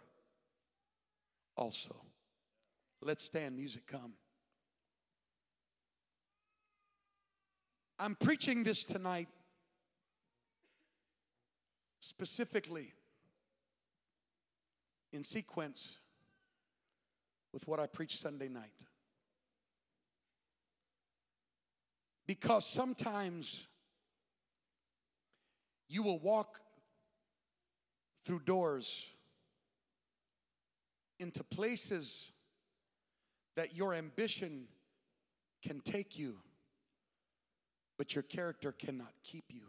also. 1.57 1.95
Let's 3.01 3.25
stand, 3.25 3.57
music 3.57 3.87
come. 3.87 4.15
I'm 7.99 8.15
preaching 8.15 8.65
this 8.65 8.85
tonight 8.85 9.29
specifically 12.01 12.93
in 15.13 15.25
sequence 15.25 15.99
with 17.53 17.67
what 17.67 17.81
I 17.81 17.87
preached 17.87 18.21
Sunday 18.21 18.49
night. 18.49 18.85
Because 22.27 22.67
sometimes 22.67 23.67
you 25.89 26.03
will 26.03 26.19
walk 26.19 26.61
through 28.25 28.41
doors 28.41 29.07
into 31.19 31.43
places 31.43 32.31
that 33.57 33.75
your 33.75 33.95
ambition 33.95 34.69
can 35.63 35.81
take 35.81 36.19
you, 36.19 36.37
but 37.97 38.15
your 38.15 38.23
character 38.23 38.73
cannot 38.73 39.13
keep 39.25 39.45
you. 39.49 39.63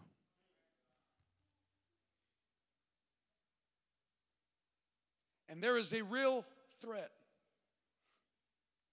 And 5.50 5.64
there 5.64 5.78
is 5.78 5.92
a 5.94 6.04
real 6.04 6.46
threat 6.80 7.12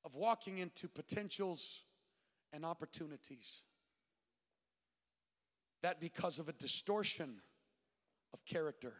of 0.05 0.15
walking 0.15 0.59
into 0.59 0.89
potentials 0.89 1.83
and 2.53 2.65
opportunities 2.65 3.61
that 5.83 6.01
because 6.01 6.39
of 6.39 6.49
a 6.49 6.53
distortion 6.53 7.37
of 8.33 8.45
character, 8.47 8.95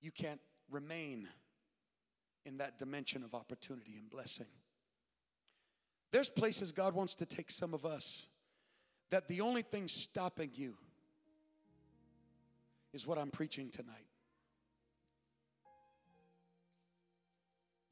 you 0.00 0.10
can't 0.10 0.40
remain 0.70 1.28
in 2.46 2.56
that 2.58 2.78
dimension 2.78 3.22
of 3.22 3.34
opportunity 3.34 3.96
and 3.98 4.08
blessing. 4.08 4.46
There's 6.10 6.28
places 6.28 6.72
God 6.72 6.94
wants 6.94 7.14
to 7.16 7.26
take 7.26 7.50
some 7.50 7.74
of 7.74 7.84
us 7.84 8.26
that 9.10 9.28
the 9.28 9.42
only 9.42 9.62
thing 9.62 9.88
stopping 9.88 10.50
you 10.54 10.74
is 12.92 13.06
what 13.06 13.18
I'm 13.18 13.30
preaching 13.30 13.68
tonight. 13.68 14.06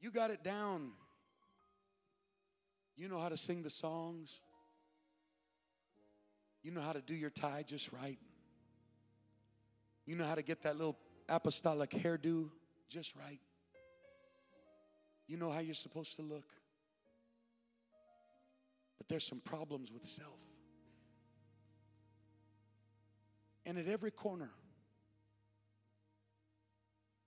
You 0.01 0.11
got 0.11 0.31
it 0.31 0.43
down. 0.43 0.91
You 2.95 3.07
know 3.07 3.19
how 3.19 3.29
to 3.29 3.37
sing 3.37 3.61
the 3.61 3.69
songs. 3.69 4.39
You 6.63 6.71
know 6.71 6.81
how 6.81 6.93
to 6.93 7.01
do 7.01 7.15
your 7.15 7.29
tie 7.29 7.63
just 7.65 7.91
right. 7.91 8.19
You 10.05 10.15
know 10.15 10.25
how 10.25 10.35
to 10.35 10.41
get 10.41 10.63
that 10.63 10.77
little 10.77 10.97
apostolic 11.29 11.91
hairdo 11.91 12.49
just 12.89 13.15
right. 13.15 13.39
You 15.27 15.37
know 15.37 15.49
how 15.49 15.59
you're 15.59 15.73
supposed 15.73 16.15
to 16.17 16.23
look. 16.23 16.45
But 18.97 19.07
there's 19.07 19.25
some 19.25 19.39
problems 19.39 19.91
with 19.91 20.05
self. 20.05 20.27
And 23.65 23.77
at 23.77 23.87
every 23.87 24.11
corner, 24.11 24.49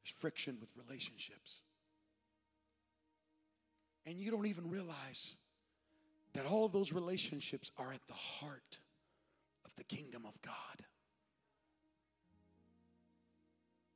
there's 0.03 0.15
friction 0.19 0.59
with 0.61 0.71
relationships. 0.77 1.61
And 4.07 4.19
you 4.19 4.31
don't 4.31 4.47
even 4.47 4.71
realize 4.71 5.35
that 6.35 6.47
all 6.47 6.65
of 6.65 6.73
those 6.73 6.93
relationships 6.93 7.71
are 7.79 7.93
at 7.93 8.07
the 8.07 8.15
heart 8.15 8.79
of 9.65 9.75
the 9.77 9.85
kingdom 9.85 10.25
of 10.27 10.41
God. 10.43 10.55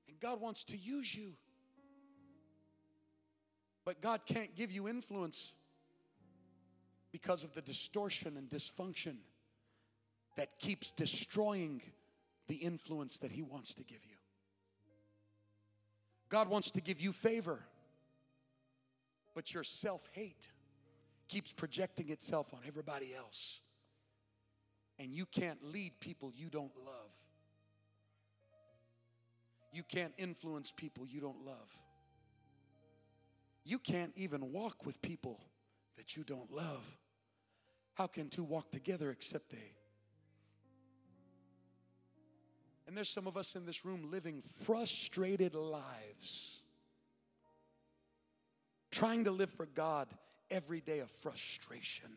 And 0.08 0.18
God 0.20 0.40
wants 0.40 0.64
to 0.64 0.76
use 0.76 1.14
you. 1.14 1.34
But 3.84 4.00
God 4.00 4.22
can't 4.26 4.54
give 4.54 4.70
you 4.70 4.88
influence 4.88 5.52
because 7.12 7.44
of 7.44 7.54
the 7.54 7.62
distortion 7.62 8.36
and 8.36 8.48
dysfunction 8.48 9.16
that 10.36 10.58
keeps 10.58 10.92
destroying 10.92 11.82
the 12.46 12.56
influence 12.56 13.18
that 13.18 13.32
He 13.32 13.42
wants 13.42 13.74
to 13.74 13.82
give 13.82 14.04
you. 14.04 14.16
God 16.28 16.48
wants 16.48 16.70
to 16.72 16.80
give 16.80 17.00
you 17.00 17.12
favor, 17.12 17.60
but 19.38 19.54
your 19.54 19.62
self 19.62 20.08
hate 20.14 20.48
keeps 21.28 21.52
projecting 21.52 22.10
itself 22.10 22.52
on 22.52 22.58
everybody 22.66 23.14
else. 23.16 23.60
And 24.98 25.14
you 25.14 25.26
can't 25.26 25.62
lead 25.62 25.92
people 26.00 26.32
you 26.34 26.48
don't 26.50 26.72
love. 26.84 27.12
You 29.72 29.84
can't 29.84 30.12
influence 30.18 30.72
people 30.76 31.06
you 31.06 31.20
don't 31.20 31.46
love. 31.46 31.70
You 33.62 33.78
can't 33.78 34.10
even 34.16 34.52
walk 34.52 34.84
with 34.84 35.00
people 35.02 35.38
that 35.98 36.16
you 36.16 36.24
don't 36.24 36.50
love. 36.50 36.98
How 37.94 38.08
can 38.08 38.30
two 38.30 38.42
walk 38.42 38.72
together 38.72 39.12
except 39.12 39.50
they? 39.50 39.72
And 42.88 42.96
there's 42.96 43.08
some 43.08 43.28
of 43.28 43.36
us 43.36 43.54
in 43.54 43.66
this 43.66 43.84
room 43.84 44.10
living 44.10 44.42
frustrated 44.64 45.54
lives, 45.54 46.57
trying 48.98 49.22
to 49.22 49.30
live 49.30 49.50
for 49.50 49.66
God 49.66 50.08
every 50.50 50.80
day 50.80 50.98
of 50.98 51.08
frustration. 51.08 52.10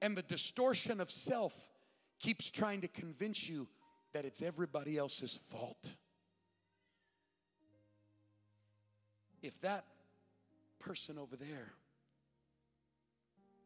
And 0.00 0.16
the 0.16 0.22
distortion 0.22 1.00
of 1.00 1.10
self 1.10 1.52
keeps 2.20 2.48
trying 2.48 2.82
to 2.82 2.88
convince 2.88 3.48
you 3.48 3.66
that 4.12 4.24
it's 4.24 4.40
everybody 4.40 4.96
else's 4.96 5.40
fault. 5.50 5.90
If 9.42 9.60
that 9.62 9.84
person 10.78 11.18
over 11.18 11.34
there 11.34 11.72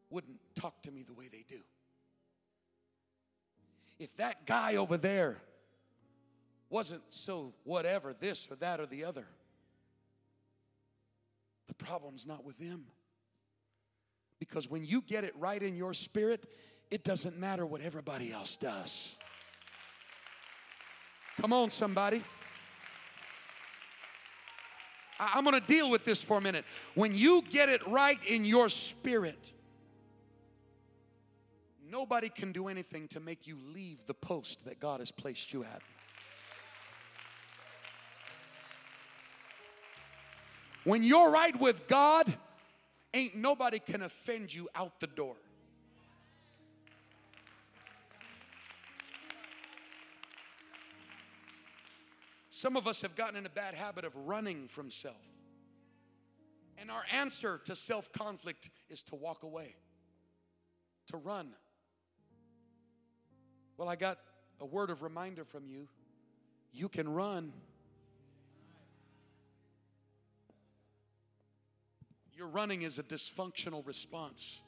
wouldn't 0.09 0.39
talk 0.55 0.81
to 0.81 0.91
me 0.91 1.03
the 1.03 1.13
way 1.13 1.27
they 1.31 1.45
do, 1.47 1.61
if 3.99 4.17
that 4.17 4.47
guy 4.47 4.77
over 4.77 4.97
there 4.97 5.37
wasn't 6.71 7.03
so 7.09 7.53
whatever, 7.65 8.15
this 8.19 8.47
or 8.49 8.55
that 8.55 8.79
or 8.79 8.87
the 8.87 9.05
other, 9.05 9.27
the 9.27 9.36
problem's 11.77 12.25
not 12.25 12.43
with 12.43 12.57
them. 12.57 12.85
Because 14.39 14.69
when 14.69 14.85
you 14.85 15.01
get 15.01 15.23
it 15.23 15.33
right 15.37 15.61
in 15.61 15.75
your 15.75 15.93
spirit, 15.93 16.45
it 16.91 17.03
doesn't 17.03 17.37
matter 17.37 17.65
what 17.65 17.81
everybody 17.81 18.31
else 18.31 18.57
does. 18.57 19.15
Come 21.39 21.53
on, 21.53 21.69
somebody. 21.69 22.23
I'm 25.19 25.43
gonna 25.43 25.59
deal 25.59 25.89
with 25.89 26.05
this 26.05 26.21
for 26.21 26.37
a 26.37 26.41
minute. 26.41 26.65
When 26.93 27.13
you 27.13 27.43
get 27.49 27.69
it 27.69 27.85
right 27.87 28.19
in 28.27 28.45
your 28.45 28.69
spirit, 28.69 29.51
nobody 31.89 32.29
can 32.29 32.51
do 32.51 32.67
anything 32.67 33.07
to 33.09 33.19
make 33.19 33.47
you 33.47 33.57
leave 33.73 34.05
the 34.05 34.13
post 34.13 34.65
that 34.65 34.79
God 34.79 34.99
has 34.99 35.11
placed 35.11 35.53
you 35.53 35.63
at. 35.63 35.81
When 40.87 41.03
you're 41.03 41.29
right 41.29 41.59
with 41.59 41.85
God, 41.87 42.33
ain't 43.13 43.35
nobody 43.35 43.77
can 43.77 44.03
offend 44.03 44.55
you 44.55 44.69
out 44.73 45.01
the 45.01 45.07
door. 45.07 45.35
Some 52.49 52.77
of 52.77 52.87
us 52.87 53.01
have 53.01 53.17
gotten 53.17 53.35
in 53.35 53.45
a 53.45 53.49
bad 53.49 53.73
habit 53.73 54.05
of 54.05 54.15
running 54.15 54.69
from 54.69 54.89
self. 54.89 55.17
And 56.77 56.89
our 56.89 57.03
answer 57.11 57.59
to 57.65 57.75
self 57.75 58.13
conflict 58.13 58.69
is 58.89 59.03
to 59.03 59.15
walk 59.15 59.43
away, 59.43 59.75
to 61.07 61.17
run. 61.17 61.49
Well, 63.75 63.89
I 63.89 63.97
got 63.97 64.19
a 64.61 64.65
word 64.65 64.89
of 64.89 65.01
reminder 65.01 65.43
from 65.43 65.67
you. 65.67 65.89
You 66.71 66.87
can 66.87 67.09
run 67.09 67.51
Your 72.37 72.47
running 72.47 72.83
is 72.83 72.99
a 72.99 73.03
dysfunctional 73.03 73.85
response. 73.87 74.59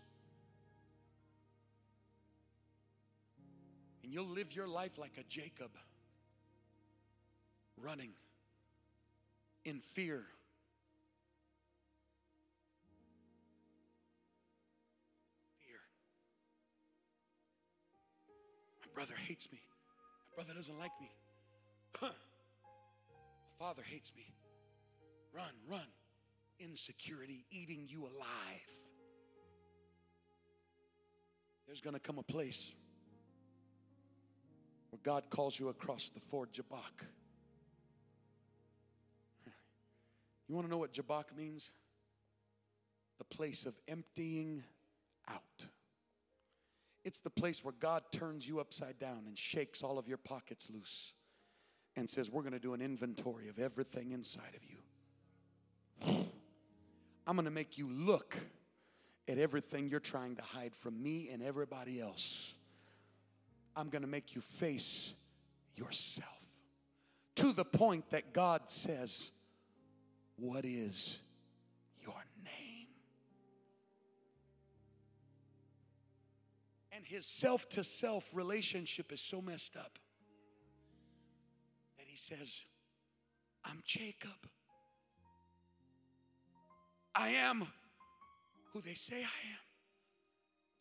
And 4.03 4.11
you'll 4.11 4.25
live 4.25 4.55
your 4.55 4.67
life 4.67 4.97
like 4.97 5.11
a 5.19 5.23
Jacob, 5.29 5.69
running 7.79 8.09
in 9.65 9.81
fear. 9.81 10.23
Fear. 15.63 15.77
My 18.81 18.87
brother 18.95 19.13
hates 19.27 19.47
me. 19.51 19.59
My 20.31 20.43
brother 20.43 20.57
doesn't 20.57 20.79
like 20.79 20.91
me. 20.99 21.11
Huh. 21.99 22.07
My 23.59 23.65
father 23.67 23.83
hates 23.85 24.11
me. 24.15 24.33
Run, 25.35 25.53
run 25.69 25.85
insecurity 26.59 27.45
eating 27.51 27.85
you 27.87 28.03
alive. 28.03 28.69
There's 31.67 31.81
going 31.81 31.93
to 31.93 31.99
come 31.99 32.17
a 32.17 32.23
place 32.23 32.71
where 34.89 34.99
God 35.03 35.29
calls 35.29 35.59
you 35.59 35.69
across 35.69 36.09
the 36.09 36.19
ford 36.19 36.51
Jabbok. 36.51 37.05
You 40.47 40.55
want 40.55 40.65
to 40.65 40.71
know 40.71 40.79
what 40.79 40.93
Jabbok 40.93 41.37
means? 41.37 41.71
The 43.19 43.23
place 43.23 43.67
of 43.67 43.75
emptying 43.87 44.63
out. 45.27 45.67
It's 47.05 47.19
the 47.19 47.29
place 47.29 47.63
where 47.63 47.75
God 47.79 48.01
turns 48.11 48.47
you 48.47 48.59
upside 48.59 48.97
down 48.97 49.25
and 49.27 49.37
shakes 49.37 49.83
all 49.83 49.99
of 49.99 50.07
your 50.07 50.17
pockets 50.17 50.67
loose 50.73 51.13
and 51.95 52.09
says, 52.09 52.31
We're 52.31 52.41
going 52.41 52.53
to 52.53 52.59
do 52.59 52.73
an 52.73 52.81
inventory 52.81 53.47
of 53.47 53.59
everything 53.59 54.11
inside 54.11 54.55
of 54.55 54.65
you. 54.65 56.28
I'm 57.29 57.35
going 57.35 57.45
to 57.45 57.51
make 57.51 57.77
you 57.77 57.87
look 57.87 58.35
at 59.27 59.37
everything 59.37 59.87
you're 59.87 59.99
trying 59.99 60.35
to 60.37 60.41
hide 60.41 60.73
from 60.73 60.99
me 60.99 61.29
and 61.31 61.43
everybody 61.43 62.01
else. 62.01 62.55
I'm 63.75 63.89
going 63.89 64.01
to 64.01 64.07
make 64.07 64.33
you 64.33 64.41
face 64.41 65.13
yourself 65.75 66.25
to 67.35 67.53
the 67.53 67.63
point 67.63 68.09
that 68.09 68.33
God 68.33 68.67
says, 68.67 69.29
What 70.37 70.65
is 70.65 71.19
your 72.01 72.19
name? 72.43 72.87
And 76.91 77.05
his 77.05 77.27
self 77.27 77.69
to 77.69 77.83
self 77.83 78.27
relationship 78.33 79.11
is 79.11 79.21
so 79.21 79.39
messed 79.39 79.75
up 79.77 79.99
that 81.99 82.07
he 82.07 82.17
says, 82.17 82.51
I'm 83.63 83.83
Jacob. 83.85 84.49
I 87.15 87.29
am 87.29 87.67
who 88.73 88.81
they 88.81 88.93
say 88.93 89.17
I 89.17 89.49
am. 89.49 89.59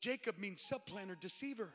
Jacob 0.01 0.39
means 0.39 0.61
supplanter, 0.61 1.17
deceiver. 1.19 1.71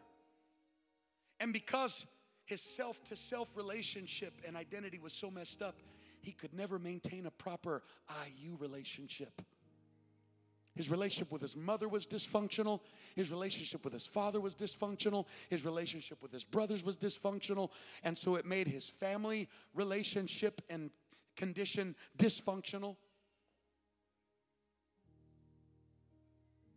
And 1.39 1.51
because 1.51 2.05
his 2.45 2.61
self 2.61 3.03
to 3.05 3.15
self 3.15 3.49
relationship 3.55 4.33
and 4.47 4.55
identity 4.55 4.99
was 4.99 5.13
so 5.13 5.29
messed 5.29 5.61
up, 5.61 5.75
he 6.21 6.31
could 6.31 6.53
never 6.53 6.79
maintain 6.79 7.25
a 7.25 7.31
proper 7.31 7.83
I 8.07 8.31
you 8.37 8.55
relationship. 8.59 9.41
His 10.75 10.89
relationship 10.89 11.31
with 11.31 11.41
his 11.41 11.55
mother 11.55 11.87
was 11.87 12.07
dysfunctional. 12.07 12.79
His 13.15 13.29
relationship 13.29 13.83
with 13.83 13.93
his 13.93 14.07
father 14.07 14.41
was 14.41 14.55
dysfunctional. 14.55 15.25
His 15.49 15.63
relationship 15.63 16.21
with 16.21 16.31
his 16.31 16.43
brothers 16.43 16.83
was 16.83 16.97
dysfunctional. 16.97 17.69
And 18.03 18.17
so 18.17 18.35
it 18.35 18.45
made 18.45 18.67
his 18.67 18.89
family 18.89 19.47
relationship 19.75 20.61
and 20.69 20.89
condition 21.35 21.95
dysfunctional. 22.17 22.95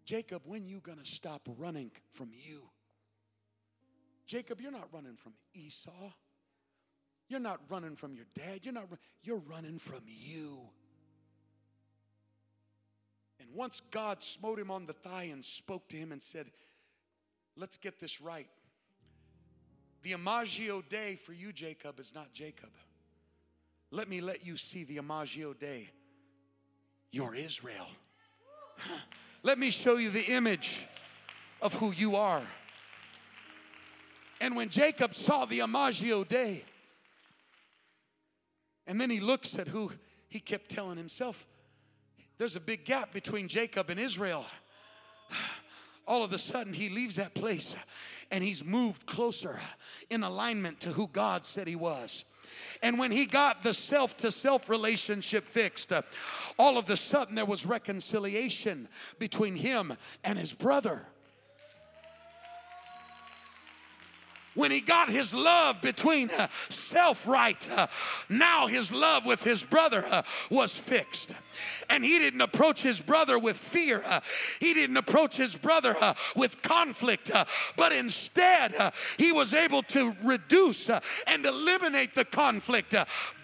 Jacob, 0.06 0.42
when 0.44 0.64
you 0.64 0.78
going 0.78 0.98
to 0.98 1.04
stop 1.04 1.48
running 1.58 1.90
from 2.14 2.30
you? 2.32 2.62
Jacob, 4.24 4.60
you're 4.60 4.72
not 4.72 4.88
running 4.92 5.16
from 5.16 5.32
Esau. 5.52 5.90
You're 7.28 7.40
not 7.40 7.60
running 7.68 7.96
from 7.96 8.14
your 8.14 8.26
dad. 8.34 8.60
You're 8.62 8.72
not 8.72 8.86
you're 9.24 9.42
running 9.48 9.80
from 9.80 10.02
you. 10.06 10.60
And 13.40 13.50
once 13.52 13.82
God 13.90 14.22
smote 14.22 14.60
him 14.60 14.70
on 14.70 14.86
the 14.86 14.92
thigh 14.92 15.24
and 15.24 15.44
spoke 15.44 15.88
to 15.88 15.96
him 15.96 16.12
and 16.12 16.22
said, 16.22 16.46
"Let's 17.56 17.76
get 17.76 17.98
this 17.98 18.20
right. 18.20 18.48
The 20.02 20.12
Imago 20.12 20.82
Dei 20.88 21.16
for 21.16 21.32
you, 21.32 21.52
Jacob, 21.52 21.98
is 21.98 22.14
not 22.14 22.32
Jacob. 22.32 22.70
Let 23.90 24.08
me 24.08 24.20
let 24.20 24.46
you 24.46 24.56
see 24.56 24.84
the 24.84 24.98
Imago 24.98 25.52
Dei. 25.52 25.90
You're 27.10 27.34
Israel. 27.34 27.88
Let 29.46 29.60
me 29.60 29.70
show 29.70 29.96
you 29.96 30.10
the 30.10 30.24
image 30.24 30.80
of 31.62 31.72
who 31.74 31.92
you 31.92 32.16
are. 32.16 32.42
And 34.40 34.56
when 34.56 34.70
Jacob 34.70 35.14
saw 35.14 35.44
the 35.44 35.60
Imago 35.60 36.24
Dei, 36.24 36.64
and 38.88 39.00
then 39.00 39.08
he 39.08 39.20
looks 39.20 39.56
at 39.56 39.68
who 39.68 39.92
he 40.28 40.40
kept 40.40 40.68
telling 40.68 40.96
himself, 40.96 41.46
there's 42.38 42.56
a 42.56 42.60
big 42.60 42.84
gap 42.84 43.12
between 43.12 43.46
Jacob 43.46 43.88
and 43.88 44.00
Israel. 44.00 44.44
All 46.08 46.24
of 46.24 46.32
a 46.32 46.38
sudden, 46.38 46.72
he 46.72 46.88
leaves 46.88 47.14
that 47.14 47.32
place 47.32 47.76
and 48.32 48.42
he's 48.42 48.64
moved 48.64 49.06
closer 49.06 49.60
in 50.10 50.24
alignment 50.24 50.80
to 50.80 50.88
who 50.88 51.06
God 51.06 51.46
said 51.46 51.68
he 51.68 51.76
was. 51.76 52.24
And 52.82 52.98
when 52.98 53.10
he 53.10 53.26
got 53.26 53.62
the 53.62 53.74
self 53.74 54.16
to 54.18 54.30
self 54.30 54.68
relationship 54.68 55.46
fixed, 55.46 55.92
uh, 55.92 56.02
all 56.58 56.78
of 56.78 56.88
a 56.90 56.96
sudden 56.96 57.34
there 57.34 57.44
was 57.44 57.66
reconciliation 57.66 58.88
between 59.18 59.56
him 59.56 59.96
and 60.24 60.38
his 60.38 60.52
brother. 60.52 61.06
When 64.56 64.72
he 64.72 64.80
got 64.80 65.08
his 65.08 65.32
love 65.32 65.80
between 65.80 66.30
uh, 66.30 66.48
self 66.68 67.24
right, 67.26 67.68
uh, 67.70 67.86
now 68.28 68.66
his 68.66 68.90
love 68.90 69.24
with 69.24 69.44
his 69.44 69.62
brother 69.62 70.04
uh, 70.10 70.22
was 70.50 70.72
fixed. 70.72 71.32
And 71.88 72.04
he 72.04 72.18
didn't 72.18 72.40
approach 72.40 72.82
his 72.82 73.00
brother 73.00 73.38
with 73.38 73.56
fear. 73.56 74.04
He 74.60 74.74
didn't 74.74 74.98
approach 74.98 75.36
his 75.36 75.54
brother 75.54 75.96
with 76.34 76.60
conflict. 76.60 77.30
But 77.78 77.92
instead, 77.92 78.92
he 79.16 79.32
was 79.32 79.54
able 79.54 79.82
to 79.84 80.14
reduce 80.22 80.90
and 81.26 81.46
eliminate 81.46 82.14
the 82.14 82.26
conflict 82.26 82.94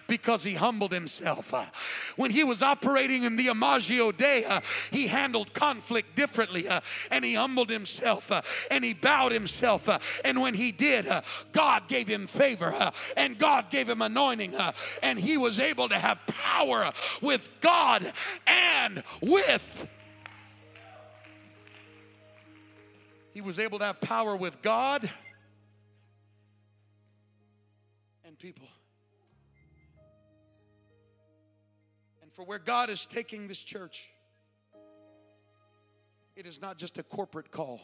because 0.07 0.43
he 0.43 0.53
humbled 0.53 0.91
himself. 0.91 1.53
Uh, 1.53 1.65
when 2.15 2.31
he 2.31 2.43
was 2.43 2.61
operating 2.61 3.23
in 3.23 3.35
the 3.35 3.47
Imago 3.47 4.11
Dei, 4.11 4.45
uh, 4.45 4.61
he 4.91 5.07
handled 5.07 5.53
conflict 5.53 6.15
differently 6.15 6.67
uh, 6.67 6.81
and 7.11 7.23
he 7.23 7.33
humbled 7.33 7.69
himself 7.69 8.31
and 8.69 8.83
he 8.83 8.93
bowed 8.93 9.31
himself. 9.31 9.89
And 10.23 10.41
when 10.41 10.53
he 10.53 10.71
did, 10.71 11.07
God 11.51 11.87
gave 11.87 12.07
him 12.07 12.27
favor 12.27 12.73
and 13.15 13.37
God 13.37 13.69
gave 13.69 13.89
him 13.89 14.01
anointing 14.01 14.55
and 15.01 15.19
he 15.19 15.37
was 15.37 15.59
able 15.59 15.89
to 15.89 15.97
have 15.97 16.19
power 16.27 16.91
with 17.21 17.49
God 17.61 18.11
and 18.47 19.03
with. 19.21 19.87
He 23.33 23.41
was 23.41 23.57
able 23.57 23.79
to 23.79 23.85
have 23.85 23.99
power 23.99 24.35
with 24.35 24.61
God 24.61 25.11
and 28.23 28.37
people. 28.37 28.67
For 32.33 32.43
where 32.43 32.59
God 32.59 32.89
is 32.89 33.05
taking 33.05 33.47
this 33.47 33.59
church, 33.59 34.09
it 36.35 36.45
is 36.45 36.61
not 36.61 36.77
just 36.77 36.97
a 36.97 37.03
corporate 37.03 37.51
call, 37.51 37.81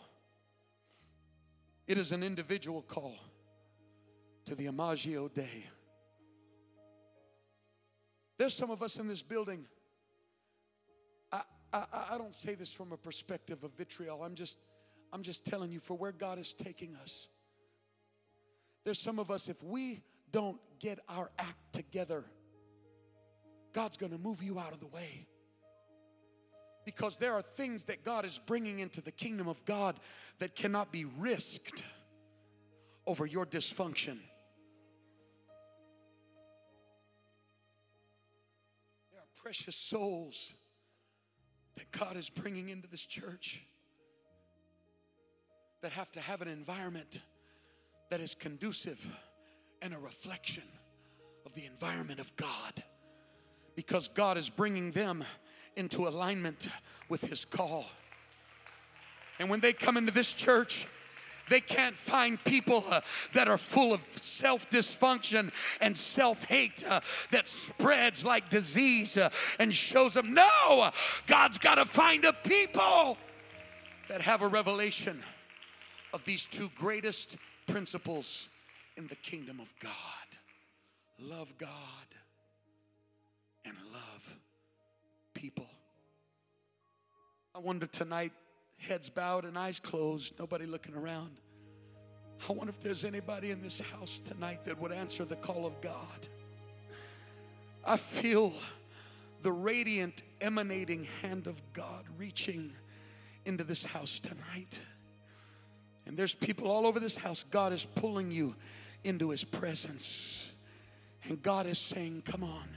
it 1.87 1.97
is 1.97 2.11
an 2.11 2.23
individual 2.23 2.81
call 2.81 3.15
to 4.45 4.55
the 4.55 4.65
Imago 4.65 5.27
Dei. 5.27 5.65
There's 8.37 8.53
some 8.55 8.71
of 8.71 8.81
us 8.81 8.95
in 8.95 9.07
this 9.07 9.21
building. 9.21 9.65
I, 11.31 11.41
I, 11.73 11.85
I 12.11 12.17
don't 12.17 12.33
say 12.33 12.55
this 12.55 12.71
from 12.71 12.91
a 12.93 12.97
perspective 12.97 13.63
of 13.63 13.71
vitriol. 13.73 14.23
I'm 14.23 14.33
just, 14.33 14.57
I'm 15.11 15.23
just 15.23 15.45
telling 15.45 15.71
you 15.71 15.79
for 15.79 15.95
where 15.95 16.13
God 16.13 16.39
is 16.39 16.53
taking 16.53 16.95
us. 16.95 17.27
There's 18.85 18.99
some 18.99 19.19
of 19.19 19.29
us, 19.29 19.49
if 19.49 19.61
we 19.61 20.01
don't 20.31 20.57
get 20.79 20.99
our 21.09 21.31
act 21.37 21.73
together, 21.73 22.23
God's 23.73 23.97
going 23.97 24.11
to 24.11 24.17
move 24.17 24.41
you 24.41 24.59
out 24.59 24.73
of 24.73 24.79
the 24.79 24.87
way. 24.87 25.27
Because 26.85 27.17
there 27.17 27.33
are 27.33 27.41
things 27.41 27.83
that 27.85 28.03
God 28.03 28.25
is 28.25 28.39
bringing 28.45 28.79
into 28.79 29.01
the 29.01 29.11
kingdom 29.11 29.47
of 29.47 29.63
God 29.65 29.99
that 30.39 30.55
cannot 30.55 30.91
be 30.91 31.05
risked 31.05 31.83
over 33.05 33.25
your 33.25 33.45
dysfunction. 33.45 34.17
There 39.11 39.19
are 39.19 39.41
precious 39.43 39.75
souls 39.75 40.53
that 41.75 41.91
God 41.91 42.17
is 42.17 42.29
bringing 42.29 42.69
into 42.69 42.87
this 42.87 43.05
church 43.05 43.61
that 45.81 45.91
have 45.91 46.11
to 46.11 46.19
have 46.19 46.41
an 46.41 46.47
environment 46.47 47.19
that 48.09 48.19
is 48.19 48.33
conducive 48.33 49.05
and 49.81 49.93
a 49.93 49.99
reflection 49.99 50.63
of 51.45 51.53
the 51.53 51.65
environment 51.65 52.19
of 52.19 52.35
God 52.35 52.83
because 53.75 54.07
God 54.07 54.37
is 54.37 54.49
bringing 54.49 54.91
them 54.91 55.23
into 55.75 56.07
alignment 56.07 56.69
with 57.07 57.21
His 57.21 57.45
call. 57.45 57.85
And 59.39 59.49
when 59.49 59.59
they 59.61 59.73
come 59.73 59.97
into 59.97 60.11
this 60.11 60.31
church, 60.31 60.87
they 61.49 61.61
can't 61.61 61.95
find 61.95 62.43
people 62.43 62.83
uh, 62.89 63.01
that 63.33 63.47
are 63.47 63.57
full 63.57 63.93
of 63.93 64.01
self 64.15 64.69
dysfunction 64.69 65.51
and 65.81 65.97
self 65.97 66.43
hate 66.43 66.83
uh, 66.87 67.01
that 67.31 67.47
spreads 67.47 68.23
like 68.23 68.49
disease 68.49 69.17
uh, 69.17 69.29
and 69.57 69.73
shows 69.73 70.13
them. 70.13 70.33
No, 70.33 70.91
God's 71.25 71.57
got 71.57 71.75
to 71.75 71.85
find 71.85 72.25
a 72.25 72.33
people 72.33 73.17
that 74.09 74.21
have 74.21 74.41
a 74.41 74.47
revelation 74.47 75.23
of 76.13 76.23
these 76.25 76.43
two 76.43 76.69
greatest 76.75 77.37
principles 77.67 78.49
in 78.97 79.07
the 79.07 79.15
kingdom 79.15 79.59
of 79.59 79.73
God 79.79 79.93
love 81.21 81.53
God 81.57 81.69
and 83.65 83.75
love 83.91 84.35
people. 85.33 85.67
I 87.53 87.59
wonder 87.59 87.87
tonight, 87.87 88.31
heads 88.77 89.09
bowed 89.09 89.45
and 89.45 89.57
eyes 89.57 89.79
closed, 89.79 90.33
nobody 90.39 90.65
looking 90.65 90.95
around. 90.95 91.39
I 92.47 92.53
wonder 92.53 92.69
if 92.69 92.81
there's 92.81 93.03
anybody 93.03 93.51
in 93.51 93.61
this 93.61 93.79
house 93.79 94.21
tonight 94.23 94.63
that 94.65 94.79
would 94.79 94.91
answer 94.91 95.25
the 95.25 95.35
call 95.35 95.65
of 95.65 95.81
God. 95.81 96.27
I 97.85 97.97
feel 97.97 98.53
the 99.41 99.51
radiant, 99.51 100.23
emanating 100.41 101.05
hand 101.21 101.47
of 101.47 101.61
God 101.73 102.05
reaching 102.17 102.71
into 103.45 103.63
this 103.63 103.83
house 103.83 104.19
tonight. 104.19 104.79
And 106.05 106.17
there's 106.17 106.33
people 106.33 106.69
all 106.69 106.87
over 106.87 106.99
this 106.99 107.15
house. 107.15 107.45
God 107.51 107.73
is 107.73 107.85
pulling 107.95 108.31
you 108.31 108.55
into 109.03 109.29
His 109.29 109.43
presence. 109.43 110.49
And 111.23 111.41
God 111.41 111.67
is 111.67 111.79
saying, 111.79 112.23
Come 112.25 112.43
on. 112.43 112.67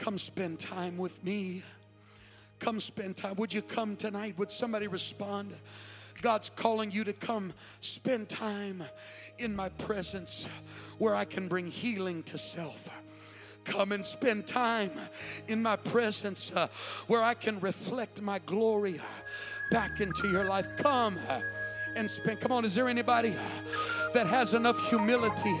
Come 0.00 0.16
spend 0.16 0.58
time 0.58 0.96
with 0.96 1.22
me. 1.22 1.62
Come 2.58 2.80
spend 2.80 3.18
time. 3.18 3.34
Would 3.36 3.52
you 3.52 3.60
come 3.60 3.96
tonight? 3.96 4.38
Would 4.38 4.50
somebody 4.50 4.86
respond? 4.86 5.54
God's 6.22 6.50
calling 6.56 6.90
you 6.90 7.04
to 7.04 7.12
come 7.12 7.52
spend 7.82 8.30
time 8.30 8.82
in 9.38 9.54
my 9.54 9.68
presence 9.68 10.48
where 10.96 11.14
I 11.14 11.26
can 11.26 11.48
bring 11.48 11.66
healing 11.66 12.22
to 12.24 12.38
self. 12.38 12.88
Come 13.64 13.92
and 13.92 14.04
spend 14.04 14.46
time 14.46 14.92
in 15.48 15.62
my 15.62 15.76
presence 15.76 16.50
uh, 16.56 16.68
where 17.06 17.22
I 17.22 17.34
can 17.34 17.60
reflect 17.60 18.22
my 18.22 18.38
glory 18.38 18.98
back 19.70 20.00
into 20.00 20.28
your 20.28 20.46
life. 20.46 20.66
Come 20.78 21.18
and 21.94 22.08
spend. 22.08 22.40
Come 22.40 22.52
on, 22.52 22.64
is 22.64 22.74
there 22.74 22.88
anybody 22.88 23.34
that 24.14 24.26
has 24.26 24.54
enough 24.54 24.82
humility 24.88 25.54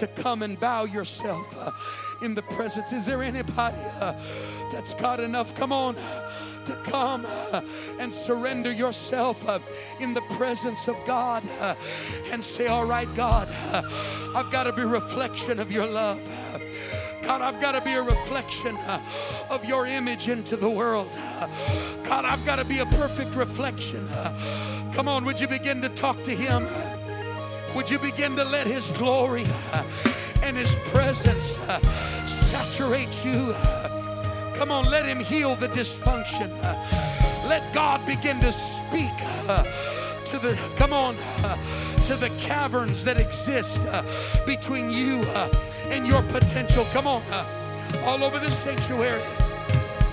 to 0.00 0.06
come 0.06 0.42
and 0.42 0.58
bow 0.58 0.84
yourself? 0.84 1.56
Uh, 1.56 1.70
in 2.22 2.34
the 2.34 2.42
presence. 2.42 2.92
Is 2.92 3.06
there 3.06 3.22
anybody 3.22 3.76
uh, 4.00 4.14
that's 4.70 4.94
got 4.94 5.20
enough? 5.20 5.54
Come 5.54 5.72
on. 5.72 5.96
To 6.66 6.74
come 6.84 7.26
uh, 7.26 7.62
and 7.98 8.12
surrender 8.12 8.70
yourself 8.70 9.48
uh, 9.48 9.58
in 9.98 10.14
the 10.14 10.20
presence 10.36 10.86
of 10.88 10.96
God 11.06 11.42
uh, 11.58 11.74
and 12.26 12.44
say, 12.44 12.66
All 12.66 12.84
right, 12.84 13.12
God, 13.14 13.48
I've 14.34 14.50
got 14.52 14.64
to 14.64 14.72
be 14.72 14.82
reflection 14.82 15.58
of 15.58 15.72
your 15.72 15.86
love. 15.86 16.20
God, 17.22 17.42
I've 17.42 17.60
got 17.60 17.72
to 17.72 17.80
be 17.80 17.92
a 17.92 18.02
reflection 18.02 18.76
of 19.48 19.64
your 19.64 19.86
image 19.86 20.28
into 20.28 20.56
the 20.56 20.70
world. 20.70 21.10
God, 22.04 22.24
I've 22.24 22.44
got 22.44 22.56
to 22.56 22.64
be 22.64 22.80
a 22.80 22.86
perfect 22.86 23.34
reflection. 23.34 24.08
Come 24.92 25.08
on, 25.08 25.24
would 25.24 25.40
you 25.40 25.48
begin 25.48 25.80
to 25.82 25.88
talk 25.88 26.22
to 26.24 26.34
him? 26.34 26.66
Would 27.74 27.90
you 27.90 27.98
begin 27.98 28.36
to 28.36 28.44
let 28.44 28.66
his 28.66 28.88
glory 28.92 29.46
and 30.42 30.56
his 30.56 30.72
presence 30.86 31.56
saturate 32.50 33.24
you? 33.24 33.54
Come 34.54 34.70
on, 34.70 34.84
let 34.90 35.06
him 35.06 35.20
heal 35.20 35.54
the 35.54 35.68
dysfunction. 35.68 36.50
Let 37.48 37.72
God 37.72 38.04
begin 38.06 38.40
to 38.40 38.52
speak 38.52 39.16
to 40.26 40.38
the, 40.38 40.58
come 40.76 40.92
on, 40.92 41.16
to 42.06 42.16
the 42.16 42.30
caverns 42.38 43.04
that 43.04 43.20
exist 43.20 43.80
between 44.46 44.90
you 44.90 45.22
and 45.88 46.06
your 46.06 46.22
potential. 46.24 46.84
Come 46.92 47.06
on, 47.06 47.22
all 48.02 48.22
over 48.22 48.38
this 48.38 48.56
sanctuary. 48.58 49.22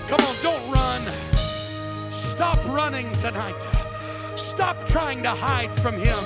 Come 0.06 0.20
on, 0.20 0.34
don't 0.42 0.72
run. 0.72 1.02
Stop 2.34 2.64
running 2.66 3.10
tonight. 3.16 3.60
Stop 4.36 4.86
trying 4.86 5.22
to 5.24 5.30
hide 5.30 5.74
from 5.80 5.96
Him. 5.96 6.18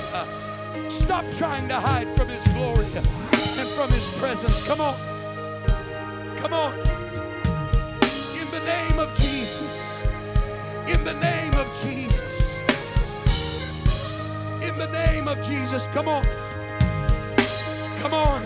Stop 0.89 1.25
trying 1.37 1.67
to 1.67 1.75
hide 1.75 2.07
from 2.15 2.29
His 2.29 2.43
glory 2.53 2.85
and 2.95 3.69
from 3.69 3.89
His 3.91 4.05
presence. 4.17 4.63
Come 4.65 4.81
on. 4.81 4.95
Come 6.37 6.53
on. 6.53 6.73
In 8.39 8.49
the 8.51 8.61
name 8.65 8.99
of 8.99 9.13
Jesus. 9.17 9.77
In 10.87 11.03
the 11.03 11.13
name 11.13 11.53
of 11.53 11.67
Jesus. 11.81 12.43
In 14.61 14.77
the 14.77 14.89
name 14.91 15.27
of 15.27 15.41
Jesus. 15.45 15.87
Come 15.87 16.07
on. 16.07 16.23
Come 17.97 18.13
on. 18.13 18.43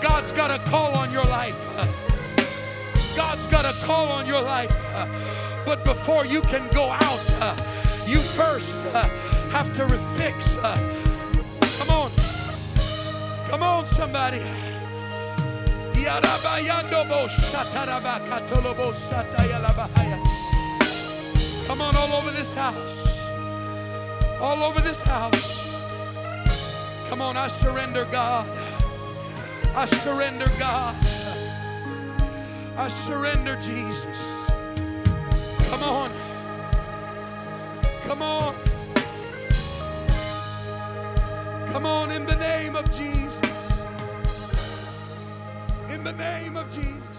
God's 0.00 0.32
got 0.32 0.50
a 0.50 0.58
call 0.70 0.96
on 0.96 1.12
your 1.12 1.24
life. 1.24 1.56
God's 3.14 3.46
got 3.46 3.64
a 3.64 3.72
call 3.84 4.08
on 4.08 4.26
your 4.26 4.40
life. 4.40 4.72
But 5.66 5.84
before 5.84 6.24
you 6.24 6.40
can 6.42 6.66
go 6.68 6.90
out, 6.90 7.56
you 8.06 8.18
first 8.20 8.68
have 9.52 9.72
to 9.74 9.86
fix. 10.16 10.46
Come 13.50 13.62
on. 13.64 13.86
Somebody. 13.86 14.42
Come 21.66 21.80
on, 21.80 21.94
all 21.96 22.12
over 22.14 22.30
this 22.30 22.52
house. 22.54 23.08
All 24.40 24.62
over 24.62 24.80
this 24.80 24.98
house. 25.02 25.68
Come 27.08 27.20
on, 27.20 27.36
I 27.36 27.48
surrender, 27.48 28.06
God. 28.06 28.48
I 29.74 29.86
surrender, 29.86 30.46
God. 30.58 30.96
I 32.76 32.88
surrender, 33.06 33.56
Jesus. 33.56 34.18
Come 35.68 35.82
on. 35.82 36.10
Come 38.02 38.22
on. 38.22 38.69
Come 41.72 41.86
on 41.86 42.10
in 42.10 42.26
the 42.26 42.34
name 42.34 42.74
of 42.74 42.84
Jesus. 42.96 43.40
In 45.88 46.02
the 46.02 46.12
name 46.12 46.56
of 46.56 46.68
Jesus. 46.68 47.09